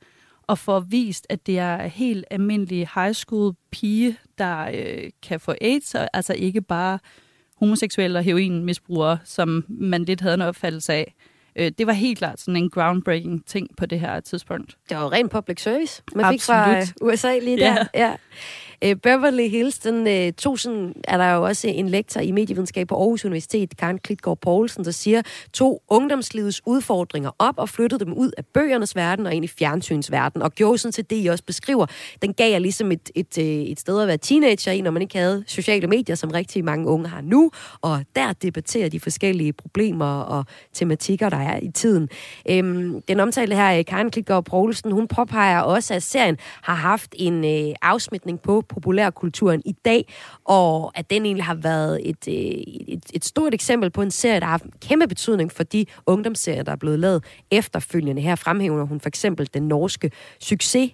og 0.48 0.58
får 0.58 0.80
vist, 0.80 1.28
at 1.30 1.48
det 1.48 1.60
er 1.60 1.88
helt 1.88 2.26
almindelig 2.32 2.90
high 2.96 3.14
school 3.14 3.54
pige, 3.72 4.18
der 4.38 4.70
øh, 4.74 5.10
kan 5.24 5.40
få 5.40 5.54
AIDS, 5.62 5.96
og 5.96 6.10
altså 6.14 6.34
ikke 6.34 6.62
bare 6.62 7.00
homoseksuelle 7.60 8.20
og 8.20 8.24
heroinmisbrugere, 8.24 9.18
som 9.24 9.66
man 9.68 10.06
lidt 10.06 10.22
havde 10.22 10.34
en 10.34 10.42
opfattelse 10.42 10.94
af. 10.94 11.16
Øh, 11.56 11.72
det 11.78 11.88
var 11.88 11.94
helt 11.94 12.18
klart 12.18 12.40
sådan 12.40 12.56
en 12.56 12.70
groundbreaking 12.70 13.46
ting 13.46 13.68
på 13.78 13.86
det 13.86 14.00
her 14.00 14.20
tidspunkt. 14.20 14.78
Det 14.90 14.98
var 14.98 15.12
ren 15.12 15.30
public 15.30 15.62
service, 15.62 16.04
man 16.16 16.26
Absolut. 16.26 16.42
fik 16.42 16.46
fra 16.46 16.78
øh, 16.78 16.86
USA 17.02 17.40
lige 17.40 17.58
der. 17.58 17.76
Yeah. 17.76 17.86
Ja. 17.94 18.16
Øh, 18.84 18.96
Beverly 18.96 19.50
Hills, 19.50 19.80
den 19.80 20.08
øh, 20.08 20.34
tog 20.34 20.60
sådan, 20.60 20.94
er 21.04 21.18
der 21.18 21.34
jo 21.34 21.46
også 21.46 21.68
en 21.68 21.90
lektor 21.90 22.22
i 22.22 22.32
medievidenskab 22.32 22.88
på 22.88 22.96
Aarhus 22.96 23.26
Universitet, 23.26 23.78
Karen 23.78 23.98
Klitgaard 24.00 24.38
Poulsen, 24.42 24.86
der 24.86 24.92
siger, 24.92 25.22
to 25.54 25.84
ungdomslivets 25.88 26.62
udfordringer 26.66 27.32
op 27.40 27.54
og 27.58 27.70
flyttede 27.70 28.06
dem 28.06 28.14
ud 28.14 28.32
af 28.38 28.46
bøgernes 28.46 28.96
verden 28.96 29.26
og 29.26 29.34
ind 29.34 29.46
i 29.46 29.48
fjernsynsverden, 29.48 30.42
og 30.42 30.52
gjorde 30.52 30.78
sådan 30.78 30.92
til 30.92 31.10
det, 31.10 31.24
I 31.24 31.28
også 31.28 31.44
beskriver. 31.44 31.86
Den 32.22 32.34
gav 32.34 32.52
jer 32.52 32.60
ligesom 32.60 32.92
et, 32.92 33.12
et, 33.16 33.38
øh, 33.38 33.46
et 33.46 33.80
sted 33.80 34.02
at 34.02 34.08
være 34.08 34.18
teenager 34.18 34.72
i, 34.72 34.82
når 34.82 34.92
man 34.92 35.02
ikke 35.02 35.18
havde 35.18 35.44
sociale 35.48 35.88
medier, 35.88 36.16
som 36.16 36.32
rigtig 36.32 36.66
mange 36.66 36.88
unge 36.88 37.08
har 37.08 37.22
nu, 37.22 37.52
og 37.82 38.04
der 38.16 38.34
debatterer 38.34 38.90
de 38.90 39.00
forskellige 39.00 39.54
problemer 39.54 40.20
og 40.22 40.46
tematikker, 40.74 41.30
der 41.30 41.38
er 41.38 41.60
i 41.62 41.72
tiden. 41.72 42.10
Øhm, 42.50 43.02
den 43.08 43.20
omtalte 43.20 43.56
her, 43.56 43.78
øh, 43.78 43.86
Karen 43.86 44.12
Klitgaard 44.12 44.46
Poulsen, 44.46 44.92
hun 44.92 45.08
påpeger 45.08 45.60
også, 45.60 45.94
at 45.94 46.04
serien 46.04 46.38
har 46.62 46.76
haft 46.76 47.16
en 47.18 47.46
øh, 47.46 47.76
afsmitning 47.82 48.42
på 48.42 48.64
populærkulturen 48.70 49.62
i 49.66 49.72
dag, 49.86 50.14
og 50.46 50.92
at 50.96 51.10
den 51.10 51.26
egentlig 51.26 51.46
har 51.46 51.56
været 51.56 52.10
et, 52.10 52.28
øh, 52.28 52.34
et, 52.88 53.04
et 53.14 53.26
stort 53.26 53.54
eksempel 53.54 53.90
på 53.90 54.02
en 54.02 54.12
serie, 54.12 54.40
der 54.40 54.46
har 54.46 54.52
haft 54.52 54.66
kæmpe 54.82 55.08
betydning 55.08 55.52
for 55.52 55.64
de 55.64 55.86
ungdomsserier, 56.06 56.64
der 56.64 56.72
er 56.72 56.76
blevet 56.76 57.00
lavet 57.00 57.24
efterfølgende. 57.52 58.22
Her 58.22 58.36
fremhæver 58.36 58.86
hun 58.86 59.00
for 59.00 59.08
eksempel 59.08 59.50
den 59.54 59.64
norske 59.64 60.12
succes 60.40 60.92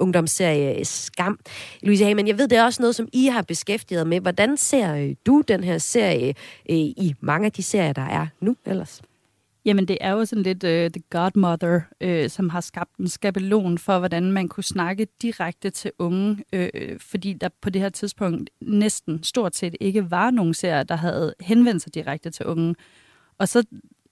ungdomsserie 0.00 0.84
Skam. 0.84 1.38
Louise 1.82 2.04
Hagemann, 2.04 2.28
jeg 2.28 2.38
ved, 2.38 2.48
det 2.48 2.58
er 2.58 2.64
også 2.64 2.82
noget, 2.82 2.94
som 2.94 3.08
I 3.12 3.26
har 3.26 3.42
beskæftiget 3.42 4.06
med. 4.06 4.20
Hvordan 4.20 4.56
ser 4.56 4.94
øh, 4.94 5.14
du 5.26 5.42
den 5.48 5.64
her 5.64 5.78
serie 5.78 6.34
øh, 6.70 6.76
i 6.76 7.14
mange 7.20 7.46
af 7.46 7.52
de 7.52 7.62
serier, 7.62 7.92
der 7.92 8.02
er 8.02 8.26
nu 8.40 8.56
ellers? 8.66 9.02
Jamen, 9.64 9.88
det 9.88 9.98
er 10.00 10.10
jo 10.10 10.24
sådan 10.24 10.42
lidt 10.42 10.64
uh, 10.64 10.70
The 10.70 11.02
Godmother, 11.10 11.80
uh, 12.04 12.30
som 12.30 12.48
har 12.48 12.60
skabt 12.60 12.96
en 12.96 13.08
skabelon 13.08 13.78
for, 13.78 13.98
hvordan 13.98 14.32
man 14.32 14.48
kunne 14.48 14.64
snakke 14.64 15.06
direkte 15.22 15.70
til 15.70 15.90
unge, 15.98 16.44
uh, 16.56 17.00
fordi 17.00 17.32
der 17.32 17.48
på 17.62 17.70
det 17.70 17.80
her 17.80 17.88
tidspunkt 17.88 18.50
næsten 18.60 19.22
stort 19.22 19.56
set 19.56 19.76
ikke 19.80 20.10
var 20.10 20.30
nogen 20.30 20.54
serier, 20.54 20.82
der 20.82 20.96
havde 20.96 21.34
henvendt 21.40 21.82
sig 21.82 21.94
direkte 21.94 22.30
til 22.30 22.46
unge. 22.46 22.74
Og 23.38 23.48
så 23.48 23.64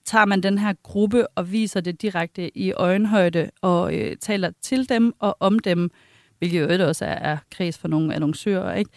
tager 0.05 0.25
man 0.25 0.43
den 0.43 0.57
her 0.57 0.73
gruppe 0.83 1.27
og 1.27 1.51
viser 1.51 1.81
det 1.81 2.01
direkte 2.01 2.57
i 2.57 2.71
øjenhøjde 2.71 3.49
og 3.61 3.93
uh, 3.93 4.13
taler 4.21 4.51
til 4.61 4.89
dem 4.89 5.13
og 5.19 5.37
om 5.39 5.59
dem, 5.59 5.91
hvilket 6.39 6.79
jo 6.79 6.87
også 6.87 7.05
er, 7.05 7.09
er 7.09 7.37
kreds 7.51 7.77
for 7.77 7.87
nogle 7.87 8.15
annoncører, 8.15 8.75
ikke? 8.75 8.91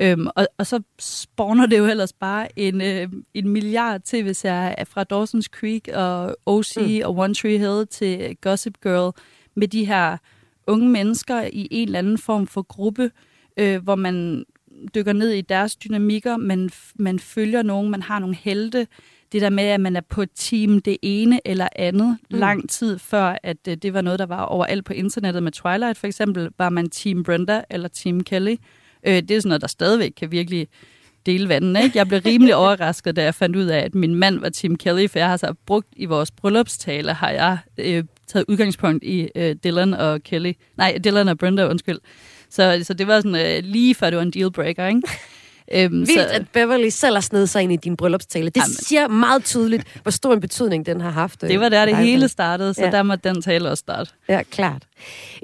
Øhm, 0.00 0.26
og, 0.36 0.46
og 0.58 0.66
så 0.66 0.82
spawner 0.98 1.66
det 1.66 1.78
jo 1.78 1.86
ellers 1.86 2.12
bare 2.12 2.58
en, 2.58 2.80
øh, 2.80 3.08
en 3.34 3.48
milliard 3.48 4.00
tv-serier 4.00 4.84
fra 4.84 5.04
Dawson's 5.12 5.58
Creek 5.58 5.88
og 5.94 6.36
OC 6.46 6.76
mm. 6.76 7.00
og 7.04 7.16
One 7.16 7.34
Tree 7.34 7.58
Hill 7.58 7.86
til 7.90 8.36
Gossip 8.40 8.74
Girl 8.82 9.12
med 9.54 9.68
de 9.68 9.84
her 9.84 10.16
unge 10.66 10.88
mennesker 10.88 11.42
i 11.52 11.68
en 11.70 11.88
eller 11.88 11.98
anden 11.98 12.18
form 12.18 12.46
for 12.46 12.62
gruppe, 12.62 13.10
øh, 13.56 13.82
hvor 13.82 13.94
man 13.94 14.44
dykker 14.94 15.12
ned 15.12 15.30
i 15.30 15.40
deres 15.40 15.76
dynamikker, 15.76 16.36
man, 16.36 16.70
man 16.94 17.18
følger 17.18 17.62
nogen, 17.62 17.90
man 17.90 18.02
har 18.02 18.18
nogle 18.18 18.34
helte. 18.34 18.86
Det 19.32 19.42
der 19.42 19.50
med, 19.50 19.64
at 19.64 19.80
man 19.80 19.96
er 19.96 20.00
på 20.00 20.24
team 20.24 20.80
det 20.80 20.96
ene 21.02 21.40
eller 21.44 21.68
andet 21.76 22.18
mm. 22.30 22.38
lang 22.38 22.70
tid 22.70 22.98
før, 22.98 23.36
at 23.42 23.68
øh, 23.68 23.76
det 23.76 23.94
var 23.94 24.00
noget, 24.00 24.18
der 24.18 24.26
var 24.26 24.42
overalt 24.42 24.84
på 24.84 24.92
internettet 24.92 25.42
med 25.42 25.52
Twilight 25.52 25.98
for 25.98 26.06
eksempel, 26.06 26.48
var 26.58 26.68
man 26.68 26.90
team 26.90 27.22
Brenda 27.22 27.62
eller 27.70 27.88
team 27.88 28.24
Kelly. 28.24 28.56
Øh, 29.06 29.22
det 29.22 29.30
er 29.30 29.40
sådan 29.40 29.48
noget, 29.48 29.60
der 29.60 29.68
stadigvæk 29.68 30.12
kan 30.16 30.32
virkelig 30.32 30.68
dele 31.26 31.48
vandene. 31.48 31.82
Ikke? 31.82 31.98
Jeg 31.98 32.08
blev 32.08 32.20
rimelig 32.26 32.54
overrasket, 32.62 33.16
da 33.16 33.22
jeg 33.22 33.34
fandt 33.34 33.56
ud 33.56 33.64
af, 33.66 33.78
at 33.78 33.94
min 33.94 34.14
mand 34.14 34.38
var 34.38 34.48
Tim 34.48 34.76
Kelly, 34.76 35.08
for 35.08 35.18
jeg 35.18 35.28
har 35.28 35.36
så 35.36 35.54
brugt 35.66 35.88
i 35.96 36.04
vores 36.04 36.30
bryllupstale, 36.30 37.12
har 37.12 37.30
jeg 37.30 37.58
øh, 37.78 38.04
taget 38.26 38.44
udgangspunkt 38.48 39.04
i 39.04 39.28
øh, 39.34 39.56
Dylan 39.64 39.94
og 39.94 40.22
Kelly. 40.22 40.52
Nej, 40.76 40.98
Dylan 41.04 41.28
og 41.28 41.38
Brenda, 41.38 41.68
undskyld. 41.68 41.98
Så, 42.50 42.80
så 42.82 42.94
det 42.94 43.06
var 43.06 43.20
sådan 43.20 43.56
øh, 43.56 43.64
lige 43.64 43.94
før 43.94 44.10
det 44.10 44.16
var 44.16 44.22
en 44.22 44.30
dealbreaker, 44.30 44.86
ikke? 44.86 45.02
Øhm, 45.72 45.92
Vildt, 45.92 46.12
så, 46.12 46.26
at 46.30 46.48
Beverly 46.52 46.88
selv 46.88 47.14
har 47.14 47.20
snedet 47.20 47.48
sig 47.48 47.62
ind 47.62 47.72
i 47.72 47.76
din 47.76 47.96
bryllupstale. 47.96 48.46
Det 48.46 48.56
jamen, 48.56 48.74
siger 48.74 49.08
meget 49.08 49.44
tydeligt, 49.44 49.84
hvor 50.02 50.10
stor 50.10 50.32
en 50.32 50.40
betydning 50.40 50.86
den 50.86 51.00
har 51.00 51.10
haft. 51.10 51.40
Det 51.40 51.60
var 51.60 51.68
der, 51.68 51.84
det 51.84 51.96
hele 51.96 52.28
startede, 52.28 52.74
så 52.74 52.84
ja. 52.84 52.90
der 52.90 53.02
må 53.02 53.16
den 53.16 53.42
tale 53.42 53.70
også 53.70 53.80
starte. 53.80 54.10
Ja, 54.28 54.42
klart. 54.42 54.86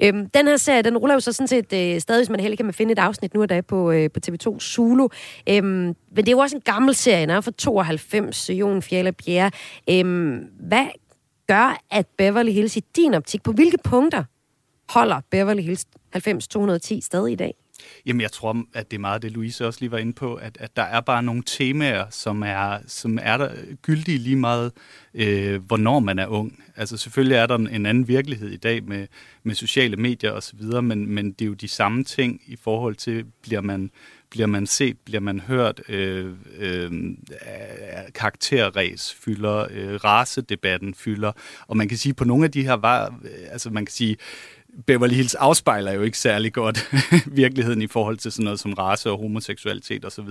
Øhm, 0.03 0.29
den 0.29 0.47
her 0.47 0.57
serie, 0.57 0.81
den 0.81 0.97
ruller 0.97 1.13
jo 1.13 1.19
så 1.19 1.31
sådan 1.31 1.47
set 1.47 1.73
øh, 1.73 2.01
stadig, 2.01 2.19
hvis 2.19 2.29
man 2.29 2.39
heldig 2.39 2.57
kan 2.57 2.65
man 2.65 2.73
finde 2.73 2.91
et 2.91 2.99
afsnit 2.99 3.33
nu 3.33 3.41
og 3.41 3.49
da 3.49 3.61
på, 3.61 3.91
øh, 3.91 4.09
på 4.11 4.19
TV2 4.27 4.59
Zulu. 4.59 5.07
Øhm, 5.49 5.65
men 5.65 5.95
det 6.15 6.27
er 6.27 6.31
jo 6.31 6.39
også 6.39 6.55
en 6.55 6.61
gammel 6.61 6.95
serie, 6.95 7.21
den 7.21 7.29
er 7.29 7.41
fra 7.41 7.51
92, 7.57 8.49
Jon 8.49 8.81
Fjella 8.81 9.11
Pierre. 9.11 9.51
Øhm, 9.89 10.45
hvad 10.59 10.85
gør, 11.47 11.81
at 11.91 12.05
Beverly 12.17 12.51
Hills 12.51 12.77
i 12.77 12.83
din 12.95 13.13
optik, 13.13 13.43
på 13.43 13.51
hvilke 13.51 13.77
punkter 13.83 14.23
Holder 14.89 15.21
Beverly 15.31 15.61
Hills 15.61 15.85
90210 16.13 17.01
stadig 17.01 17.31
i 17.31 17.35
dag? 17.35 17.53
Jamen, 18.05 18.21
jeg 18.21 18.31
tror, 18.31 18.63
at 18.73 18.91
det 18.91 18.97
er 18.97 19.01
meget 19.01 19.21
det, 19.21 19.31
Louise 19.31 19.67
også 19.67 19.79
lige 19.81 19.91
var 19.91 19.97
inde 19.97 20.13
på, 20.13 20.35
at, 20.35 20.57
at 20.59 20.75
der 20.75 20.83
er 20.83 21.01
bare 21.01 21.23
nogle 21.23 21.43
temaer, 21.45 22.05
som 22.09 22.43
er, 22.43 22.77
som 22.87 23.19
er 23.21 23.37
der 23.37 23.49
gyldige 23.81 24.17
lige 24.17 24.35
meget, 24.35 24.71
øh, 25.13 25.63
hvornår 25.63 25.99
man 25.99 26.19
er 26.19 26.27
ung. 26.27 26.63
Altså 26.75 26.97
selvfølgelig 26.97 27.35
er 27.35 27.45
der 27.45 27.55
en 27.55 27.85
anden 27.85 28.07
virkelighed 28.07 28.49
i 28.49 28.57
dag 28.57 28.83
med, 28.83 29.07
med 29.43 29.55
sociale 29.55 29.97
medier 29.97 30.31
osv., 30.31 30.63
men, 30.63 31.05
men 31.07 31.31
det 31.31 31.41
er 31.41 31.47
jo 31.47 31.53
de 31.53 31.67
samme 31.67 32.03
ting 32.03 32.41
i 32.45 32.55
forhold 32.55 32.95
til, 32.95 33.25
bliver 33.41 33.61
man, 33.61 33.91
bliver 34.29 34.47
man 34.47 34.67
set, 34.67 34.97
bliver 35.05 35.19
man 35.19 35.39
hørt, 35.39 35.81
øh, 35.89 36.33
øh, 36.57 36.91
karakterræs 38.15 39.13
fylder, 39.13 39.67
øh, 39.71 39.95
racedebatten 39.95 40.93
fylder, 40.93 41.31
og 41.67 41.77
man 41.77 41.87
kan 41.87 41.97
sige, 41.97 42.13
på 42.13 42.23
nogle 42.23 42.45
af 42.45 42.51
de 42.51 42.63
her 42.63 42.73
var, 42.73 43.19
øh, 43.23 43.31
altså 43.51 43.69
man 43.69 43.85
kan 43.85 43.93
sige, 43.93 44.17
Beverly 44.87 45.13
Hills 45.13 45.35
afspejler 45.35 45.91
jo 45.91 46.01
ikke 46.01 46.17
særlig 46.17 46.53
godt 46.53 46.89
virkeligheden 47.41 47.81
i 47.81 47.87
forhold 47.87 48.17
til 48.17 48.31
sådan 48.31 48.43
noget 48.43 48.59
som 48.59 48.73
race 48.73 49.09
og 49.09 49.17
homoseksualitet 49.17 50.05
osv., 50.05 50.27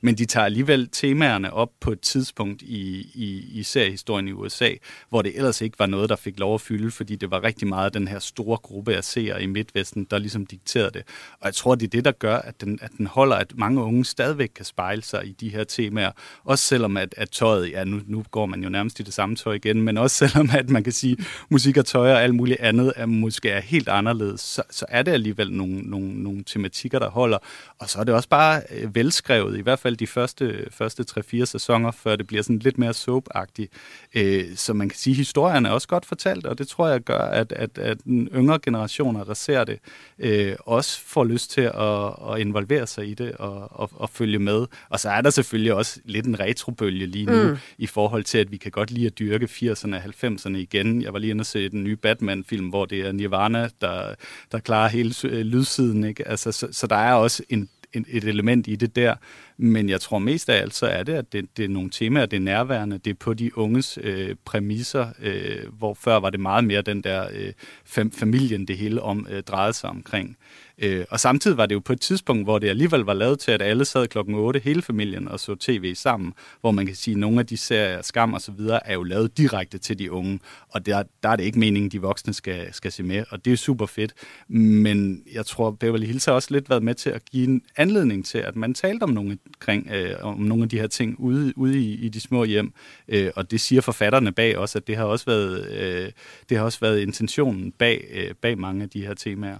men 0.00 0.14
de 0.14 0.24
tager 0.24 0.44
alligevel 0.44 0.88
temaerne 0.92 1.52
op 1.52 1.70
på 1.80 1.92
et 1.92 2.00
tidspunkt 2.00 2.62
i, 2.62 3.10
i, 3.14 3.48
i 3.52 3.62
seriehistorien 3.62 4.28
i 4.28 4.32
USA, 4.32 4.70
hvor 5.08 5.22
det 5.22 5.36
ellers 5.36 5.60
ikke 5.60 5.78
var 5.78 5.86
noget, 5.86 6.08
der 6.08 6.16
fik 6.16 6.38
lov 6.38 6.54
at 6.54 6.60
fylde, 6.60 6.90
fordi 6.90 7.16
det 7.16 7.30
var 7.30 7.42
rigtig 7.42 7.68
meget 7.68 7.94
den 7.94 8.08
her 8.08 8.18
store 8.18 8.56
gruppe 8.56 8.94
af 8.96 9.04
seere 9.04 9.42
i 9.42 9.46
Midtvesten, 9.46 10.06
der 10.10 10.18
ligesom 10.18 10.46
dikterede 10.46 10.90
det. 10.90 11.02
Og 11.40 11.46
jeg 11.46 11.54
tror, 11.54 11.74
det 11.74 11.86
er 11.86 11.90
det, 11.90 12.04
der 12.04 12.12
gør, 12.12 12.36
at 12.36 12.60
den, 12.60 12.78
at 12.82 12.90
den 12.98 13.06
holder, 13.06 13.36
at 13.36 13.52
mange 13.56 13.82
unge 13.82 14.04
stadigvæk 14.04 14.50
kan 14.54 14.64
spejle 14.64 15.02
sig 15.02 15.26
i 15.26 15.32
de 15.32 15.48
her 15.48 15.64
temaer, 15.64 16.10
også 16.44 16.64
selvom 16.64 16.96
at, 16.96 17.14
at 17.16 17.30
tøjet, 17.30 17.70
ja 17.70 17.84
nu, 17.84 18.00
nu 18.06 18.24
går 18.30 18.46
man 18.46 18.62
jo 18.62 18.68
nærmest 18.68 19.00
i 19.00 19.02
det 19.02 19.14
samme 19.14 19.36
tøj 19.36 19.54
igen, 19.54 19.82
men 19.82 19.98
også 19.98 20.16
selvom 20.16 20.48
at 20.52 20.70
man 20.70 20.84
kan 20.84 20.92
sige, 20.92 21.16
musik 21.48 21.76
og 21.76 21.86
tøj 21.86 22.12
og 22.12 22.22
alt 22.22 22.34
muligt 22.34 22.60
andet 22.60 22.92
er 22.96 23.06
måske 23.06 23.50
er 23.50 23.60
helt 23.60 23.81
anderledes, 23.88 24.40
så, 24.40 24.62
så 24.70 24.86
er 24.88 25.02
det 25.02 25.12
alligevel 25.12 25.52
nogle, 25.52 25.80
nogle, 25.80 26.22
nogle 26.22 26.44
tematikker, 26.46 26.98
der 26.98 27.10
holder. 27.10 27.38
Og 27.78 27.88
så 27.88 27.98
er 27.98 28.04
det 28.04 28.14
også 28.14 28.28
bare 28.28 28.62
øh, 28.70 28.94
velskrevet, 28.94 29.58
i 29.58 29.60
hvert 29.60 29.78
fald 29.78 29.96
de 29.96 30.06
første, 30.06 30.66
første 30.70 31.04
3-4 31.34 31.44
sæsoner, 31.44 31.90
før 31.90 32.16
det 32.16 32.26
bliver 32.26 32.42
sådan 32.42 32.58
lidt 32.58 32.78
mere 32.78 32.94
soap-agtigt. 32.94 33.68
Øh, 34.14 34.56
så 34.56 34.72
man 34.72 34.88
kan 34.88 34.98
sige, 34.98 35.12
at 35.12 35.16
historien 35.16 35.66
er 35.66 35.70
også 35.70 35.88
godt 35.88 36.06
fortalt, 36.06 36.46
og 36.46 36.58
det 36.58 36.68
tror 36.68 36.88
jeg 36.88 37.00
gør, 37.00 37.18
at, 37.18 37.52
at, 37.52 37.78
at 37.78 38.04
den 38.04 38.28
yngre 38.34 38.58
generationer, 38.58 39.24
der 39.24 39.34
ser 39.34 39.64
det, 39.64 39.78
øh, 40.18 40.56
også 40.60 41.00
får 41.00 41.24
lyst 41.24 41.50
til 41.50 41.60
at, 41.60 42.32
at 42.32 42.40
involvere 42.40 42.86
sig 42.86 43.08
i 43.08 43.14
det 43.14 43.32
og, 43.32 43.80
og, 43.80 43.90
og 43.94 44.10
følge 44.10 44.38
med. 44.38 44.66
Og 44.88 45.00
så 45.00 45.10
er 45.10 45.20
der 45.20 45.30
selvfølgelig 45.30 45.74
også 45.74 46.00
lidt 46.04 46.26
en 46.26 46.40
retrobølge 46.40 47.06
lige 47.06 47.26
nu, 47.26 47.42
mm. 47.42 47.56
i 47.78 47.86
forhold 47.86 48.24
til, 48.24 48.38
at 48.38 48.50
vi 48.50 48.56
kan 48.56 48.70
godt 48.70 48.90
lide 48.90 49.06
at 49.06 49.18
dyrke 49.18 49.44
80'erne 49.44 49.94
og 49.94 50.02
90'erne 50.04 50.56
igen. 50.56 51.02
Jeg 51.02 51.12
var 51.12 51.18
lige 51.18 51.30
inde 51.30 51.42
og 51.42 51.46
se 51.46 51.68
den 51.68 51.84
nye 51.84 51.96
Batman-film, 51.96 52.68
hvor 52.68 52.84
det 52.84 53.00
er 53.00 53.12
Nirvana, 53.12 53.68
der, 53.80 54.14
der 54.52 54.58
klarer 54.58 54.88
hele 54.88 55.14
øh, 55.24 55.40
lydsiden. 55.40 56.04
Ikke? 56.04 56.28
Altså, 56.28 56.52
så, 56.52 56.68
så 56.72 56.86
der 56.86 56.96
er 56.96 57.14
også 57.14 57.42
en, 57.48 57.68
en, 57.92 58.06
et 58.08 58.24
element 58.24 58.66
i 58.68 58.76
det 58.76 58.96
der. 58.96 59.14
Men 59.56 59.88
jeg 59.88 60.00
tror 60.00 60.18
mest 60.18 60.48
af 60.48 60.60
alt, 60.60 60.74
så 60.74 60.86
er 60.86 61.02
det, 61.02 61.12
at 61.12 61.32
det, 61.32 61.56
det 61.56 61.64
er 61.64 61.68
nogle 61.68 61.90
temaer, 61.90 62.26
det 62.26 62.36
er 62.36 62.40
nærværende, 62.40 62.98
det 62.98 63.10
er 63.10 63.14
på 63.14 63.34
de 63.34 63.58
unges 63.58 63.98
øh, 64.02 64.36
præmisser, 64.44 65.06
øh, 65.22 65.72
hvor 65.78 65.94
før 65.94 66.16
var 66.16 66.30
det 66.30 66.40
meget 66.40 66.64
mere 66.64 66.82
den 66.82 67.02
der 67.02 67.26
øh, 67.32 67.52
fam, 67.84 68.10
familien, 68.10 68.68
det 68.68 68.76
hele 68.76 69.02
om 69.02 69.26
øh, 69.30 69.42
drejede 69.42 69.72
sig 69.72 69.90
omkring. 69.90 70.36
Øh, 70.78 71.04
og 71.10 71.20
samtidig 71.20 71.56
var 71.56 71.66
det 71.66 71.74
jo 71.74 71.80
på 71.80 71.92
et 71.92 72.00
tidspunkt, 72.00 72.46
hvor 72.46 72.58
det 72.58 72.68
alligevel 72.68 73.00
var 73.00 73.14
lavet 73.14 73.38
til, 73.38 73.50
at 73.50 73.62
alle 73.62 73.84
sad 73.84 74.08
klokken 74.08 74.34
8, 74.34 74.60
hele 74.64 74.82
familien, 74.82 75.28
og 75.28 75.40
så 75.40 75.54
tv 75.54 75.94
sammen, 75.94 76.32
hvor 76.60 76.70
man 76.70 76.86
kan 76.86 76.94
sige, 76.94 77.14
at 77.14 77.18
nogle 77.18 77.40
af 77.40 77.46
de 77.46 77.56
serier, 77.56 78.02
Skam 78.02 78.34
og 78.34 78.40
så 78.40 78.52
videre, 78.52 78.86
er 78.86 78.94
jo 78.94 79.02
lavet 79.02 79.38
direkte 79.38 79.78
til 79.78 79.98
de 79.98 80.12
unge, 80.12 80.40
og 80.68 80.86
der, 80.86 81.02
der 81.22 81.28
er 81.28 81.36
det 81.36 81.44
ikke 81.44 81.58
meningen, 81.58 81.86
at 81.86 81.92
de 81.92 82.00
voksne 82.00 82.34
skal, 82.34 82.74
skal 82.74 82.92
se 82.92 83.02
med, 83.02 83.24
og 83.30 83.44
det 83.44 83.52
er 83.52 83.56
super 83.56 83.86
fedt. 83.86 84.12
Men 84.48 85.22
jeg 85.32 85.46
tror, 85.46 85.70
Beverly 85.70 86.06
Hills 86.06 86.24
har 86.24 86.32
også 86.32 86.48
lidt 86.50 86.70
været 86.70 86.82
med 86.82 86.94
til 86.94 87.10
at 87.10 87.24
give 87.24 87.48
en 87.48 87.62
anledning 87.76 88.26
til, 88.26 88.38
at 88.38 88.56
man 88.56 88.74
talte 88.74 89.02
om 89.02 89.10
nogle, 89.10 89.38
kring, 89.58 89.90
øh, 89.92 90.14
om 90.22 90.38
nogle 90.38 90.62
af 90.62 90.68
de 90.68 90.80
her 90.80 90.86
ting 90.86 91.20
ude, 91.20 91.52
ude 91.56 91.78
i, 91.78 91.92
i 91.92 92.08
de 92.08 92.20
små 92.20 92.44
hjem, 92.44 92.72
øh, 93.08 93.30
og 93.36 93.50
det 93.50 93.60
siger 93.60 93.80
forfatterne 93.82 94.32
bag 94.32 94.58
også, 94.58 94.78
at 94.78 94.86
det 94.86 94.96
har 94.96 95.04
også 95.04 95.26
været, 95.26 95.70
øh, 95.70 96.12
det 96.48 96.56
har 96.56 96.64
også 96.64 96.80
været 96.80 97.00
intentionen 97.00 97.72
bag, 97.72 98.04
øh, 98.12 98.34
bag 98.34 98.58
mange 98.58 98.82
af 98.82 98.90
de 98.90 99.06
her 99.06 99.14
temaer. 99.14 99.58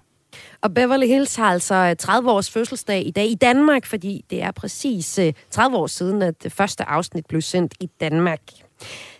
Og 0.61 0.75
Beverly 0.75 1.07
Hills 1.07 1.37
har 1.37 1.53
altså 1.53 1.75
øh, 1.75 1.97
30 1.97 2.31
års 2.31 2.51
fødselsdag 2.51 3.07
i 3.07 3.11
dag 3.11 3.27
i 3.27 3.35
Danmark, 3.35 3.87
fordi 3.87 4.25
det 4.31 4.43
er 4.43 4.51
præcis 4.51 5.19
øh, 5.19 5.33
30 5.51 5.77
år 5.77 5.87
siden, 5.87 6.23
at 6.23 6.43
det 6.43 6.53
første 6.53 6.85
afsnit 6.85 7.27
blev 7.27 7.41
sendt 7.41 7.75
i 7.81 7.91
Danmark. 8.01 8.41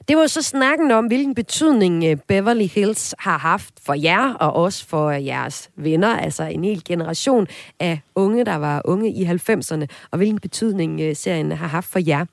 Det 0.09 0.17
var 0.17 0.27
så 0.27 0.43
snakken 0.43 0.91
om, 0.91 1.07
hvilken 1.07 1.35
betydning 1.35 2.05
Beverly 2.29 2.67
Hills 2.67 3.15
har 3.19 3.39
haft 3.39 3.75
for 3.87 3.95
jer, 3.95 4.35
og 4.35 4.53
også 4.53 4.87
for 4.87 5.11
jeres 5.11 5.71
venner, 5.77 6.17
altså 6.17 6.43
en 6.43 6.65
hel 6.65 6.85
generation 6.85 7.47
af 7.81 8.01
unge, 8.15 8.45
der 8.45 8.57
var 8.57 8.83
unge 8.85 9.11
i 9.11 9.25
90'erne, 9.25 9.87
og 10.11 10.17
hvilken 10.17 10.39
betydning 10.39 11.17
serien 11.17 11.53
har 11.53 11.67
haft 11.67 11.89
for 11.89 12.01
jer. 12.07 12.25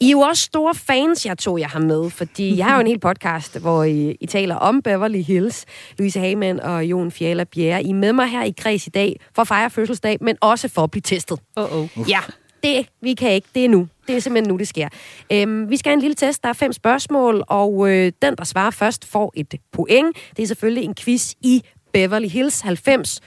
I 0.00 0.06
er 0.06 0.10
jo 0.10 0.20
også 0.20 0.42
store 0.42 0.74
fans, 0.74 1.26
jeg 1.26 1.38
tog 1.38 1.60
jeg 1.60 1.68
har 1.68 1.80
med, 1.80 2.10
fordi 2.10 2.56
jeg 2.56 2.66
har 2.66 2.74
jo 2.74 2.80
en 2.80 2.86
hel 2.86 3.00
podcast, 3.00 3.58
hvor 3.58 3.84
I, 3.84 4.16
I 4.20 4.26
taler 4.26 4.54
om 4.54 4.82
Beverly 4.82 5.22
Hills. 5.22 5.64
Louise 5.98 6.20
Hagemann 6.20 6.60
og 6.60 6.84
Jon 6.84 7.10
Fjalla 7.10 7.44
Bjerre. 7.44 7.82
I 7.82 7.90
er 7.90 7.94
med 7.94 8.12
mig 8.12 8.26
her 8.28 8.44
i 8.44 8.54
Kreds 8.58 8.86
i 8.86 8.90
dag 8.90 9.20
for 9.34 9.42
at 9.42 9.48
fejre 9.48 9.70
fødselsdag, 9.70 10.18
men 10.20 10.36
også 10.40 10.68
for 10.68 10.82
at 10.82 10.90
blive 10.90 11.02
testet. 11.02 11.38
Uh-oh. 11.60 12.08
Ja, 12.08 12.20
det 12.62 12.86
vi 13.00 13.14
kan 13.14 13.32
ikke. 13.32 13.48
Det 13.54 13.64
er 13.64 13.68
nu. 13.68 13.88
Det 14.06 14.16
er 14.16 14.20
simpelthen 14.20 14.52
nu, 14.52 14.58
det 14.58 14.68
sker. 14.68 14.88
Øhm, 15.32 15.70
vi 15.70 15.76
skal 15.76 15.90
have 15.90 15.94
en 15.94 16.00
lille 16.00 16.14
test. 16.14 16.42
Der 16.42 16.48
er 16.48 16.52
fem 16.52 16.72
spørgsmål, 16.72 17.44
og 17.48 17.90
øh, 17.90 18.12
den, 18.22 18.36
der 18.36 18.44
svarer 18.44 18.70
først, 18.70 19.04
får 19.04 19.32
et 19.36 19.54
point. 19.72 20.16
Det 20.36 20.42
er 20.42 20.46
selvfølgelig 20.46 20.84
en 20.84 20.94
quiz 20.94 21.32
i 21.40 21.62
Beverly 21.92 22.28
Hills 22.28 22.60
90 22.60 23.20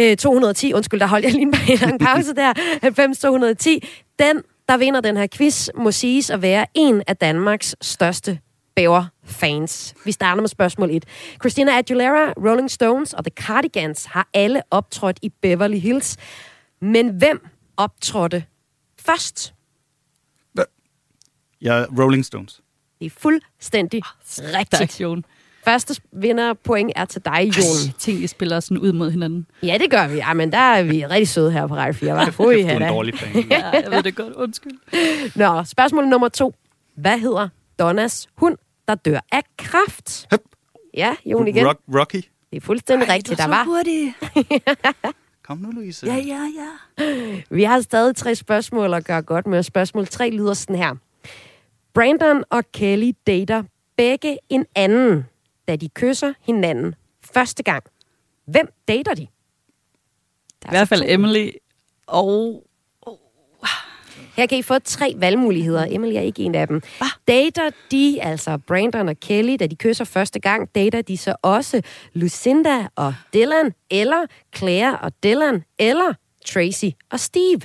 øh, 0.00 0.16
210. 0.16 0.72
Undskyld, 0.72 1.00
der 1.00 1.06
holdt 1.06 1.24
jeg 1.24 1.32
lige 1.32 1.42
en 1.42 1.78
lang 1.88 2.00
pause 2.00 2.34
der. 2.34 2.52
90 2.82 3.18
210. 3.18 3.88
Den 4.18 4.42
der 4.68 4.76
vinder 4.76 5.00
den 5.00 5.16
her 5.16 5.26
quiz, 5.26 5.68
må 5.74 5.90
siges 5.90 6.30
at 6.30 6.42
være 6.42 6.66
en 6.74 7.02
af 7.06 7.16
Danmarks 7.16 7.76
største 7.80 8.38
bæver-fans. 8.76 9.94
Vi 10.04 10.12
starter 10.12 10.40
med 10.40 10.48
spørgsmål 10.48 10.90
1. 10.90 11.04
Christina 11.40 11.78
Aguilera, 11.78 12.32
Rolling 12.32 12.70
Stones 12.70 13.12
og 13.12 13.24
The 13.24 13.32
Cardigans 13.46 14.04
har 14.04 14.28
alle 14.34 14.62
optrådt 14.70 15.18
i 15.22 15.28
Beverly 15.42 15.78
Hills. 15.78 16.16
Men 16.80 17.08
hvem 17.08 17.46
optrådte 17.76 18.44
først? 18.98 19.52
Ja, 21.62 21.84
Rolling 21.98 22.24
Stones. 22.24 22.60
Det 23.00 23.06
er 23.06 23.10
fuldstændig 23.10 24.02
rigtigt. 24.38 25.00
Jon. 25.00 25.24
Første 25.64 26.00
vinder 26.12 26.54
point 26.54 26.92
er 26.96 27.04
til 27.04 27.24
dig, 27.24 27.42
Jon. 27.58 27.92
Ting, 27.98 28.20
vi 28.20 28.26
spiller 28.26 28.60
sådan 28.60 28.78
ud 28.78 28.92
mod 28.92 29.10
hinanden. 29.10 29.46
Ja, 29.62 29.78
det 29.78 29.90
gør 29.90 30.08
vi. 30.08 30.16
Ja, 30.16 30.32
men 30.34 30.52
der 30.52 30.58
er 30.58 30.82
vi 30.82 31.06
rigtig 31.06 31.28
søde 31.28 31.52
her 31.52 31.66
på 31.66 31.76
Radio 31.76 31.92
4. 31.92 32.12
Var. 32.14 32.24
det 32.24 32.66
er 32.70 32.76
en 32.76 32.82
dårlig 32.88 33.14
plan. 33.14 33.44
ja, 33.50 33.70
jeg 33.70 33.90
ved 33.90 34.02
det 34.02 34.16
godt. 34.16 34.32
Undskyld. 34.34 34.72
Nå, 35.36 35.64
spørgsmål 35.64 36.08
nummer 36.08 36.28
to. 36.28 36.54
Hvad 36.96 37.18
hedder 37.18 37.48
Donnas 37.78 38.28
hund, 38.36 38.56
der 38.88 38.94
dør 38.94 39.20
af 39.32 39.42
kraft? 39.58 40.26
Hup. 40.30 40.40
Ja, 40.94 41.16
Jon 41.26 41.48
igen. 41.48 41.66
Rock, 41.66 41.80
Rocky. 41.94 42.22
Det 42.50 42.56
er 42.56 42.60
fuldstændig 42.60 43.08
Ej, 43.08 43.14
rigtigt. 43.14 43.38
du 43.38 43.42
er 43.42 43.46
Der 43.46 43.52
så 43.54 43.58
var. 43.58 43.64
hurtig. 43.64 44.14
Kom 45.46 45.58
nu, 45.58 45.70
Louise. 45.70 46.06
Ja, 46.06 46.14
ja, 46.16 46.50
ja. 46.56 47.42
Vi 47.50 47.62
har 47.62 47.80
stadig 47.80 48.16
tre 48.16 48.34
spørgsmål 48.34 48.94
at 48.94 49.04
gøre 49.04 49.22
godt 49.22 49.46
med. 49.46 49.62
Spørgsmål 49.62 50.06
tre 50.06 50.30
lyder 50.30 50.54
sådan 50.54 50.76
her. 50.76 50.94
Brandon 51.94 52.44
og 52.50 52.72
Kelly 52.72 53.12
dater 53.26 53.62
begge 53.96 54.38
en 54.48 54.66
anden, 54.74 55.24
da 55.68 55.76
de 55.76 55.88
kysser 55.88 56.32
hinanden 56.40 56.94
første 57.34 57.62
gang. 57.62 57.84
Hvem 58.44 58.68
dater 58.88 59.14
de? 59.14 59.26
Der 60.62 60.68
er 60.68 60.72
I 60.72 60.76
hvert 60.76 60.88
fald 60.88 61.02
altså 61.02 61.16
to. 61.16 61.20
Emily 61.20 61.50
og... 62.06 62.62
Her 64.36 64.46
kan 64.46 64.58
I 64.58 64.62
få 64.62 64.78
tre 64.78 65.14
valgmuligheder. 65.16 65.86
Emily 65.90 66.14
er 66.14 66.20
ikke 66.20 66.42
en 66.42 66.54
af 66.54 66.66
dem. 66.68 66.82
Dater 67.28 67.70
de, 67.90 68.18
altså 68.22 68.58
Brandon 68.66 69.08
og 69.08 69.20
Kelly, 69.20 69.56
da 69.60 69.66
de 69.66 69.76
kysser 69.76 70.04
første 70.04 70.40
gang, 70.40 70.74
dater 70.74 71.02
de 71.02 71.16
så 71.16 71.34
også 71.42 71.82
Lucinda 72.14 72.86
og 72.96 73.14
Dylan, 73.34 73.72
eller 73.90 74.26
Claire 74.56 74.98
og 74.98 75.12
Dylan, 75.24 75.62
eller 75.78 76.14
Tracy 76.46 76.84
og 77.12 77.20
Steve? 77.20 77.60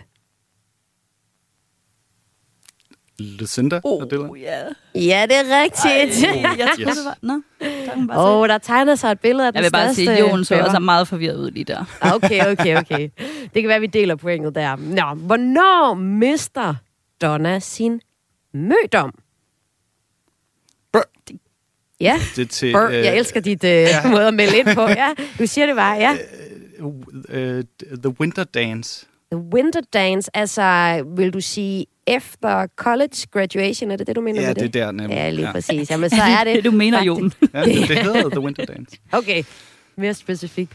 Lucinda 3.22 3.80
Oh, 3.84 4.01
og 4.03 4.11
Dylan. 4.11 4.36
ja. 4.36 4.59
Ja, 4.95 5.26
det 5.30 5.36
er 5.38 5.63
rigtigt. 5.63 6.24
Jeg 6.59 6.69
tror, 6.76 6.89
Yes. 6.89 6.97
det 6.97 7.05
var... 7.05 7.17
Nå, 7.22 7.41
der 8.07 8.17
oh, 8.17 8.47
der 8.49 8.57
tegner 8.57 8.95
sig 8.95 9.11
et 9.11 9.19
billede 9.19 9.47
af 9.47 9.53
den 9.53 9.57
Jeg 9.57 9.63
vil 9.63 9.72
bare 9.72 9.93
sige, 9.93 10.11
at 10.11 10.19
Jon 10.19 10.45
så 10.45 10.59
også 10.59 10.76
er 10.76 10.80
meget 10.80 11.07
forvirret 11.07 11.36
ud 11.38 11.51
lige 11.51 11.63
der. 11.63 11.86
Ah, 12.01 12.13
Okay, 12.15 12.51
okay, 12.51 12.78
okay. 12.78 13.09
Det 13.53 13.61
kan 13.63 13.67
være, 13.67 13.80
vi 13.80 13.88
deler 13.88 14.15
pointet 14.15 14.55
der. 14.55 14.76
Nå, 14.76 15.22
hvornår 15.26 15.93
mister 15.93 16.76
Donna 17.22 17.59
sin 17.59 18.01
mødom? 18.53 19.13
Brr. 20.93 21.01
Ja, 21.99 22.15
Det 22.36 22.49
til, 22.49 22.74
Burr, 22.74 22.88
øh, 22.88 22.93
jeg 22.95 23.17
elsker 23.17 23.39
dit 23.39 23.63
øh, 23.63 23.88
måde 24.11 24.28
at 24.28 24.34
melde 24.34 24.57
ind 24.57 24.67
på. 24.76 24.82
Ja, 24.82 25.07
du 25.39 25.47
siger 25.47 25.65
det 25.65 25.76
bare, 25.76 25.95
ja. 25.97 26.17
øh, 27.30 27.63
The 28.03 28.09
Winter 28.19 28.43
Dance. 28.43 29.05
The 29.32 29.38
Winter 29.53 29.82
Dance, 29.93 30.32
altså 30.38 31.03
vil 31.15 31.34
du 31.34 31.41
sige 31.41 31.86
efter 32.08 32.68
college 32.76 33.16
graduation, 33.32 33.91
er 33.91 33.95
det 33.95 34.08
det, 34.08 34.16
du 34.16 34.22
mener 34.22 34.41
Ja, 34.41 34.47
med 34.47 34.56
det 34.56 34.74
det? 34.74 34.82
er 34.82 34.86
der 34.86 34.91
nemlig. 34.91 35.16
Ja, 35.16 35.30
lige 35.30 35.45
Ja. 35.45 35.52
præcis. 35.52 35.89
Jamen, 35.91 36.10
så 36.10 36.22
er 36.24 36.43
det... 36.43 36.56
det, 36.56 36.66
du 36.66 36.72
mener, 36.72 37.04
Jon. 37.04 37.34
Ja, 37.54 37.64
det, 37.64 37.88
det 37.88 37.97
hedder 38.04 38.30
The 38.30 38.39
Winter 38.39 38.66
Dance. 38.66 38.97
Okay. 39.12 39.43
mere 39.95 40.14
specifikt. 40.14 40.72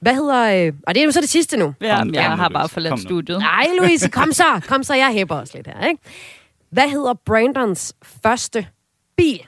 Hvad 0.00 0.14
hedder... 0.14 0.66
Øh, 0.66 0.72
og 0.86 0.94
det 0.94 1.00
er 1.00 1.04
jo 1.04 1.10
så 1.10 1.20
det 1.20 1.28
sidste 1.28 1.56
nu. 1.56 1.74
Ja, 1.80 1.98
Kom, 1.98 2.14
jeg 2.14 2.24
kom 2.28 2.38
har 2.38 2.48
bare 2.48 2.68
forladt 2.68 3.00
studiet. 3.00 3.38
Nej, 3.38 3.66
Louise, 3.78 4.08
kom 4.08 4.32
så. 4.32 4.44
Kom 4.68 4.82
så, 4.82 4.94
jeg 4.94 5.10
hæpper 5.12 5.34
også 5.34 5.52
lidt 5.56 5.66
her, 5.66 5.86
ikke? 5.86 6.02
Hvad 6.70 6.88
hedder 6.88 7.14
Brandons 7.26 7.94
første 8.22 8.66
bil? 9.16 9.40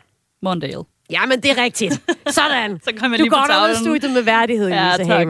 Mondale. 0.43 0.83
Jamen, 1.11 1.41
det 1.41 1.51
er 1.51 1.63
rigtigt. 1.63 2.01
Sådan. 2.29 2.81
Så 2.85 2.91
kom 2.99 3.13
jeg 3.13 3.19
du 3.19 3.23
lige 3.25 3.31
på 3.31 3.37
går 3.37 3.45
der 3.49 3.65
ud 3.65 3.71
af 3.71 3.77
studiet 3.77 4.13
med 4.13 4.23
værdighed, 4.23 4.69
Ja, 4.69 4.97
Louise 4.97 5.05
tak. 5.13 5.29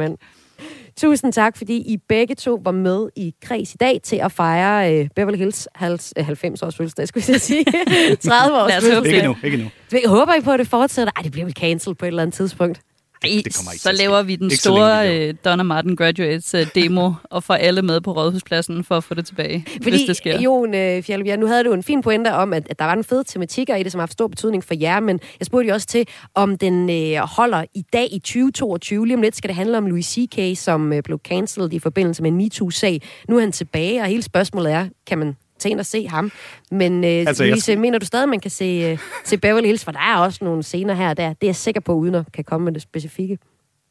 Tusind 0.99 1.33
tak, 1.33 1.57
fordi 1.57 1.77
I 1.77 1.97
begge 2.09 2.35
to 2.35 2.61
var 2.65 2.73
med 2.73 3.09
i 3.17 3.35
Kreds 3.43 3.75
i 3.75 3.77
dag 3.77 4.01
til 4.03 4.17
at 4.17 4.33
fejre 4.33 5.01
øh, 5.01 5.09
Beverly 5.17 5.37
Hills 5.37 5.69
90 5.75 6.63
års 6.63 6.77
fødselsdag, 6.77 7.09
skulle 7.09 7.25
jeg 7.29 7.41
sige. 7.41 7.65
30 8.21 8.57
års 8.57 8.73
fødselsdag. 8.75 9.15
Ikke 9.15 9.27
nu, 9.27 9.37
ikke 9.45 9.57
nu. 9.57 9.71
Jeg 9.93 10.03
håber 10.07 10.35
I 10.35 10.41
på, 10.41 10.53
at 10.53 10.59
det 10.59 10.69
fortsætter? 10.69 11.13
Ej, 11.17 11.23
det 11.23 11.33
bliver 11.33 11.45
vel 11.45 11.55
cancelled 11.55 11.97
på 11.97 12.05
et 12.05 12.09
eller 12.09 12.23
andet 12.23 12.35
tidspunkt. 12.35 12.81
Ej, 13.25 13.31
det 13.45 13.57
kommer 13.57 13.73
ikke 13.73 13.83
så 13.83 13.93
laver 13.93 14.23
vi 14.23 14.37
den 14.37 14.45
Ikke 14.51 14.51
længe, 14.53 14.57
store 14.57 15.07
laver. 15.07 15.29
øh, 15.29 15.35
Donna 15.45 15.63
Martin 15.63 15.97
Graduates 15.97 16.55
øh, 16.55 16.67
demo, 16.75 17.13
og 17.31 17.43
får 17.45 17.55
alle 17.55 17.83
med 17.83 18.01
på 18.01 18.13
Rådhuspladsen 18.13 18.85
for 18.85 18.97
at 18.97 19.05
få 19.05 19.15
det 19.15 19.27
tilbage, 19.27 19.65
Fordi, 19.73 19.91
hvis 19.91 20.01
det 20.07 20.17
sker. 20.17 20.41
Jon 20.41 20.75
øh, 20.75 21.03
Fjellbjerg, 21.03 21.39
nu 21.39 21.47
havde 21.47 21.65
du 21.65 21.73
en 21.73 21.83
fin 21.83 22.03
pointe 22.03 22.33
om, 22.33 22.53
at, 22.53 22.67
at 22.71 22.79
der 22.79 22.85
var 22.85 22.93
en 22.93 23.05
fede 23.05 23.25
tematikker 23.25 23.77
i 23.77 23.83
det, 23.83 23.93
som 23.93 23.99
har 23.99 24.03
haft 24.03 24.13
stor 24.13 24.29
betydning 24.29 24.65
for 24.65 24.75
jer, 24.81 25.01
men 25.01 25.21
jeg 25.41 25.47
spurgte 25.47 25.69
jo 25.69 25.75
også 25.75 25.87
til, 25.87 26.07
om 26.35 26.59
den 26.59 26.91
øh, 26.91 27.17
holder 27.37 27.65
i 27.75 27.83
dag 27.93 28.09
i 28.13 28.19
2022. 28.19 29.07
Lige 29.07 29.17
om 29.17 29.23
lidt 29.23 29.37
skal 29.37 29.49
det 29.49 29.57
handle 29.57 29.79
om 29.79 29.87
Louis 29.87 30.07
C.K., 30.07 30.59
som 30.59 30.93
øh, 30.93 31.03
blev 31.03 31.21
cancelled 31.29 31.73
i 31.73 31.79
forbindelse 31.79 32.23
med 32.23 32.31
en 32.31 32.37
MeToo-sag. 32.37 33.03
Nu 33.29 33.37
er 33.37 33.41
han 33.41 33.53
tilbage, 33.53 34.01
og 34.01 34.07
hele 34.07 34.23
spørgsmålet 34.23 34.73
er, 34.73 34.89
kan 35.07 35.19
man 35.19 35.37
tage 35.59 35.71
ind 35.71 35.81
og 35.81 35.87
se 35.87 36.09
ham? 36.09 36.33
Men 36.71 37.05
øh, 37.05 37.11
Altså, 37.11 37.45
altså, 37.45 37.73
jeg 37.73 37.81
mener 37.81 37.99
du 37.99 38.07
stadig, 38.07 38.29
man 38.29 38.41
kan 38.41 38.51
se, 38.51 38.65
øh, 38.65 38.99
se 39.25 39.39
Beverly 39.39 39.67
Hills? 39.67 39.85
For 39.85 39.93
der 39.93 39.99
er 39.99 40.17
også 40.17 40.45
nogle 40.45 40.63
scener 40.63 40.95
her 40.95 41.11
og 41.11 41.17
der. 41.17 41.29
Det 41.29 41.43
er 41.43 41.47
jeg 41.47 41.57
sikker 41.57 41.81
på, 41.81 41.95
uden 41.95 42.15
at 42.15 42.25
kan 42.33 42.45
komme 42.45 42.65
med 42.65 42.73
det 42.73 42.83
specifikke. 42.83 43.39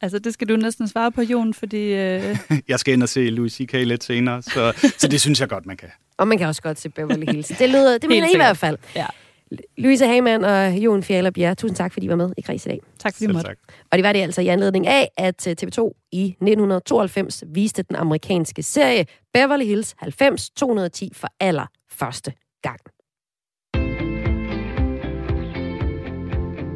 Altså, 0.02 0.20
det 0.20 0.34
skal 0.34 0.50
du 0.50 0.56
næsten 0.56 0.88
svare 0.88 1.12
på, 1.12 1.22
Jon, 1.22 1.54
fordi... 1.54 1.94
Øh, 1.94 2.38
Jeg 2.68 2.80
skal 2.80 2.94
ind 2.94 3.04
og 3.04 3.10
se 3.10 3.20
Louis 3.30 3.54
C.K. 3.54 3.74
lidt 3.74 4.04
senere, 4.04 4.42
så, 4.42 4.92
så 4.98 5.08
det 5.08 5.22
synes 5.22 5.40
jeg 5.40 5.50
godt, 5.50 5.66
man 5.66 5.78
kan. 5.78 5.90
Og 6.18 6.28
man 6.28 6.38
kan 6.38 6.48
også 6.48 6.62
godt 6.62 6.80
se 6.80 6.90
Beverly 6.90 7.26
Hills. 7.32 7.48
Det 7.48 7.70
lyder, 7.70 7.98
det 7.98 8.10
mener 8.10 8.28
I 8.28 8.34
i 8.34 8.38
hvert 8.38 8.58
fald. 8.58 8.78
ja, 8.96 9.06
Louise 9.78 10.08
Hamann 10.08 10.44
og 10.44 10.72
Jon 10.78 11.04
Fjellbjerg, 11.04 11.58
tusind 11.58 11.76
tak, 11.76 11.94
fordi 11.94 12.06
I 12.06 12.10
var 12.10 12.16
med 12.16 12.32
i 12.38 12.42
Kreds 12.42 12.66
i 12.66 12.70
dag. 12.70 12.80
tak 13.00 13.14
fordi 13.14 13.28
du 13.28 13.34
måtte. 13.34 13.48
tak. 13.50 13.58
Og 13.92 13.98
det 13.98 14.04
var 14.04 14.14
det 14.14 14.20
altså 14.22 14.42
i 14.42 14.48
anledning 14.48 14.88
af, 14.88 15.10
at 15.18 15.48
øh, 15.48 15.56
TV2 15.62 16.08
i 16.12 16.24
1992 16.26 17.44
viste 17.48 17.84
den 17.84 17.96
amerikanske 17.96 18.64
serie 18.64 19.06
Beverly 19.34 19.66
Hills 19.66 19.96
90 19.98 20.50
210 20.50 21.12
for 21.14 21.28
aller 21.40 21.66
første 21.92 22.34
gang. 22.62 22.80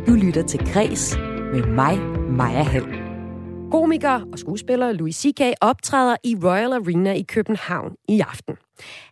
Du 0.08 0.12
lytter 0.26 0.44
til 0.48 0.60
Græs 0.74 1.18
med 1.54 1.64
mig, 1.64 1.98
Maja 2.32 2.64
Hall. 2.64 2.86
Komiker 3.72 4.22
og 4.34 4.40
skuespiller 4.40 4.92
Louis 4.92 5.16
C.K. 5.16 5.42
optræder 5.62 6.16
i 6.24 6.36
Royal 6.44 6.74
Arena 6.74 7.14
i 7.14 7.22
København 7.22 7.96
i 8.10 8.20
aften. 8.20 8.56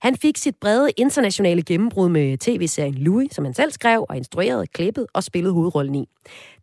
Han 0.02 0.16
fik 0.16 0.38
sit 0.38 0.56
brede 0.62 0.92
internationale 0.98 1.64
gennembrud 1.64 2.10
med 2.10 2.38
tv-serien 2.38 2.94
Louis, 2.94 3.36
som 3.36 3.46
han 3.46 3.54
selv 3.54 3.72
skrev 3.72 4.06
og 4.10 4.18
instruerede, 4.18 4.68
klippet 4.68 5.06
og 5.14 5.24
spillede 5.24 5.54
hovedrollen 5.54 5.96
i. 5.96 6.06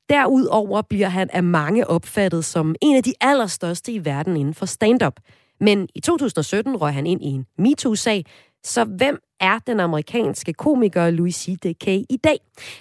Derudover 0.09 0.83
bliver 0.83 1.09
han 1.09 1.31
af 1.33 1.43
mange 1.43 1.87
opfattet 1.87 2.45
som 2.45 2.75
en 2.83 2.97
af 2.97 3.03
de 3.03 3.13
allerstørste 3.21 3.93
i 3.93 4.05
verden 4.05 4.37
inden 4.37 4.55
for 4.55 4.67
stand-up. 4.67 5.21
Men 5.61 5.89
i 5.95 6.01
2017 6.01 6.77
røg 6.77 6.95
han 6.95 7.07
ind 7.07 7.23
i 7.23 7.27
en 7.27 7.47
MeToo-sag, 7.59 8.25
så 8.65 8.85
hvem 8.85 9.19
er 9.41 9.59
den 9.59 9.81
amerikanske 9.81 10.53
komiker 10.53 11.11
Louis 11.11 11.35
C.K. 11.35 11.87
i 11.87 12.19
dag? 12.25 12.39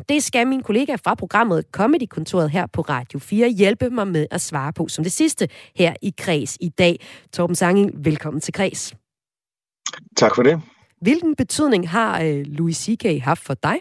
Det 0.09 0.23
skal 0.23 0.47
min 0.47 0.63
kollega 0.63 0.95
fra 0.95 1.15
programmet 1.15 1.65
Comedy-kontoret 1.71 2.49
her 2.49 2.65
på 2.73 2.81
Radio 2.81 3.19
4 3.19 3.49
hjælpe 3.49 3.89
mig 3.89 4.07
med 4.07 4.27
at 4.31 4.41
svare 4.41 4.73
på 4.73 4.87
som 4.87 5.03
det 5.03 5.13
sidste 5.13 5.47
her 5.75 5.93
i 6.01 6.13
Kreds 6.17 6.57
i 6.61 6.69
dag. 6.69 6.99
Torben 7.33 7.55
Sanging, 7.55 8.05
velkommen 8.05 8.41
til 8.41 8.53
Kreds. 8.53 9.04
Tak 10.17 10.35
for 10.35 10.43
det. 10.43 10.61
Hvilken 11.01 11.35
betydning 11.35 11.89
har 11.89 12.21
øh, 12.21 12.45
Louis 12.45 12.77
C.K. 12.77 13.23
haft 13.23 13.41
for 13.41 13.53
dig? 13.53 13.79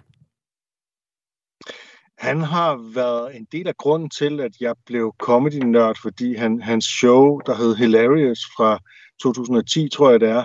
Han 2.18 2.40
har 2.40 2.94
været 2.94 3.36
en 3.36 3.46
del 3.52 3.68
af 3.68 3.76
grunden 3.76 4.10
til, 4.10 4.40
at 4.40 4.52
jeg 4.60 4.74
blev 4.86 5.14
comedy-nørd, 5.18 5.96
fordi 6.02 6.34
han, 6.34 6.62
hans 6.62 6.84
show, 6.84 7.38
der 7.46 7.56
hed 7.56 7.76
Hilarious 7.76 8.38
fra 8.56 8.78
2010, 9.22 9.88
tror 9.88 10.10
jeg 10.10 10.20
det 10.20 10.28
er, 10.28 10.44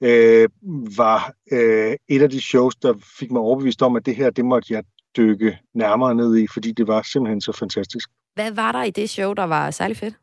øh, 0.00 0.48
var 0.96 1.32
øh, 1.52 1.96
et 2.08 2.22
af 2.22 2.30
de 2.30 2.40
shows, 2.40 2.76
der 2.76 2.94
fik 3.18 3.30
mig 3.30 3.40
overbevist 3.40 3.82
om, 3.82 3.96
at 3.96 4.06
det 4.06 4.16
her, 4.16 4.30
det 4.30 4.44
måtte 4.44 4.74
jeg 4.74 4.84
dykke 5.16 5.58
nærmere 5.74 6.14
ned 6.14 6.36
i, 6.36 6.46
fordi 6.52 6.72
det 6.72 6.86
var 6.86 7.02
simpelthen 7.02 7.40
så 7.40 7.52
fantastisk. 7.52 8.08
Hvad 8.34 8.52
var 8.52 8.72
der 8.72 8.82
i 8.82 8.90
det 8.90 9.10
show, 9.10 9.32
der 9.32 9.44
var 9.44 9.70
særlig 9.70 9.96
fedt? 9.96 10.14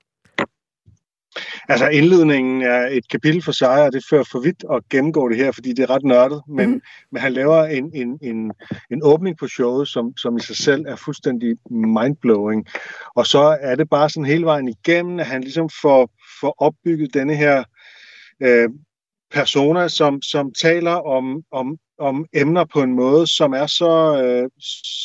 Altså 1.69 1.87
indledningen 1.87 2.61
er 2.61 2.87
et 2.87 3.09
kapitel 3.09 3.41
for 3.41 3.51
sig, 3.51 3.83
og 3.83 3.93
det 3.93 4.03
fører 4.09 4.23
for 4.31 4.39
vidt 4.39 4.63
at 4.73 4.89
gennemgå 4.89 5.29
det 5.29 5.37
her, 5.37 5.51
fordi 5.51 5.73
det 5.73 5.83
er 5.83 5.89
ret 5.89 6.03
nørdet, 6.03 6.41
men, 6.47 6.69
mm. 6.69 6.81
men 7.11 7.21
han 7.21 7.33
laver 7.33 7.63
en, 7.63 7.91
en, 7.93 8.19
en, 8.21 8.51
en 8.91 9.01
åbning 9.03 9.37
på 9.37 9.47
showet, 9.47 9.87
som, 9.87 10.17
som 10.17 10.37
i 10.37 10.39
sig 10.39 10.55
selv 10.55 10.85
er 10.87 10.95
fuldstændig 10.95 11.57
mindblowing. 11.71 12.65
Og 13.15 13.27
så 13.27 13.57
er 13.61 13.75
det 13.75 13.89
bare 13.89 14.09
sådan 14.09 14.25
hele 14.25 14.45
vejen 14.45 14.67
igennem, 14.67 15.19
at 15.19 15.25
han 15.25 15.41
ligesom 15.41 15.69
får, 15.81 16.09
får 16.41 16.55
opbygget 16.57 17.13
denne 17.13 17.35
her 17.35 17.63
øh, 18.41 18.69
persona, 19.31 19.87
som, 19.87 20.21
som 20.21 20.51
taler 20.61 20.91
om, 20.91 21.43
om, 21.51 21.77
om 21.99 22.25
emner 22.33 22.65
på 22.73 22.81
en 22.81 22.93
måde, 22.93 23.27
som 23.27 23.53
er 23.53 23.67
så, 23.67 24.21
øh, 24.23 24.49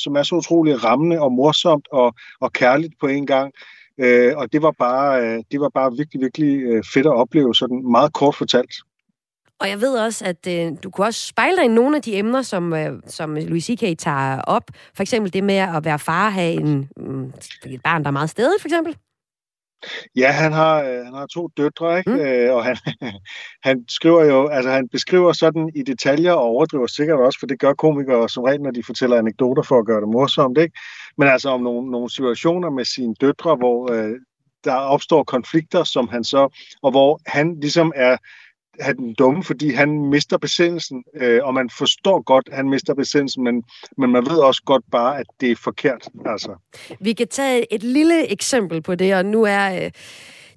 som 0.02 0.16
er 0.16 0.22
så 0.22 0.34
utrolig 0.34 0.84
rammende 0.84 1.20
og 1.20 1.32
morsomt 1.32 1.88
og, 1.92 2.14
og 2.40 2.52
kærligt 2.52 2.94
på 3.00 3.06
en 3.06 3.26
gang. 3.26 3.52
Øh, 3.98 4.32
og 4.36 4.52
det 4.52 4.62
var 4.62 4.74
bare, 4.78 5.22
øh, 5.22 5.44
det 5.52 5.60
var 5.60 5.68
bare 5.68 5.92
virkelig, 5.96 6.20
virkelig 6.20 6.62
øh, 6.62 6.82
fedt 6.94 7.06
at 7.06 7.12
opleve, 7.12 7.54
sådan 7.54 7.90
meget 7.90 8.12
kort 8.12 8.34
fortalt. 8.34 8.72
Og 9.60 9.68
jeg 9.68 9.80
ved 9.80 9.98
også, 9.98 10.24
at 10.24 10.46
øh, 10.48 10.72
du 10.82 10.90
kunne 10.90 11.06
også 11.06 11.26
spejle 11.26 11.56
dig 11.56 11.64
i 11.64 11.68
nogle 11.68 11.96
af 11.96 12.02
de 12.02 12.16
emner, 12.16 12.42
som, 12.42 12.72
øh, 12.72 12.92
som 13.06 13.34
Louis 13.34 13.64
C.K. 13.64 13.98
tager 13.98 14.40
op. 14.42 14.70
For 14.94 15.02
eksempel 15.02 15.32
det 15.32 15.44
med 15.44 15.54
at 15.54 15.84
være 15.84 15.98
far 15.98 16.26
og 16.26 16.32
have 16.32 16.52
en, 16.52 16.88
øh, 17.00 17.72
et 17.72 17.82
barn, 17.82 18.02
der 18.02 18.08
er 18.08 18.12
meget 18.12 18.30
stedigt, 18.30 18.62
for 18.62 18.68
eksempel. 18.68 18.96
Ja, 20.16 20.30
han 20.30 20.52
har, 20.52 20.82
øh, 20.82 21.04
han 21.04 21.14
har 21.14 21.26
to 21.26 21.48
døtre, 21.56 21.98
ikke? 21.98 22.10
Mm. 22.10 22.20
Øh, 22.20 22.54
og 22.54 22.64
han, 22.64 22.76
han 23.68 23.84
skriver 23.88 24.24
jo, 24.24 24.48
altså 24.48 24.70
han 24.70 24.88
beskriver 24.88 25.32
sådan 25.32 25.70
i 25.74 25.82
detaljer 25.82 26.32
og 26.32 26.42
overdriver 26.42 26.86
sikkert 26.86 27.18
også, 27.20 27.38
for 27.40 27.46
det 27.46 27.60
gør 27.60 27.72
komikere 27.72 28.28
som 28.28 28.42
regel, 28.42 28.60
når 28.60 28.70
de 28.70 28.82
fortæller 28.82 29.16
anekdoter 29.16 29.62
for 29.62 29.78
at 29.78 29.86
gøre 29.86 30.00
det 30.00 30.08
morsomt, 30.08 30.58
ikke? 30.58 30.78
Men 31.18 31.28
altså 31.28 31.48
om 31.48 31.60
nogle, 31.60 31.90
nogle 31.90 32.10
situationer 32.10 32.70
med 32.70 32.84
sine 32.84 33.14
døtre, 33.20 33.56
hvor 33.56 33.92
øh, 33.92 34.14
der 34.64 34.74
opstår 34.74 35.24
konflikter, 35.24 35.84
som 35.84 36.08
han 36.08 36.24
så, 36.24 36.48
og 36.82 36.90
hvor 36.90 37.20
han 37.26 37.60
ligesom 37.60 37.92
er, 37.96 38.16
er 38.80 38.92
den 38.92 39.14
dumme, 39.14 39.44
fordi 39.44 39.72
han 39.72 40.04
mister 40.04 40.38
besindelsen, 40.38 41.04
øh, 41.14 41.40
og 41.42 41.54
man 41.54 41.70
forstår 41.70 42.22
godt, 42.22 42.48
at 42.50 42.56
han 42.56 42.68
mister 42.68 42.94
besindelsen, 42.94 43.44
men, 43.44 43.62
men 43.98 44.12
man 44.12 44.26
ved 44.26 44.38
også 44.38 44.62
godt 44.64 44.84
bare, 44.92 45.18
at 45.18 45.26
det 45.40 45.50
er 45.50 45.56
forkert, 45.56 46.08
altså. 46.26 46.54
Vi 47.00 47.12
kan 47.12 47.28
tage 47.28 47.74
et 47.74 47.82
lille 47.82 48.32
eksempel 48.32 48.82
på 48.82 48.94
det, 48.94 49.14
og 49.14 49.24
nu 49.24 49.42
er 49.42 49.84
øh, 49.84 49.90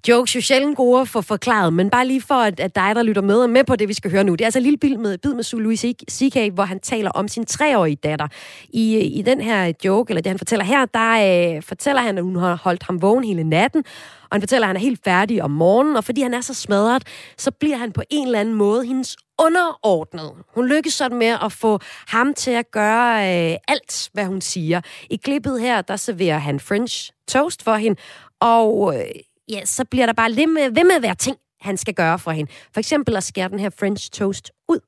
jokes 0.08 0.36
jo 0.36 0.42
sjældent 0.42 0.78
gode 0.78 1.06
for 1.06 1.22
forklaret, 1.22 1.74
men 1.74 1.90
bare 1.90 2.08
lige 2.08 2.22
for, 2.22 2.36
at, 2.36 2.60
at 2.60 2.76
dig, 2.76 2.96
der 2.96 3.04
lytter 3.04 3.22
med, 3.22 3.36
er 3.36 3.48
med 3.48 3.64
på 3.64 3.76
det, 3.76 3.88
vi 3.88 3.94
skal 3.94 4.12
høre 4.12 4.24
nu. 4.24 4.32
Det 4.32 4.42
er 4.42 4.46
altså 4.46 4.60
en 4.60 4.64
lille 4.64 4.78
bid 4.78 4.98
med, 4.98 5.18
bid 5.18 5.34
med 5.34 5.44
Sue 5.44 5.62
Louis 5.62 5.86
C.K., 6.12 6.54
hvor 6.54 6.64
han 6.64 6.80
taler 6.80 7.12
om 7.12 7.28
sin 7.28 7.46
treårige 7.46 7.96
datter. 7.96 8.28
I, 8.70 8.98
I 8.98 9.22
den 9.22 9.42
her 9.42 9.74
joke, 9.86 10.12
eller 10.12 10.22
det 10.22 10.30
han 10.30 10.38
fortæller 10.38 10.66
her, 10.66 10.86
der 10.86 11.56
øh, 11.56 11.62
fortæller 11.64 12.02
han, 12.02 12.18
at 12.18 12.24
hun 12.24 12.36
har 12.36 12.56
holdt 12.56 12.84
ham 12.84 13.02
vågen 13.02 13.24
hele 13.24 13.44
natten, 13.44 13.84
og 14.22 14.36
han 14.36 14.42
fortæller, 14.42 14.66
at 14.66 14.70
han 14.70 14.76
er 14.76 14.80
helt 14.80 15.00
færdig 15.04 15.44
om 15.44 15.52
morgenen, 15.52 15.96
og 15.96 16.04
fordi 16.04 16.22
han 16.22 16.34
er 16.34 16.42
så 16.42 16.54
smadret, 16.54 17.04
så 17.38 17.52
bliver 17.52 17.78
han 17.78 17.92
på 17.92 18.02
en 18.10 18.26
eller 18.26 18.40
anden 18.40 18.56
måde 18.56 18.86
hendes 18.86 19.18
underordnet. 19.40 20.32
Hun 20.56 20.68
lykkes 20.68 20.94
sådan 20.94 21.18
med 21.18 21.38
at 21.44 21.52
få 21.52 21.80
ham 22.08 22.34
til 22.34 22.52
at 22.52 22.72
gøre 22.72 23.52
øh, 23.52 23.58
alt, 23.68 24.10
hvad 24.14 24.26
hun 24.26 24.42
siger. 24.42 24.82
I 25.10 25.16
klippet 25.16 25.62
her, 25.62 25.82
der 25.82 25.96
serverer 25.96 26.38
han 26.38 26.60
French 26.60 27.12
toast 27.28 27.64
for 27.64 27.76
hende, 27.76 28.02
og 28.40 28.96
øh, 28.98 29.06
ja, 29.52 29.66
så 29.66 29.86
bliver 29.86 30.06
der 30.06 30.14
bare 30.14 30.32
lidt 30.32 30.50
med, 30.50 30.64
ved 30.72 30.84
med 30.84 30.96
at 30.96 31.02
være 31.02 31.16
ting, 31.16 31.38
han 31.62 31.78
skal 31.78 31.94
gøre 31.94 32.20
for 32.20 32.32
hende. 32.32 32.52
For 32.74 32.80
eksempel 32.80 33.16
at 33.18 33.24
skære 33.24 33.50
den 33.50 33.60
her 33.60 33.70
French 33.70 34.12
toast 34.12 34.52
ud. 34.70 34.80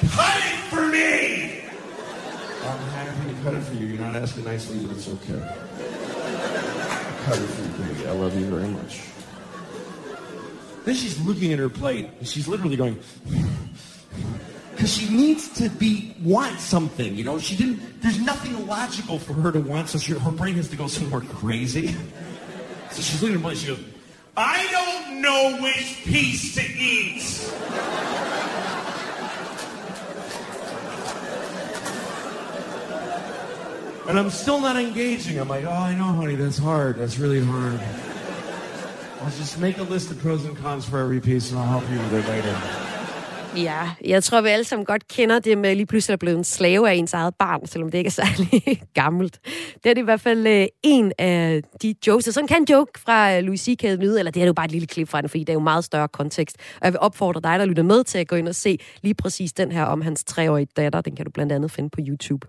Cut 0.00 0.40
it 0.50 0.58
for 0.70 0.86
me! 0.94 1.08
I'm 2.68 2.82
happy 2.96 3.24
to 3.30 3.36
cut 3.44 3.54
it 3.54 3.62
for 3.62 3.74
you. 3.74 3.86
You're 3.86 4.06
not 4.06 4.16
asking 4.22 4.44
nicely, 4.44 4.78
but 4.86 4.96
it's 4.96 5.08
okay. 5.08 5.40
Cut 7.24 7.38
it 7.44 7.48
for 7.54 7.62
you, 7.62 7.72
baby. 7.84 8.02
I 8.08 8.14
love 8.22 8.34
you 8.40 8.46
very 8.56 8.68
much. 8.68 8.94
Then 10.84 10.94
she's 10.94 11.18
looking 11.26 11.52
at 11.52 11.58
her 11.58 11.68
plate, 11.68 12.06
and 12.18 12.28
she's 12.28 12.46
literally 12.46 12.76
going, 12.76 12.96
because 14.70 14.92
she 14.96 15.08
needs 15.22 15.48
to 15.60 15.68
be 15.68 16.14
want 16.22 16.60
something. 16.60 17.16
You 17.16 17.24
know, 17.24 17.38
she 17.40 17.56
didn't. 17.56 17.80
There's 18.02 18.20
nothing 18.20 18.66
logical 18.68 19.18
for 19.18 19.32
her 19.32 19.50
to 19.50 19.58
want, 19.58 19.88
so 19.88 19.98
she, 19.98 20.12
her 20.12 20.30
brain 20.30 20.54
has 20.54 20.68
to 20.68 20.76
go 20.76 20.86
somewhere 20.86 21.22
crazy. 21.22 21.96
She's 23.02 23.22
looking 23.22 23.36
at 23.36 23.42
plate. 23.42 23.58
She 23.58 23.66
goes, 23.68 23.78
I 24.36 24.66
don't 24.70 25.22
know 25.22 25.58
which 25.62 26.04
piece 26.04 26.54
to 26.54 26.62
eat. 26.62 27.22
And 34.08 34.18
I'm 34.18 34.30
still 34.30 34.60
not 34.60 34.76
engaging. 34.76 35.38
I'm 35.38 35.48
like, 35.48 35.64
oh, 35.64 35.70
I 35.70 35.94
know, 35.94 36.04
honey, 36.04 36.36
that's 36.36 36.58
hard. 36.58 36.96
That's 36.96 37.18
really 37.18 37.42
hard. 37.42 37.80
I'll 39.20 39.30
just 39.32 39.58
make 39.58 39.78
a 39.78 39.82
list 39.82 40.10
of 40.10 40.18
pros 40.20 40.44
and 40.44 40.56
cons 40.58 40.84
for 40.84 40.98
every 40.98 41.20
piece, 41.20 41.50
and 41.50 41.58
I'll 41.58 41.80
help 41.80 41.90
you 41.90 41.98
with 41.98 42.14
it 42.14 42.28
later. 42.28 42.95
Ja, 43.56 43.90
jeg 44.04 44.24
tror, 44.24 44.40
vi 44.40 44.48
alle 44.48 44.64
sammen 44.64 44.86
godt 44.86 45.08
kender 45.08 45.38
det 45.38 45.58
med 45.58 45.74
lige 45.74 45.86
pludselig 45.86 46.12
at 46.12 46.18
blive 46.18 46.36
en 46.36 46.44
slave 46.44 46.90
af 46.90 46.94
ens 46.94 47.12
eget 47.12 47.34
barn, 47.34 47.66
selvom 47.66 47.90
det 47.90 47.98
ikke 47.98 48.08
er 48.08 48.10
særlig 48.10 48.82
gammelt. 48.94 49.40
Det 49.84 49.90
er 49.90 49.94
det 49.94 50.00
i 50.00 50.04
hvert 50.04 50.20
fald 50.20 50.46
øh, 50.46 50.66
en 50.82 51.12
af 51.18 51.62
de 51.82 51.94
jokes. 52.06 52.24
sådan 52.24 52.46
kan 52.46 52.56
en 52.60 52.66
joke 52.70 53.00
fra 53.00 53.36
øh, 53.36 53.42
Louis 53.42 53.60
C.K. 53.60 53.82
lyde, 53.82 54.18
eller 54.18 54.32
det 54.32 54.42
er 54.42 54.46
jo 54.46 54.52
bare 54.52 54.64
et 54.64 54.72
lille 54.72 54.86
klip 54.86 55.08
fra 55.08 55.20
den, 55.20 55.28
fordi 55.28 55.40
det 55.40 55.48
er 55.48 55.54
jo 55.54 55.60
meget 55.60 55.84
større 55.84 56.08
kontekst. 56.08 56.56
Og 56.80 56.84
jeg 56.84 56.92
vil 56.92 57.00
opfordre 57.00 57.40
dig, 57.40 57.58
der 57.58 57.64
lytter 57.64 57.82
med 57.82 58.04
til 58.04 58.18
at 58.18 58.28
gå 58.28 58.36
ind 58.36 58.48
og 58.48 58.54
se 58.54 58.78
lige 59.02 59.14
præcis 59.14 59.52
den 59.52 59.72
her 59.72 59.84
om 59.84 60.02
hans 60.02 60.24
treårige 60.24 60.68
datter. 60.76 61.00
Den 61.00 61.16
kan 61.16 61.24
du 61.24 61.30
blandt 61.30 61.52
andet 61.52 61.70
finde 61.70 61.90
på 61.90 62.00
YouTube. 62.08 62.46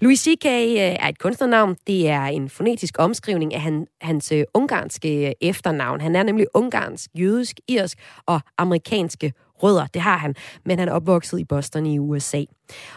Louis 0.00 0.20
C.K. 0.20 0.46
Øh, 0.46 0.76
er 0.76 1.08
et 1.08 1.18
kunstnernavn. 1.18 1.76
Det 1.86 2.08
er 2.08 2.22
en 2.22 2.48
fonetisk 2.48 2.94
omskrivning 2.98 3.54
af 3.54 3.60
han, 3.60 3.86
hans 4.00 4.32
ungarske 4.54 5.34
efternavn. 5.40 6.00
Han 6.00 6.16
er 6.16 6.22
nemlig 6.22 6.46
ungarsk, 6.54 7.10
jødisk, 7.18 7.60
irsk 7.68 7.98
og 8.26 8.40
amerikanske 8.58 9.32
rødder. 9.62 9.86
Det 9.86 10.02
har 10.02 10.16
han, 10.16 10.34
men 10.64 10.78
han 10.78 10.88
er 10.88 10.92
opvokset 10.92 11.38
i 11.38 11.44
Boston 11.44 11.86
i 11.86 11.98
USA. 11.98 12.44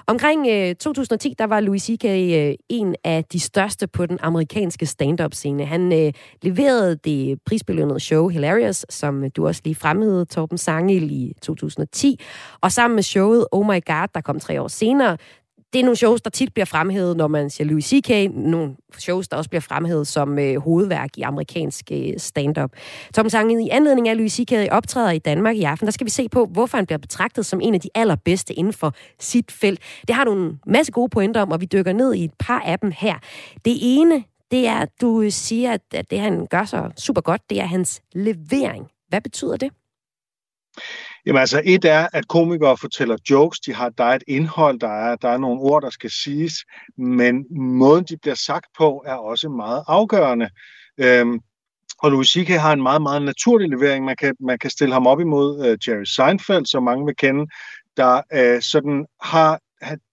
Omkring 0.08 0.47
øh, 0.47 0.76
2010, 0.76 1.36
der 1.38 1.45
var 1.45 1.60
Louis 1.60 1.84
C.K. 1.84 2.06
Øh, 2.06 2.56
en 2.70 2.95
af 3.03 3.24
de 3.24 3.39
største 3.39 3.88
på 3.88 4.06
den 4.06 4.18
amerikanske 4.22 4.86
stand-up-scene. 4.86 5.66
Han 5.66 5.93
øh, 5.93 6.14
leverede 6.41 6.95
det 6.95 7.39
prisbelønnede 7.45 7.99
show 7.99 8.28
Hilarious, 8.28 8.86
som 8.89 9.32
du 9.32 9.47
også 9.47 9.62
lige 9.64 9.76
fremhævede, 9.76 10.26
Torben 10.26 10.58
Sangel, 10.58 11.12
i 11.12 11.34
2010. 11.41 12.20
Og 12.62 12.72
sammen 12.72 12.95
med 12.95 13.03
showet 13.03 13.47
Oh 13.51 13.66
My 13.66 13.86
God, 13.86 14.08
der 14.16 14.22
kom 14.22 14.39
tre 14.39 14.62
år 14.62 14.68
senere, 14.68 15.18
det 15.76 15.80
er 15.82 15.86
nogle 15.86 15.97
shows, 15.97 16.21
der 16.21 16.30
tit 16.30 16.53
bliver 16.53 16.65
fremhævet, 16.65 17.17
når 17.17 17.28
man 17.28 17.49
siger 17.49 17.67
Louis 17.67 17.86
C.K. 17.86 18.32
Nogle 18.32 18.76
shows, 18.97 19.28
der 19.28 19.38
også 19.38 19.49
bliver 19.49 19.61
fremhævet 19.61 20.07
som 20.07 20.39
øh, 20.39 20.57
hovedværk 20.57 21.09
i 21.17 21.21
amerikansk 21.21 21.86
øh, 21.91 22.13
stand-up. 22.17 22.71
Tom 23.13 23.30
Sangen, 23.30 23.59
i 23.61 23.69
anledning 23.69 24.09
af 24.09 24.17
Louis 24.17 24.34
C.K. 24.34 24.53
optræder 24.71 25.11
i 25.11 25.19
Danmark 25.19 25.55
i 25.55 25.63
aften, 25.63 25.86
der 25.86 25.91
skal 25.91 26.05
vi 26.05 26.09
se 26.09 26.30
på, 26.30 26.45
hvorfor 26.45 26.78
han 26.78 26.86
bliver 26.86 26.97
betragtet 26.97 27.45
som 27.45 27.61
en 27.61 27.73
af 27.73 27.82
de 27.82 27.89
allerbedste 27.95 28.53
inden 28.53 28.73
for 28.73 28.93
sit 29.19 29.51
felt. 29.51 29.80
Det 30.07 30.15
har 30.15 30.23
du 30.23 30.34
en 30.34 30.59
masse 30.67 30.91
gode 30.91 31.09
pointer 31.09 31.41
om, 31.41 31.51
og 31.51 31.61
vi 31.61 31.65
dykker 31.65 31.93
ned 31.93 32.13
i 32.13 32.23
et 32.23 32.34
par 32.39 32.59
af 32.59 32.80
dem 32.80 32.91
her. 32.97 33.15
Det 33.65 33.78
ene, 33.82 34.23
det 34.51 34.67
er, 34.67 34.76
at 34.76 34.89
du 35.01 35.26
siger, 35.30 35.78
at 35.91 36.11
det 36.11 36.19
han 36.19 36.47
gør 36.47 36.65
så 36.65 36.89
super 36.97 37.21
godt, 37.21 37.41
det 37.49 37.61
er 37.61 37.65
hans 37.65 38.01
levering. 38.13 38.88
Hvad 39.09 39.21
betyder 39.21 39.57
det? 39.57 39.71
Jamen 41.26 41.39
altså, 41.39 41.61
et 41.65 41.86
er, 41.86 42.07
at 42.13 42.28
komikere 42.28 42.78
fortæller 42.78 43.17
jokes, 43.30 43.59
de 43.59 43.73
har, 43.73 43.89
der 43.89 44.03
er 44.03 44.15
et 44.15 44.23
indhold, 44.28 44.80
der 44.80 44.89
er, 44.89 45.15
der 45.15 45.30
er 45.30 45.38
nogle 45.38 45.61
ord, 45.61 45.82
der 45.82 45.89
skal 45.89 46.09
siges, 46.09 46.53
men 46.97 47.45
måden, 47.51 48.03
de 48.03 48.17
bliver 48.21 48.36
sagt 48.36 48.65
på, 48.78 49.03
er 49.05 49.13
også 49.13 49.49
meget 49.49 49.84
afgørende. 49.88 50.49
Øhm, 50.97 51.39
og 51.99 52.11
Louis 52.11 52.28
C.K. 52.28 52.49
har 52.49 52.73
en 52.73 52.84
meget, 52.84 53.01
meget 53.01 53.21
naturlig 53.21 53.69
levering. 53.69 54.05
Man 54.05 54.15
kan, 54.15 54.36
man 54.39 54.59
kan 54.59 54.69
stille 54.69 54.93
ham 54.93 55.07
op 55.07 55.19
imod 55.19 55.59
uh, 55.59 55.88
Jerry 55.88 56.03
Seinfeld, 56.03 56.65
som 56.65 56.84
mange 56.84 57.05
vil 57.05 57.15
kende, 57.15 57.45
der 57.97 58.21
uh, 58.36 58.61
sådan 58.61 59.05
har, 59.21 59.59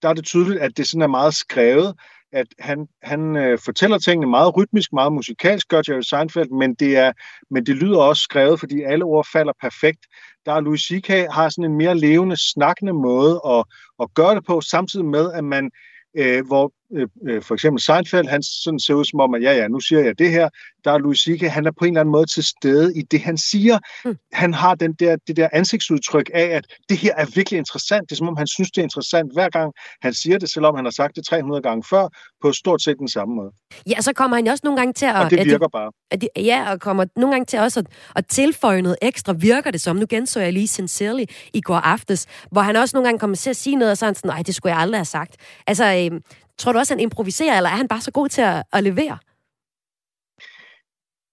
der 0.03 0.09
er 0.09 0.13
det 0.13 0.25
tydeligt, 0.25 0.61
at 0.61 0.77
det 0.77 0.87
sådan 0.87 1.03
er 1.03 1.07
meget 1.07 1.35
skrevet, 1.35 1.95
at 2.33 2.47
han, 2.59 2.89
han 3.03 3.37
øh, 3.37 3.59
fortæller 3.59 3.99
tingene 3.99 4.31
meget 4.31 4.57
rytmisk, 4.57 4.93
meget 4.93 5.13
musikalsk, 5.13 5.69
gør 5.69 5.83
Jerry 5.89 6.01
Seinfeld, 6.01 6.51
men 6.51 6.75
det, 6.75 6.97
er, 6.97 7.13
men 7.51 7.67
det 7.67 7.77
lyder 7.77 7.99
også 7.99 8.23
skrevet, 8.23 8.61
fordi 8.61 8.83
alle 8.83 9.05
ord 9.05 9.27
falder 9.33 9.53
perfekt. 9.61 10.07
Der 10.47 10.53
er 10.53 10.61
Louis 10.61 10.81
C.K. 10.81 11.09
har 11.09 11.49
sådan 11.49 11.71
en 11.71 11.77
mere 11.77 11.99
levende, 11.99 12.37
snakkende 12.53 12.93
måde 12.93 13.41
at, 13.47 13.65
at 14.03 14.09
gøre 14.15 14.35
det 14.35 14.45
på, 14.47 14.61
samtidig 14.61 15.07
med, 15.07 15.33
at 15.33 15.45
man 15.45 15.71
øh, 16.17 16.47
hvor 16.47 16.73
øh, 16.97 17.09
øh, 17.29 17.43
for 17.43 17.55
eksempel 17.55 17.83
Seinfeld, 17.83 18.29
han 18.29 18.43
sådan 18.43 18.81
ser 18.81 18.95
ud 18.95 19.05
som 19.05 19.21
om, 19.21 19.35
at 19.35 19.43
ja, 19.43 19.53
ja, 19.53 19.69
nu 19.69 19.81
siger 19.81 20.05
jeg 20.05 20.19
det 20.19 20.31
her, 20.31 20.49
der 20.85 20.93
er 20.93 20.99
Louis 20.99 21.19
C.K., 21.19 21.41
han 21.41 21.67
er 21.67 21.71
på 21.79 21.85
en 21.85 21.93
eller 21.93 22.01
anden 22.01 22.13
måde 22.13 22.27
til 22.27 22.45
stede 22.45 22.99
i 22.99 23.03
det, 23.03 23.21
han 23.21 23.39
siger. 23.39 23.79
Mm. 24.05 24.17
Han 24.33 24.55
har 24.55 24.75
den 24.75 24.93
der, 24.93 25.17
det 25.27 25.37
der 25.37 25.49
ansigtsudtryk 25.53 26.31
af, 26.35 26.47
at 26.47 26.67
det 26.89 26.99
her 26.99 27.15
er 27.17 27.27
virkelig 27.35 27.59
interessant. 27.59 28.03
Det 28.11 28.13
er 28.13 28.17
som 28.17 28.29
om, 28.29 28.37
han 28.37 28.47
synes, 28.47 28.71
det 28.71 28.79
er 28.79 28.83
interessant 28.83 29.33
hver 29.33 29.49
gang, 29.49 29.73
han 30.03 30.15
siger 30.15 30.39
det, 30.39 30.51
selvom 30.51 30.77
han 30.77 30.85
har 30.85 30.93
sagt 30.93 31.17
det 31.17 31.27
300 31.27 31.63
gange 31.63 31.85
før, 31.91 32.09
på 32.43 32.53
stort 32.53 32.83
set 32.83 32.99
den 32.99 33.09
samme 33.09 33.35
måde. 33.35 33.51
Ja, 33.87 34.01
så 34.01 34.13
kommer 34.13 34.37
han 34.37 34.49
også 34.49 34.61
nogle 34.65 34.79
gange 34.79 34.93
til 34.93 35.07
at... 35.07 35.17
Og 35.17 35.31
det 35.31 35.47
virker 35.47 35.65
at, 35.65 35.73
bare. 35.73 35.93
At, 36.11 36.21
de, 36.21 36.29
ja, 36.37 36.73
og 36.73 36.81
kommer 36.81 37.05
nogle 37.17 37.35
gange 37.35 37.45
til 37.45 37.59
også 37.59 37.81
at, 37.81 37.87
at 38.17 38.27
tilføje 38.27 38.83
noget 38.83 38.99
ekstra, 39.03 39.33
virker 39.33 39.71
det 39.71 39.81
som. 39.81 39.97
Nu 39.97 40.07
genså 40.09 40.41
jeg 40.41 40.53
lige 40.53 40.69
Sincerely 40.69 41.25
i 41.55 41.61
går 41.61 41.75
aftes, 41.75 42.27
hvor 42.51 42.61
han 42.61 42.77
også 42.77 42.97
nogle 42.97 43.09
gange 43.09 43.19
kommer 43.19 43.37
til 43.37 43.51
at 43.51 43.57
sige 43.57 43.77
noget, 43.77 43.91
og 43.91 43.99
sådan 43.99 44.15
sådan, 44.15 44.29
nej, 44.29 44.43
det 44.43 44.55
skulle 44.55 44.73
jeg 44.75 44.81
aldrig 44.81 44.99
have 44.99 45.05
sagt. 45.05 45.37
Altså, 45.67 45.85
øh, 45.85 46.21
tror 46.59 46.73
du 46.73 46.79
også, 46.79 46.95
han 46.95 47.01
improviserer, 47.01 47.57
eller 47.57 47.71
er 47.71 47.77
han 47.77 47.89
bare 47.89 48.01
så 48.01 48.11
god 48.11 48.29
til 48.29 48.43
at, 48.43 48.63
at 48.73 48.85
levere? 48.85 49.19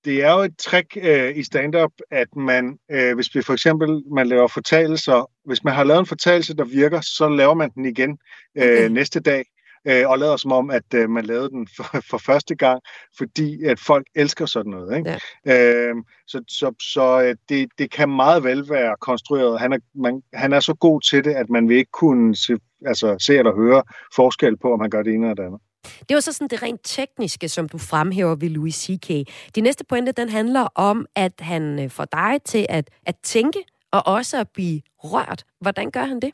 det 0.05 0.23
er 0.23 0.31
jo 0.33 0.39
et 0.39 0.57
trick 0.57 0.97
øh, 1.01 1.37
i 1.37 1.43
stand-up, 1.43 1.91
at 2.11 2.35
man, 2.35 2.79
øh, 2.91 3.15
hvis 3.15 3.35
vi 3.35 3.41
for 3.41 3.53
eksempel 3.53 4.03
man 4.11 4.27
laver 4.27 4.47
fortalelser, 4.47 5.31
hvis 5.45 5.63
man 5.63 5.73
har 5.73 5.83
lavet 5.83 5.99
en 5.99 6.05
fortalelse, 6.05 6.55
der 6.55 6.65
virker, 6.65 7.01
så 7.01 7.29
laver 7.29 7.53
man 7.53 7.69
den 7.69 7.85
igen 7.85 8.17
øh, 8.57 8.63
okay. 8.63 8.89
næste 8.89 9.19
dag, 9.19 9.45
øh, 9.87 10.09
og 10.09 10.19
lader 10.19 10.37
som 10.37 10.51
om, 10.51 10.71
at 10.71 10.93
øh, 10.95 11.09
man 11.09 11.25
lavede 11.25 11.49
den 11.49 11.67
for, 11.75 11.83
for 12.09 12.17
første 12.17 12.55
gang, 12.55 12.81
fordi 13.17 13.63
at 13.63 13.79
folk 13.79 14.07
elsker 14.15 14.45
sådan 14.45 14.71
noget. 14.71 14.97
Ikke? 14.97 15.19
Ja. 15.45 15.87
Øh, 15.87 15.95
så 16.27 16.43
så, 16.47 16.73
så 16.93 17.21
øh, 17.21 17.35
det, 17.49 17.69
det 17.77 17.91
kan 17.91 18.09
meget 18.09 18.43
vel 18.43 18.69
være 18.69 18.95
konstrueret. 19.01 19.59
Han 19.59 19.73
er, 19.73 19.79
man, 19.95 20.21
han 20.33 20.53
er 20.53 20.59
så 20.59 20.73
god 20.73 21.01
til 21.01 21.23
det, 21.23 21.31
at 21.31 21.49
man 21.49 21.69
vil 21.69 21.77
ikke 21.77 21.91
kunne 21.91 22.35
se, 22.35 22.53
altså, 22.85 23.15
se 23.19 23.37
eller 23.37 23.55
høre 23.55 23.83
forskel 24.15 24.57
på, 24.57 24.73
om 24.73 24.79
han 24.79 24.89
gør 24.89 25.03
det 25.03 25.13
ene 25.13 25.25
eller 25.25 25.35
det 25.35 25.43
andet. 25.43 25.61
Det 26.09 26.15
var 26.15 26.19
så 26.19 26.33
sådan 26.33 26.47
det 26.47 26.63
rent 26.63 26.81
tekniske, 26.83 27.49
som 27.49 27.69
du 27.69 27.77
fremhæver 27.77 28.35
ved 28.35 28.49
Louis 28.49 28.75
C.K. 28.75 29.07
De 29.55 29.61
næste 29.61 29.85
pointe, 29.85 30.11
den 30.11 30.29
handler 30.29 30.67
om, 30.75 31.05
at 31.15 31.33
han 31.39 31.79
øh, 31.83 31.89
får 31.89 32.05
dig 32.05 32.39
til 32.45 32.65
at, 32.69 32.89
at 33.05 33.15
tænke 33.23 33.59
og 33.91 34.07
også 34.07 34.39
at 34.39 34.49
blive 34.49 34.81
rørt. 34.97 35.45
Hvordan 35.61 35.91
gør 35.91 36.03
han 36.03 36.19
det? 36.19 36.31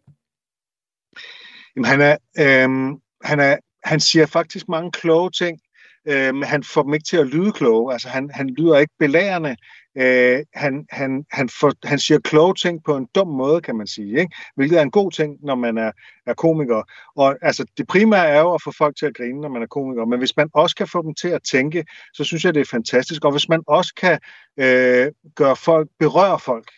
Jamen, 1.76 1.86
han 1.86 2.02
er, 2.02 2.18
øh, 2.40 2.98
han 3.24 3.40
er, 3.40 3.58
han 3.84 4.00
siger 4.00 4.26
faktisk 4.26 4.70
mange 4.70 4.92
kloge 4.92 5.32
ting, 5.32 5.60
øh, 6.08 6.36
men 6.36 6.44
han 6.44 6.64
får 6.64 6.84
dem 6.84 6.94
ikke 6.94 7.06
til 7.06 7.18
at 7.18 7.28
lyde 7.28 7.52
kloge. 7.52 7.94
Altså, 7.94 8.10
han, 8.10 8.30
han 8.34 8.50
lyder 8.50 8.78
ikke 8.78 8.94
belærende. 9.00 9.56
Øh, 9.98 10.40
han, 10.54 10.86
han, 10.90 11.26
han, 11.32 11.50
for, 11.50 11.88
han 11.88 12.00
siger 12.00 12.20
kloge 12.20 12.54
ting 12.54 12.84
på 12.84 12.98
en 12.98 13.08
dum 13.16 13.28
måde, 13.28 13.62
kan 13.62 13.76
man 13.76 13.88
sige, 13.88 14.20
ikke? 14.20 14.36
hvilket 14.56 14.78
er 14.78 14.82
en 14.82 14.92
god 14.92 15.12
ting, 15.12 15.38
når 15.44 15.56
man 15.56 15.78
er, 15.78 15.92
er 16.26 16.34
komiker. 16.34 16.84
Og 17.16 17.38
altså, 17.42 17.66
det 17.78 17.88
primære 17.88 18.28
er 18.28 18.40
jo 18.40 18.54
at 18.54 18.62
få 18.62 18.72
folk 18.72 18.98
til 18.98 19.06
at 19.06 19.16
grine, 19.18 19.42
når 19.42 19.50
man 19.50 19.62
er 19.62 19.68
komiker, 19.68 20.06
men 20.06 20.20
hvis 20.20 20.38
man 20.38 20.50
også 20.54 20.76
kan 20.76 20.88
få 20.88 21.02
dem 21.02 21.14
til 21.14 21.28
at 21.28 21.44
tænke, 21.44 21.86
så 22.14 22.24
synes 22.24 22.46
jeg, 22.46 22.54
det 22.54 22.62
er 22.62 22.66
fantastisk. 22.66 23.26
Og 23.26 23.32
hvis 23.32 23.50
man 23.50 23.62
også 23.68 23.94
kan 23.96 24.20
øh, 24.58 25.12
gøre 25.36 25.56
folk, 25.56 25.90
berøre 26.00 26.40
folk, 26.40 26.72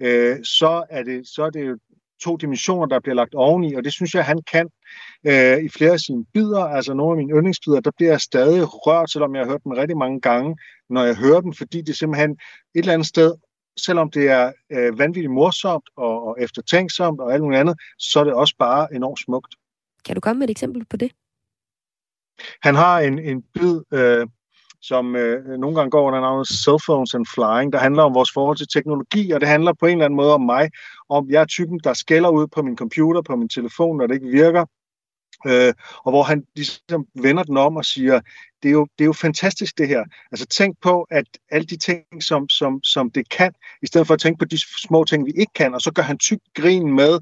øh, 0.00 0.36
så, 0.44 0.84
er 0.90 1.02
det, 1.02 1.28
så 1.28 1.42
er 1.42 1.50
det 1.50 1.66
jo 1.66 1.78
to 2.24 2.36
dimensioner, 2.36 2.86
der 2.86 3.00
bliver 3.00 3.14
lagt 3.14 3.34
oveni, 3.34 3.74
og 3.74 3.84
det 3.84 3.92
synes 3.92 4.14
jeg, 4.14 4.24
han 4.24 4.40
kan 4.52 4.66
øh, 5.26 5.58
i 5.64 5.68
flere 5.68 5.92
af 5.92 6.00
sine 6.00 6.24
bidder. 6.34 6.64
Altså 6.76 6.94
nogle 6.94 7.12
af 7.12 7.16
mine 7.16 7.36
yndlingsbidder, 7.36 7.80
der 7.80 7.90
bliver 7.96 8.10
jeg 8.10 8.20
stadig 8.20 8.62
rørt, 8.64 9.10
selvom 9.10 9.34
jeg 9.34 9.44
har 9.44 9.50
hørt 9.50 9.64
dem 9.64 9.72
rigtig 9.72 9.96
mange 9.96 10.20
gange, 10.20 10.56
når 10.90 11.04
jeg 11.04 11.16
hører 11.16 11.40
dem, 11.40 11.52
fordi 11.52 11.82
det 11.82 11.96
simpelthen 11.96 12.30
et 12.30 12.38
eller 12.74 12.92
andet 12.92 13.08
sted, 13.08 13.34
selvom 13.78 14.10
det 14.10 14.28
er 14.28 14.52
øh, 14.72 14.98
vanvittigt 14.98 15.32
morsomt 15.32 15.88
og, 15.96 16.26
og 16.26 16.36
eftertænksomt 16.40 17.20
og 17.20 17.32
alt 17.32 17.42
muligt 17.42 17.60
andet, 17.60 17.76
så 17.98 18.20
er 18.20 18.24
det 18.24 18.34
også 18.34 18.54
bare 18.58 18.94
enormt 18.94 19.20
smukt. 19.20 19.54
Kan 20.04 20.14
du 20.14 20.20
komme 20.20 20.38
med 20.38 20.48
et 20.48 20.50
eksempel 20.50 20.84
på 20.90 20.96
det? 20.96 21.12
Han 22.62 22.74
har 22.74 23.00
en, 23.00 23.18
en 23.18 23.42
bid, 23.54 23.80
øh, 23.92 24.26
som 24.88 25.16
øh, 25.16 25.58
nogle 25.58 25.76
gange 25.76 25.90
går 25.90 26.06
under 26.06 26.20
navnet 26.20 26.48
Cell 26.48 26.78
Phones 26.86 27.14
and 27.14 27.26
Flying, 27.34 27.72
der 27.72 27.78
handler 27.78 28.02
om 28.02 28.14
vores 28.14 28.32
forhold 28.32 28.56
til 28.56 28.68
teknologi, 28.68 29.30
og 29.30 29.40
det 29.40 29.48
handler 29.48 29.72
på 29.72 29.86
en 29.86 29.92
eller 29.92 30.04
anden 30.04 30.16
måde 30.16 30.34
om 30.34 30.40
mig, 30.40 30.70
om 31.08 31.30
jeg 31.30 31.40
er 31.40 31.44
typen, 31.44 31.80
der 31.84 31.92
skælder 31.92 32.30
ud 32.30 32.46
på 32.46 32.62
min 32.62 32.76
computer, 32.76 33.22
på 33.22 33.36
min 33.36 33.48
telefon, 33.48 33.96
når 33.96 34.06
det 34.06 34.14
ikke 34.14 34.28
virker, 34.28 34.64
øh, 35.46 35.72
og 36.04 36.12
hvor 36.12 36.22
han 36.22 36.44
ligesom 36.56 37.06
vender 37.14 37.42
den 37.42 37.56
om 37.56 37.76
og 37.76 37.84
siger, 37.84 38.20
det 38.62 38.68
er, 38.68 38.72
jo, 38.72 38.86
det 38.98 39.04
er 39.04 39.06
jo 39.06 39.12
fantastisk 39.12 39.78
det 39.78 39.88
her. 39.88 40.04
Altså 40.32 40.46
tænk 40.46 40.76
på, 40.82 41.06
at 41.10 41.26
alle 41.50 41.66
de 41.66 41.76
ting, 41.76 42.22
som, 42.22 42.48
som, 42.48 42.82
som 42.82 43.10
det 43.10 43.28
kan, 43.28 43.52
i 43.82 43.86
stedet 43.86 44.06
for 44.06 44.14
at 44.14 44.20
tænke 44.20 44.38
på 44.38 44.44
de 44.44 44.58
små 44.86 45.04
ting, 45.04 45.26
vi 45.26 45.32
ikke 45.36 45.52
kan, 45.54 45.74
og 45.74 45.80
så 45.80 45.92
gør 45.92 46.02
han 46.02 46.18
tyk 46.18 46.38
grin 46.54 46.94
med 46.96 47.20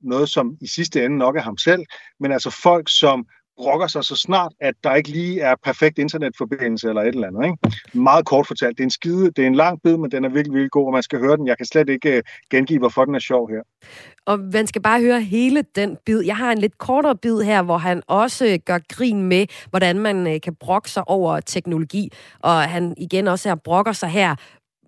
noget, 0.00 0.28
som 0.28 0.56
i 0.60 0.66
sidste 0.66 1.04
ende 1.04 1.18
nok 1.18 1.36
er 1.36 1.42
ham 1.42 1.58
selv, 1.58 1.84
men 2.20 2.32
altså 2.32 2.50
folk, 2.50 2.88
som 2.90 3.26
brokker 3.56 3.86
sig 3.86 4.04
så 4.04 4.16
snart, 4.16 4.52
at 4.60 4.74
der 4.84 4.94
ikke 4.94 5.08
lige 5.08 5.40
er 5.40 5.54
perfekt 5.64 5.98
internetforbindelse 5.98 6.88
eller 6.88 7.02
et 7.02 7.08
eller 7.08 7.28
andet. 7.28 7.44
Ikke? 7.44 7.78
Meget 7.92 8.26
kort 8.26 8.46
fortalt, 8.46 8.78
det 8.78 8.82
er 8.82 8.86
en 8.86 8.90
skide, 8.90 9.30
det 9.30 9.38
er 9.38 9.46
en 9.46 9.54
lang 9.54 9.82
bid, 9.84 9.96
men 9.96 10.10
den 10.10 10.24
er 10.24 10.28
virkelig, 10.28 10.54
virkelig 10.54 10.70
god, 10.70 10.86
og 10.86 10.92
man 10.92 11.02
skal 11.02 11.18
høre 11.18 11.36
den. 11.36 11.46
Jeg 11.46 11.56
kan 11.56 11.66
slet 11.66 11.88
ikke 11.88 12.16
øh, 12.16 12.22
gengive, 12.50 12.78
hvorfor 12.78 13.04
den 13.04 13.14
er 13.14 13.18
sjov 13.18 13.50
her. 13.50 13.62
Og 14.26 14.38
man 14.52 14.66
skal 14.66 14.82
bare 14.82 15.00
høre 15.00 15.20
hele 15.20 15.64
den 15.74 15.96
bid. 16.06 16.20
Jeg 16.20 16.36
har 16.36 16.52
en 16.52 16.58
lidt 16.58 16.78
kortere 16.78 17.16
bid 17.16 17.40
her, 17.40 17.62
hvor 17.62 17.78
han 17.78 18.02
også 18.06 18.46
øh, 18.46 18.58
gør 18.66 18.78
grin 18.88 19.22
med, 19.22 19.46
hvordan 19.70 19.98
man 19.98 20.26
øh, 20.26 20.40
kan 20.40 20.54
brokke 20.54 20.90
sig 20.90 21.08
over 21.08 21.40
teknologi. 21.40 22.12
Og 22.40 22.62
han 22.62 22.94
igen 22.96 23.28
også 23.28 23.48
her 23.48 23.54
brokker 23.54 23.92
sig 23.92 24.08
her 24.08 24.36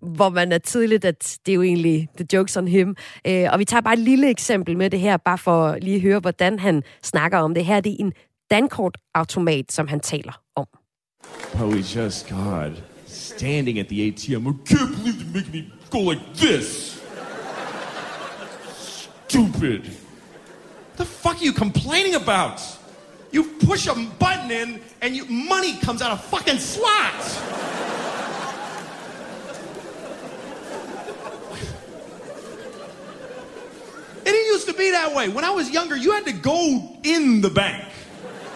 hvor 0.02 0.28
man 0.28 0.52
er 0.52 0.58
tidligt, 0.58 1.04
at 1.04 1.38
det 1.46 1.52
er 1.52 1.54
jo 1.54 1.62
egentlig 1.62 2.08
the 2.16 2.26
jokes 2.32 2.56
on 2.56 2.68
him. 2.68 2.96
Øh, 3.26 3.46
og 3.52 3.58
vi 3.58 3.64
tager 3.64 3.80
bare 3.80 3.94
et 3.94 4.00
lille 4.00 4.30
eksempel 4.30 4.76
med 4.76 4.90
det 4.90 5.00
her, 5.00 5.16
bare 5.16 5.38
for 5.38 5.76
lige 5.82 5.96
at 5.96 6.02
høre, 6.02 6.20
hvordan 6.20 6.58
han 6.58 6.82
snakker 7.02 7.38
om 7.38 7.54
det 7.54 7.64
her. 7.64 7.80
Det 7.80 7.92
er 7.92 7.96
en 7.98 8.12
dankortautomat, 8.50 9.72
som 9.72 9.88
han 9.88 10.00
taler 10.00 10.34
om. 10.56 10.66
Oh, 10.66 11.58
Holy 11.58 11.82
just 11.82 12.28
God 12.28 12.82
standing 13.06 13.78
at 13.78 13.88
the 13.88 14.08
ATM. 14.08 14.46
I 14.46 14.52
can't 14.64 14.90
believe 14.96 15.18
they're 15.18 15.42
making 15.42 15.52
me 15.52 15.72
go 15.90 16.00
like 16.00 16.34
this. 16.34 17.00
Stupid. 19.28 19.86
What 19.86 20.96
the 20.96 21.04
fuck 21.04 21.36
are 21.36 21.44
you 21.44 21.52
complaining 21.52 22.14
about? 22.14 22.60
You 23.32 23.44
push 23.44 23.86
a 23.86 23.94
button 24.18 24.50
in 24.50 24.80
and 25.02 25.16
you, 25.16 25.24
money 25.26 25.76
comes 25.78 26.00
out 26.00 26.12
of 26.12 26.24
fucking 26.24 26.58
slots. 26.58 27.40
It 34.20 34.32
didn't 34.32 34.46
used 34.46 34.66
to 34.68 34.74
be 34.74 34.90
that 34.90 35.14
way. 35.14 35.28
When 35.28 35.44
I 35.44 35.50
was 35.50 35.70
younger, 35.70 35.96
you 35.96 36.12
had 36.12 36.24
to 36.26 36.32
go 36.32 36.98
in 37.02 37.40
the 37.42 37.50
bank. 37.50 37.84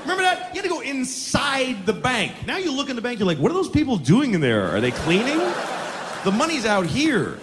Remember 0.03 0.23
that? 0.23 0.55
You 0.55 0.63
had 0.63 0.69
to 0.69 0.75
go 0.75 0.81
inside 0.81 1.87
the 1.87 1.93
bank. 1.93 2.33
Now 2.47 2.57
you 2.57 2.75
look 2.75 2.91
in 2.91 2.97
the 2.97 3.03
bank, 3.03 3.19
you're 3.19 3.27
like, 3.27 3.39
what 3.39 3.51
are 3.51 3.55
those 3.55 3.69
people 3.69 3.97
doing 3.97 4.35
in 4.35 4.41
there? 4.41 4.75
Are 4.75 4.81
they 4.81 4.91
cleaning? 4.91 5.39
The 6.25 6.33
money's 6.33 6.67
out 6.67 6.87
here. 6.87 7.39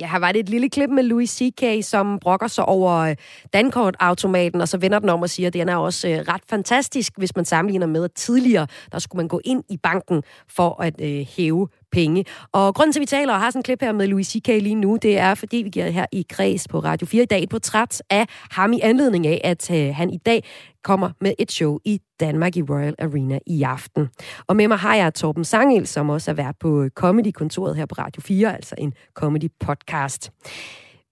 Ja, 0.00 0.06
her 0.06 0.18
var 0.18 0.32
det 0.32 0.40
et 0.40 0.48
lille 0.48 0.68
klip 0.68 0.90
med 0.90 1.02
Louis 1.02 1.30
C.K., 1.30 1.84
som 1.84 2.18
brokker 2.18 2.46
sig 2.46 2.64
over 2.64 2.92
øh, 2.92 3.16
dankortautomaten, 3.52 4.60
og 4.60 4.68
så 4.68 4.78
vender 4.78 4.98
den 4.98 5.08
om 5.08 5.22
og 5.22 5.30
siger, 5.30 5.46
at 5.46 5.52
den 5.52 5.68
er 5.68 5.76
også 5.76 6.08
øh, 6.08 6.18
ret 6.18 6.40
fantastisk, 6.50 7.12
hvis 7.16 7.36
man 7.36 7.44
sammenligner 7.44 7.86
med, 7.86 8.04
at 8.04 8.12
tidligere, 8.12 8.66
der 8.92 8.98
skulle 8.98 9.20
man 9.20 9.28
gå 9.28 9.40
ind 9.44 9.64
i 9.70 9.76
banken 9.76 10.22
for 10.48 10.82
at 10.82 11.00
øh, 11.00 11.26
hæve 11.36 11.68
penge. 11.92 12.24
Og 12.52 12.74
grunden 12.74 12.92
til, 12.92 13.00
at 13.00 13.00
vi 13.00 13.06
taler 13.06 13.32
og 13.32 13.40
har 13.40 13.50
sådan 13.50 13.58
en 13.58 13.62
klip 13.62 13.80
her 13.80 13.92
med 13.92 14.06
Louis 14.06 14.26
C.K. 14.26 14.48
lige 14.48 14.74
nu, 14.74 14.98
det 15.02 15.18
er, 15.18 15.34
fordi 15.34 15.56
vi 15.56 15.68
giver 15.68 15.90
her 15.90 16.06
i 16.12 16.26
Græs 16.28 16.68
på 16.68 16.78
Radio 16.78 17.06
4 17.06 17.22
i 17.22 17.26
dag 17.26 17.42
et 17.42 17.48
portræt 17.48 18.02
af 18.10 18.26
ham 18.50 18.72
i 18.72 18.80
anledning 18.80 19.26
af, 19.26 19.40
at 19.44 19.70
øh, 19.70 19.94
han 19.94 20.10
i 20.10 20.16
dag 20.16 20.44
kommer 20.84 21.10
med 21.20 21.34
et 21.38 21.52
show 21.52 21.78
i 21.84 22.00
Danmark 22.20 22.56
i 22.56 22.62
Royal 22.62 22.94
Arena 22.98 23.38
i 23.46 23.62
aften. 23.62 24.08
Og 24.46 24.56
med 24.56 24.68
mig 24.68 24.78
har 24.78 24.94
jeg 24.94 25.14
Torben 25.14 25.44
Sangel, 25.44 25.86
som 25.86 26.10
også 26.10 26.30
er 26.30 26.34
vært 26.34 26.56
på 26.60 26.82
øh, 26.82 26.90
Comedy-kontoret 26.90 27.76
her 27.76 27.86
på 27.86 27.94
Radio 27.98 28.22
4, 28.22 28.54
altså 28.54 28.74
en 28.78 28.94
comedy-podcast. 29.18 30.30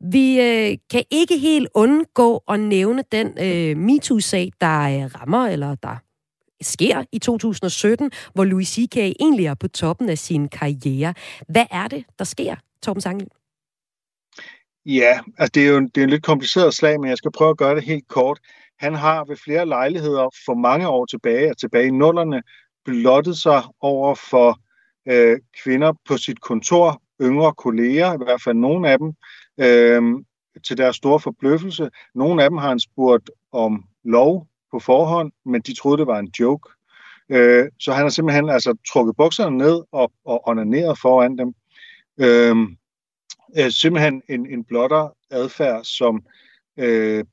Vi 0.00 0.40
øh, 0.40 0.78
kan 0.90 1.04
ikke 1.10 1.38
helt 1.38 1.68
undgå 1.74 2.42
at 2.48 2.60
nævne 2.60 3.04
den 3.12 3.26
øh, 3.26 3.76
MeToo-sag, 3.76 4.52
der 4.60 4.80
øh, 4.80 5.10
rammer, 5.20 5.46
eller 5.46 5.74
der 5.74 5.96
sker 6.60 7.04
i 7.12 7.18
2017, 7.18 8.10
hvor 8.34 8.44
Louis 8.44 8.68
C.K. 8.68 8.96
egentlig 8.96 9.46
er 9.46 9.54
på 9.54 9.68
toppen 9.68 10.08
af 10.08 10.18
sin 10.18 10.48
karriere. 10.48 11.14
Hvad 11.48 11.66
er 11.70 11.88
det, 11.88 12.04
der 12.18 12.24
sker, 12.24 12.56
Torben 12.82 13.00
Sangel? 13.00 13.28
Ja, 14.86 15.20
altså 15.38 15.50
det 15.54 15.66
er 15.66 15.70
jo 15.70 15.76
en, 15.76 15.88
det 15.88 15.98
er 15.98 16.04
en 16.04 16.10
lidt 16.10 16.22
kompliceret 16.22 16.74
slag, 16.74 17.00
men 17.00 17.10
jeg 17.10 17.18
skal 17.18 17.32
prøve 17.32 17.50
at 17.50 17.56
gøre 17.56 17.74
det 17.74 17.84
helt 17.84 18.08
kort. 18.08 18.40
Han 18.80 18.94
har 18.94 19.24
ved 19.24 19.36
flere 19.36 19.66
lejligheder 19.66 20.28
for 20.46 20.54
mange 20.54 20.88
år 20.88 21.06
tilbage, 21.06 21.50
og 21.50 21.58
tilbage 21.58 21.86
i 21.86 21.90
nullerne, 21.90 22.42
blottet 22.84 23.36
sig 23.38 23.62
over 23.80 24.14
for 24.14 24.58
øh, 25.08 25.38
kvinder 25.64 25.92
på 26.08 26.16
sit 26.16 26.40
kontor, 26.40 27.02
yngre 27.22 27.54
kolleger, 27.54 28.14
i 28.14 28.16
hvert 28.16 28.42
fald 28.42 28.56
nogle 28.56 28.90
af 28.90 28.98
dem, 28.98 29.12
øh, 29.60 30.02
til 30.66 30.78
deres 30.78 30.96
store 30.96 31.20
forbløffelse. 31.20 31.90
Nogle 32.14 32.44
af 32.44 32.50
dem 32.50 32.56
har 32.58 32.68
han 32.68 32.80
spurgt 32.80 33.30
om 33.52 33.84
lov 34.04 34.46
på 34.70 34.78
forhånd, 34.78 35.32
men 35.44 35.60
de 35.60 35.74
troede, 35.74 35.98
det 35.98 36.06
var 36.06 36.18
en 36.18 36.32
joke. 36.40 36.70
Øh, 37.28 37.68
så 37.80 37.92
han 37.92 38.02
har 38.02 38.08
simpelthen 38.08 38.48
altså 38.48 38.74
trukket 38.92 39.16
bukserne 39.16 39.58
ned 39.58 39.82
og, 39.92 40.12
og 40.24 40.48
onaneret 40.48 40.98
foran 40.98 41.38
dem. 41.38 41.54
Øh, 42.20 42.56
øh, 43.58 43.70
simpelthen 43.70 44.22
en, 44.28 44.46
en 44.46 44.64
blotter 44.64 45.16
adfærd, 45.30 45.84
som 45.84 46.22
øh, 46.76 47.24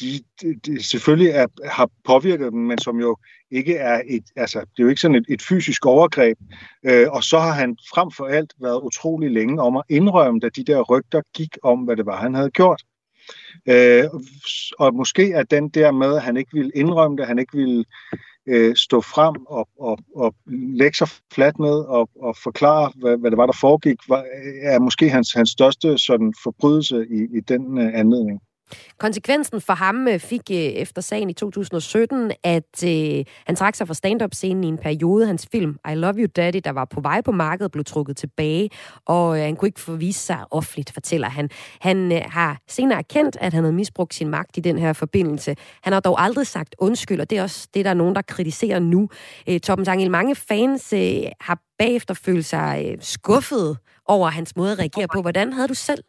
de, 0.00 0.20
de 0.66 0.82
selvfølgelig 0.82 1.30
er, 1.30 1.46
har 1.68 1.90
påvirket 2.04 2.52
dem, 2.52 2.60
men 2.60 2.78
som 2.78 3.00
jo 3.00 3.16
ikke 3.50 3.76
er 3.76 4.02
et, 4.06 4.24
altså 4.36 4.60
det 4.60 4.78
er 4.78 4.82
jo 4.82 4.88
ikke 4.88 5.00
sådan 5.00 5.14
et, 5.14 5.24
et 5.28 5.42
fysisk 5.42 5.86
overgreb. 5.86 6.38
Øh, 6.84 7.06
og 7.10 7.24
så 7.24 7.38
har 7.38 7.52
han 7.52 7.76
frem 7.94 8.10
for 8.10 8.24
alt 8.24 8.54
været 8.60 8.80
utrolig 8.82 9.30
længe 9.30 9.62
om 9.62 9.76
at 9.76 9.82
indrømme, 9.88 10.40
da 10.40 10.48
de 10.48 10.64
der 10.64 10.82
rygter 10.82 11.22
gik 11.34 11.56
om, 11.62 11.78
hvad 11.78 11.96
det 11.96 12.06
var, 12.06 12.20
han 12.20 12.34
havde 12.34 12.50
gjort. 12.50 12.82
Øh, 13.68 14.04
og 14.78 14.94
måske 14.94 15.32
er 15.32 15.42
den 15.42 15.68
der 15.68 15.92
med, 15.92 16.16
at 16.16 16.22
han 16.22 16.36
ikke 16.36 16.50
ville 16.52 16.72
indrømme 16.74 17.16
det, 17.16 17.26
han 17.26 17.38
ikke 17.38 17.56
ville 17.56 17.84
øh, 18.46 18.76
stå 18.76 19.00
frem 19.00 19.34
og, 19.46 19.68
og, 19.80 19.98
og 20.16 20.34
lægge 20.46 20.96
sig 20.96 21.08
fladt 21.32 21.58
ned 21.58 21.78
og, 21.84 22.10
og 22.20 22.36
forklare, 22.36 22.92
hvad, 22.96 23.16
hvad 23.16 23.30
det 23.30 23.36
var, 23.36 23.46
der 23.46 23.58
foregik, 23.60 23.98
var, 24.08 24.24
er 24.62 24.78
måske 24.78 25.10
hans, 25.10 25.32
hans 25.32 25.50
største 25.50 25.98
sådan, 25.98 26.34
forbrydelse 26.42 27.06
i, 27.10 27.36
i 27.38 27.40
den 27.40 27.78
øh, 27.78 27.90
anledning. 27.94 28.40
Konsekvensen 28.98 29.60
for 29.60 29.72
ham 29.72 30.08
øh, 30.08 30.18
fik 30.18 30.40
øh, 30.50 30.56
efter 30.56 31.02
sagen 31.02 31.30
i 31.30 31.32
2017, 31.32 32.32
at 32.42 32.84
øh, 32.84 33.24
han 33.46 33.56
trak 33.56 33.74
sig 33.74 33.86
fra 33.86 33.94
stand-up-scenen 33.94 34.64
i 34.64 34.66
en 34.66 34.78
periode. 34.78 35.26
Hans 35.26 35.48
film 35.52 35.78
I 35.90 35.94
Love 35.94 36.14
You 36.14 36.26
Daddy, 36.36 36.60
der 36.64 36.70
var 36.70 36.84
på 36.84 37.00
vej 37.00 37.20
på 37.20 37.32
markedet, 37.32 37.72
blev 37.72 37.84
trukket 37.84 38.16
tilbage, 38.16 38.70
og 39.06 39.38
øh, 39.38 39.44
han 39.44 39.56
kunne 39.56 39.68
ikke 39.68 39.80
forvise 39.80 40.20
sig 40.20 40.44
offentligt, 40.50 40.92
fortæller 40.92 41.28
han. 41.28 41.50
Han 41.80 42.12
øh, 42.12 42.22
har 42.26 42.58
senere 42.68 42.98
erkendt, 42.98 43.36
at 43.40 43.52
han 43.52 43.62
havde 43.62 43.74
misbrugt 43.74 44.14
sin 44.14 44.28
magt 44.28 44.56
i 44.56 44.60
den 44.60 44.78
her 44.78 44.92
forbindelse. 44.92 45.56
Han 45.82 45.92
har 45.92 46.00
dog 46.00 46.22
aldrig 46.22 46.46
sagt 46.46 46.74
undskyld, 46.78 47.20
og 47.20 47.30
det 47.30 47.38
er 47.38 47.42
også 47.42 47.68
det, 47.74 47.84
der 47.84 47.90
er 47.90 47.94
nogen, 47.94 48.14
der 48.14 48.22
kritiserer 48.22 48.78
nu. 48.78 49.08
Øh, 49.48 49.60
Torben 49.60 49.84
Sangel, 49.84 50.10
mange 50.10 50.34
fans 50.34 50.92
øh, 50.92 51.22
har 51.40 51.60
bagefter 51.78 52.14
følt 52.14 52.44
sig 52.44 52.86
øh, 52.90 52.98
skuffet 53.00 53.78
over 54.06 54.28
hans 54.28 54.56
måde 54.56 54.72
at 54.72 54.78
reagere 54.78 55.08
på. 55.14 55.20
Hvordan 55.20 55.52
havde 55.52 55.68
du 55.68 55.74
selv 55.74 56.04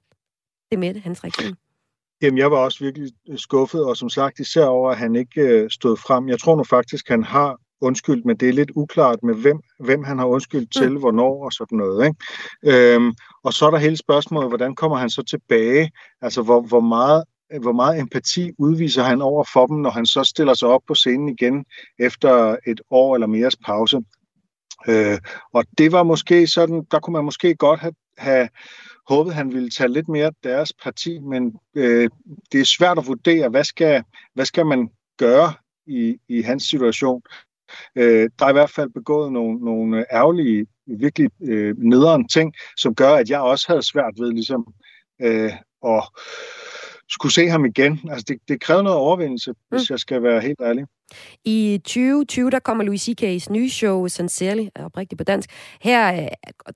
det 0.72 0.80
med 0.80 0.93
det, 0.93 1.01
hans 1.01 1.24
reaktion? 1.24 1.55
Jamen, 2.22 2.38
jeg 2.38 2.51
var 2.51 2.57
også 2.57 2.84
virkelig 2.84 3.11
skuffet, 3.38 3.86
og 3.86 3.97
som 3.97 4.09
sagt 4.09 4.39
især 4.39 4.65
over, 4.65 4.91
at 4.91 4.97
han 4.97 5.15
ikke 5.15 5.41
øh, 5.41 5.70
stod 5.70 5.97
frem. 5.97 6.30
Jeg 6.30 6.39
tror 6.39 6.55
nu 6.55 6.63
faktisk, 6.63 7.09
han 7.09 7.24
har 7.24 7.57
undskyldt, 7.82 8.26
men 8.26 8.38
det 8.38 8.49
er 8.49 8.53
lidt 8.53 8.72
uklart 8.76 9.24
med, 9.24 9.36
hvem, 9.36 9.59
hvem 9.80 10.03
han 10.03 10.20
har 10.20 10.26
undskyldt 10.26 10.74
til, 10.74 10.91
mm. 10.91 10.99
hvornår 10.99 11.45
og 11.45 11.53
sådan 11.53 11.78
noget. 11.78 12.05
Ikke? 12.07 12.95
Øhm, 12.95 13.13
og 13.43 13.53
så 13.53 13.65
er 13.65 13.72
der 13.72 13.78
hele 13.78 13.97
spørgsmålet, 13.97 14.49
hvordan 14.49 14.76
kommer 14.76 14.97
han 14.97 15.09
så 15.09 15.24
tilbage? 15.24 15.91
Altså, 16.22 16.41
hvor, 16.41 16.61
hvor 16.61 16.80
meget 16.80 17.24
hvor 17.61 17.72
meget 17.72 17.99
empati 17.99 18.51
udviser 18.57 19.03
han 19.03 19.22
over 19.22 19.43
for 19.53 19.67
dem, 19.67 19.78
når 19.78 19.89
han 19.89 20.05
så 20.05 20.24
stiller 20.24 20.53
sig 20.53 20.67
op 20.67 20.82
på 20.88 20.93
scenen 20.93 21.30
igen 21.30 21.65
efter 21.99 22.55
et 22.67 22.82
år 22.89 23.15
eller 23.15 23.28
mere 23.28 23.51
pause. 23.65 24.01
Øh, 24.88 25.17
og 25.53 25.65
det 25.78 25.91
var 25.91 26.03
måske 26.03 26.47
sådan, 26.47 26.86
der 26.91 26.99
kunne 26.99 27.13
man 27.13 27.26
måske 27.26 27.55
godt 27.55 27.80
have, 27.80 27.93
have 28.17 28.49
håbet, 29.10 29.34
han 29.34 29.53
ville 29.53 29.70
tage 29.70 29.93
lidt 29.93 30.10
mere 30.10 30.32
deres 30.43 30.74
parti, 30.84 31.20
men 31.20 31.53
øh, 31.76 32.10
det 32.51 32.62
er 32.62 32.66
svært 32.66 32.97
at 32.97 33.07
vurdere, 33.07 33.49
hvad 33.49 33.64
skal, 33.64 34.03
hvad 34.34 34.45
skal 34.45 34.66
man 34.66 34.89
gøre 35.18 35.53
i, 35.88 36.18
i 36.28 36.41
hans 36.41 36.64
situation. 36.64 37.22
Øh, 37.95 38.30
der 38.39 38.45
er 38.45 38.49
i 38.49 38.53
hvert 38.53 38.70
fald 38.70 38.89
begået 38.89 39.32
nogle, 39.32 39.60
nogle 39.60 40.05
ærgerlige, 40.14 40.68
virkelig 40.88 41.30
øh, 41.43 41.78
nederen 41.78 42.28
ting, 42.28 42.53
som 42.78 42.95
gør, 42.95 43.14
at 43.14 43.30
jeg 43.30 43.39
også 43.39 43.66
havde 43.68 43.84
svært 43.84 44.14
ved 44.20 44.32
ligesom 44.32 44.74
øh, 45.22 45.53
at 45.86 46.03
skulle 47.10 47.34
se 47.34 47.47
ham 47.47 47.66
igen. 47.66 47.99
Altså, 48.10 48.26
det, 48.28 48.38
det 48.47 48.62
kræver 48.62 48.82
noget 48.82 48.97
overvindelse, 48.97 49.51
mm. 49.51 49.57
hvis 49.70 49.89
jeg 49.89 49.99
skal 49.99 50.24
være 50.24 50.41
helt 50.41 50.60
ærlig. 50.62 50.86
I 51.45 51.82
2020, 51.84 52.49
der 52.49 52.60
kommer 52.60 52.84
Louis 52.84 53.01
C.K.'s 53.01 53.49
nye 53.49 53.70
show, 53.70 54.07
Sincerely, 54.07 54.68
oprigtigt 54.76 55.18
på 55.18 55.24
dansk. 55.24 55.49
Her 55.82 56.22
øh, 56.24 56.28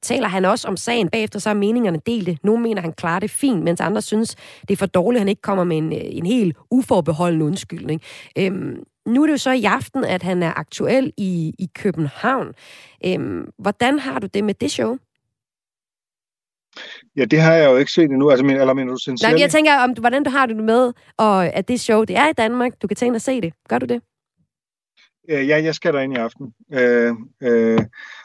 taler 0.01 0.27
han 0.27 0.45
også 0.45 0.67
om 0.67 0.77
sagen. 0.77 1.09
Bagefter 1.09 1.39
så 1.39 1.49
er 1.49 1.53
meningerne 1.53 1.99
delte. 2.05 2.37
Nogle 2.43 2.63
mener, 2.63 2.81
han 2.81 2.93
klarer 2.93 3.19
det 3.19 3.31
fint, 3.31 3.63
mens 3.63 3.81
andre 3.81 4.01
synes, 4.01 4.35
det 4.61 4.71
er 4.71 4.77
for 4.77 4.85
dårligt, 4.85 5.19
han 5.19 5.29
ikke 5.29 5.41
kommer 5.41 5.63
med 5.63 5.77
en, 5.77 5.93
øh, 5.93 6.01
en 6.03 6.25
helt 6.25 6.57
uforbeholden 6.71 7.41
undskyldning. 7.41 8.01
Øhm, 8.37 8.83
nu 9.05 9.21
er 9.21 9.25
det 9.25 9.33
jo 9.33 9.37
så 9.37 9.51
i 9.51 9.63
aften, 9.63 10.03
at 10.03 10.23
han 10.23 10.43
er 10.43 10.59
aktuel 10.59 11.13
i, 11.17 11.53
i 11.59 11.67
København. 11.75 12.47
Øhm, 13.05 13.49
hvordan 13.57 13.99
har 13.99 14.19
du 14.19 14.27
det 14.27 14.43
med 14.43 14.53
det 14.53 14.71
show? 14.71 14.97
Ja, 17.15 17.25
det 17.25 17.41
har 17.41 17.53
jeg 17.53 17.71
jo 17.71 17.77
ikke 17.77 17.91
set 17.91 18.03
endnu. 18.03 18.29
Altså, 18.29 18.45
men, 18.45 18.55
eller 18.57 18.73
du 18.73 18.97
sincerely? 18.97 19.29
Nej, 19.29 19.33
men 19.33 19.41
jeg 19.41 19.49
tænker, 19.49 19.77
om, 19.77 19.91
hvordan 19.91 20.23
du 20.23 20.29
har 20.29 20.45
det 20.45 20.57
med, 20.57 20.93
og 21.17 21.45
at 21.45 21.67
det 21.67 21.79
show, 21.79 22.03
det 22.03 22.17
er 22.17 22.29
i 22.29 22.33
Danmark. 22.33 22.71
Du 22.81 22.87
kan 22.87 22.97
tænke 22.97 23.11
dig 23.11 23.15
at 23.15 23.21
se 23.21 23.41
det. 23.41 23.53
Gør 23.69 23.79
du 23.79 23.85
det? 23.85 24.01
Ja, 25.29 25.61
jeg 25.63 25.75
skal 25.75 25.93
derind 25.93 26.13
i 26.13 26.17
aften. 26.17 26.53
Øh, 26.73 27.13
øh, 27.43 27.79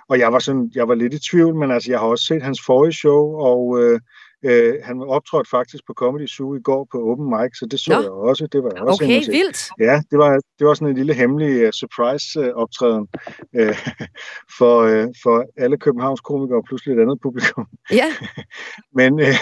og 0.08 0.18
jeg 0.18 0.32
var, 0.32 0.38
sådan, 0.38 0.70
jeg 0.74 0.88
var 0.88 0.94
lidt 0.94 1.14
i 1.14 1.18
tvivl, 1.30 1.54
men 1.54 1.70
altså, 1.70 1.90
jeg 1.90 2.00
har 2.00 2.06
også 2.06 2.24
set 2.24 2.42
hans 2.42 2.60
forrige 2.66 2.92
show, 2.92 3.36
og 3.36 3.82
øh, 3.82 4.00
Øh, 4.44 4.74
han 4.84 5.02
optrådte 5.02 5.50
faktisk 5.50 5.86
på 5.86 5.92
Comedy 5.92 6.26
Zoo 6.26 6.54
i 6.56 6.60
går 6.60 6.88
på 6.92 6.98
Open 7.10 7.26
Mic, 7.26 7.58
så 7.58 7.66
det 7.70 7.80
så 7.80 7.92
Nå. 7.92 8.00
jeg 8.00 8.10
også. 8.10 8.46
Det 8.52 8.62
var 8.62 8.70
også 8.70 9.04
okay, 9.04 9.20
vildt. 9.26 9.70
Ja, 9.80 10.02
det 10.10 10.18
var, 10.18 10.40
det 10.58 10.66
var 10.66 10.74
sådan 10.74 10.88
en 10.88 10.96
lille 10.96 11.14
hemmelig 11.14 11.64
uh, 11.64 11.70
surprise-optræden 11.70 13.06
uh, 13.60 13.76
for, 14.58 14.76
uh, 14.82 15.08
for 15.22 15.44
alle 15.56 15.76
Københavns 15.78 16.20
komikere 16.20 16.58
og 16.58 16.64
pludselig 16.64 16.96
et 16.96 17.02
andet 17.02 17.18
publikum. 17.22 17.66
Ja. 17.90 18.08
Men 18.98 19.12
uh, 19.14 19.38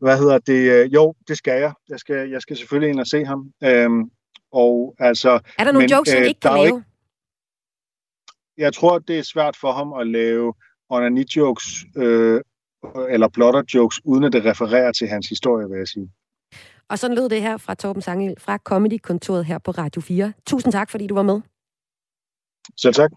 hvad 0.00 0.18
hedder 0.18 0.38
det? 0.38 0.84
Uh, 0.84 0.94
jo, 0.94 1.14
det 1.28 1.36
skal 1.36 1.60
jeg. 1.60 1.72
Jeg 1.88 1.98
skal, 1.98 2.30
jeg 2.30 2.42
skal 2.42 2.56
selvfølgelig 2.56 2.90
ind 2.90 3.00
og 3.00 3.06
se 3.06 3.24
ham. 3.24 3.40
Uh, 3.66 4.08
og 4.52 4.94
altså, 4.98 5.30
er 5.58 5.64
der 5.64 5.72
nogle 5.72 5.78
men, 5.78 5.90
jokes, 5.90 6.12
han 6.12 6.24
ikke 6.24 6.40
kan 6.40 6.52
lave? 6.52 6.66
Ikke, 6.66 6.82
jeg 8.58 8.74
tror, 8.74 8.98
det 8.98 9.18
er 9.18 9.22
svært 9.22 9.56
for 9.56 9.72
ham 9.72 9.92
at 9.92 10.06
lave 10.06 10.54
onani-jokes 10.90 11.84
øh, 11.96 12.40
eller 13.08 13.28
blotter 13.28 13.62
jokes, 13.74 14.00
uden 14.04 14.24
at 14.24 14.32
det 14.32 14.44
refererer 14.44 14.92
til 14.92 15.08
hans 15.08 15.28
historie, 15.28 15.68
vil 15.68 15.78
jeg 15.78 15.88
sige. 15.88 16.10
Og 16.90 16.98
sådan 16.98 17.16
lød 17.16 17.28
det 17.28 17.42
her 17.42 17.56
fra 17.56 17.74
Torben 17.74 18.02
Sangel 18.02 18.34
fra 18.38 18.56
Comedy-kontoret 18.56 19.44
her 19.44 19.58
på 19.58 19.70
Radio 19.70 20.00
4. 20.00 20.32
Tusind 20.46 20.72
tak, 20.72 20.90
fordi 20.90 21.06
du 21.06 21.14
var 21.14 21.22
med. 21.22 21.40
Selv 22.76 22.94
tak. 22.94 23.10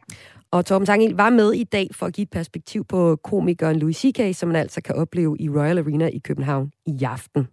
Og 0.51 0.65
Torben 0.65 0.85
Sangel 0.85 1.15
var 1.15 1.29
med 1.29 1.53
i 1.53 1.63
dag 1.63 1.87
for 1.91 2.05
at 2.05 2.13
give 2.13 2.23
et 2.23 2.29
perspektiv 2.29 2.85
på 2.85 3.15
komikeren 3.15 3.79
Louis 3.79 3.97
C.K., 3.97 4.35
som 4.35 4.49
man 4.49 4.55
altså 4.55 4.81
kan 4.81 4.95
opleve 4.95 5.37
i 5.39 5.49
Royal 5.49 5.77
Arena 5.77 6.07
i 6.07 6.19
København 6.19 6.71
i 6.85 7.03
aften. 7.03 7.47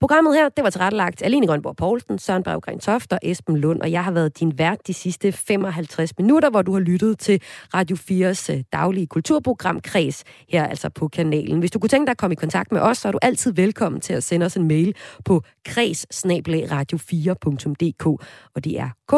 Programmet 0.00 0.34
her, 0.34 0.48
det 0.48 0.64
var 0.64 0.70
tilrettelagt 0.70 1.22
Aline 1.22 1.46
Grønborg 1.46 1.76
Poulsen, 1.76 2.18
Søren 2.18 2.42
Berggren 2.42 2.80
Toft 2.80 3.12
og 3.12 3.18
Esben 3.22 3.56
Lund, 3.56 3.80
og 3.80 3.92
jeg 3.92 4.04
har 4.04 4.12
været 4.12 4.40
din 4.40 4.58
vært 4.58 4.86
de 4.86 4.94
sidste 4.94 5.32
55 5.32 6.18
minutter, 6.18 6.50
hvor 6.50 6.62
du 6.62 6.72
har 6.72 6.80
lyttet 6.80 7.18
til 7.18 7.42
Radio 7.74 7.96
4's 7.96 8.52
øh, 8.52 8.64
daglige 8.72 9.06
kulturprogram 9.06 9.80
Kreds, 9.80 10.24
her 10.48 10.66
altså 10.66 10.88
på 10.88 11.08
kanalen. 11.08 11.58
Hvis 11.58 11.70
du 11.70 11.78
kunne 11.78 11.88
tænke 11.88 12.06
dig 12.06 12.10
at 12.10 12.18
komme 12.18 12.32
i 12.32 12.36
kontakt 12.36 12.72
med 12.72 12.80
os, 12.80 12.98
så 12.98 13.08
er 13.08 13.12
du 13.12 13.18
altid 13.22 13.52
velkommen 13.52 14.00
til 14.00 14.12
at 14.12 14.22
sende 14.22 14.46
os 14.46 14.56
en 14.56 14.68
mail 14.68 14.94
på 15.24 15.42
kreds 15.64 16.06
radio4.dk, 16.24 18.06
og 18.54 18.64
det 18.64 18.78
er 18.78 18.88
k 19.08 19.12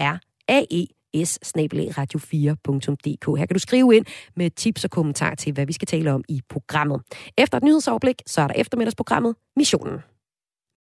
r 0.00 0.18
a 0.48 0.62
e 0.70 0.86
s 1.24 1.38
radio4.dk. 1.44 3.38
Her 3.38 3.46
kan 3.46 3.54
du 3.54 3.58
skrive 3.58 3.96
ind 3.96 4.06
med 4.36 4.50
tips 4.50 4.84
og 4.84 4.90
kommentarer 4.90 5.34
til, 5.34 5.52
hvad 5.52 5.66
vi 5.66 5.72
skal 5.72 5.86
tale 5.86 6.12
om 6.12 6.24
i 6.28 6.40
programmet. 6.48 7.02
Efter 7.38 7.56
et 7.56 7.64
nyhedsoverblik, 7.64 8.22
så 8.26 8.40
er 8.40 8.46
der 8.46 8.54
eftermiddagsprogrammet 8.54 9.34
Missionen. 9.56 9.98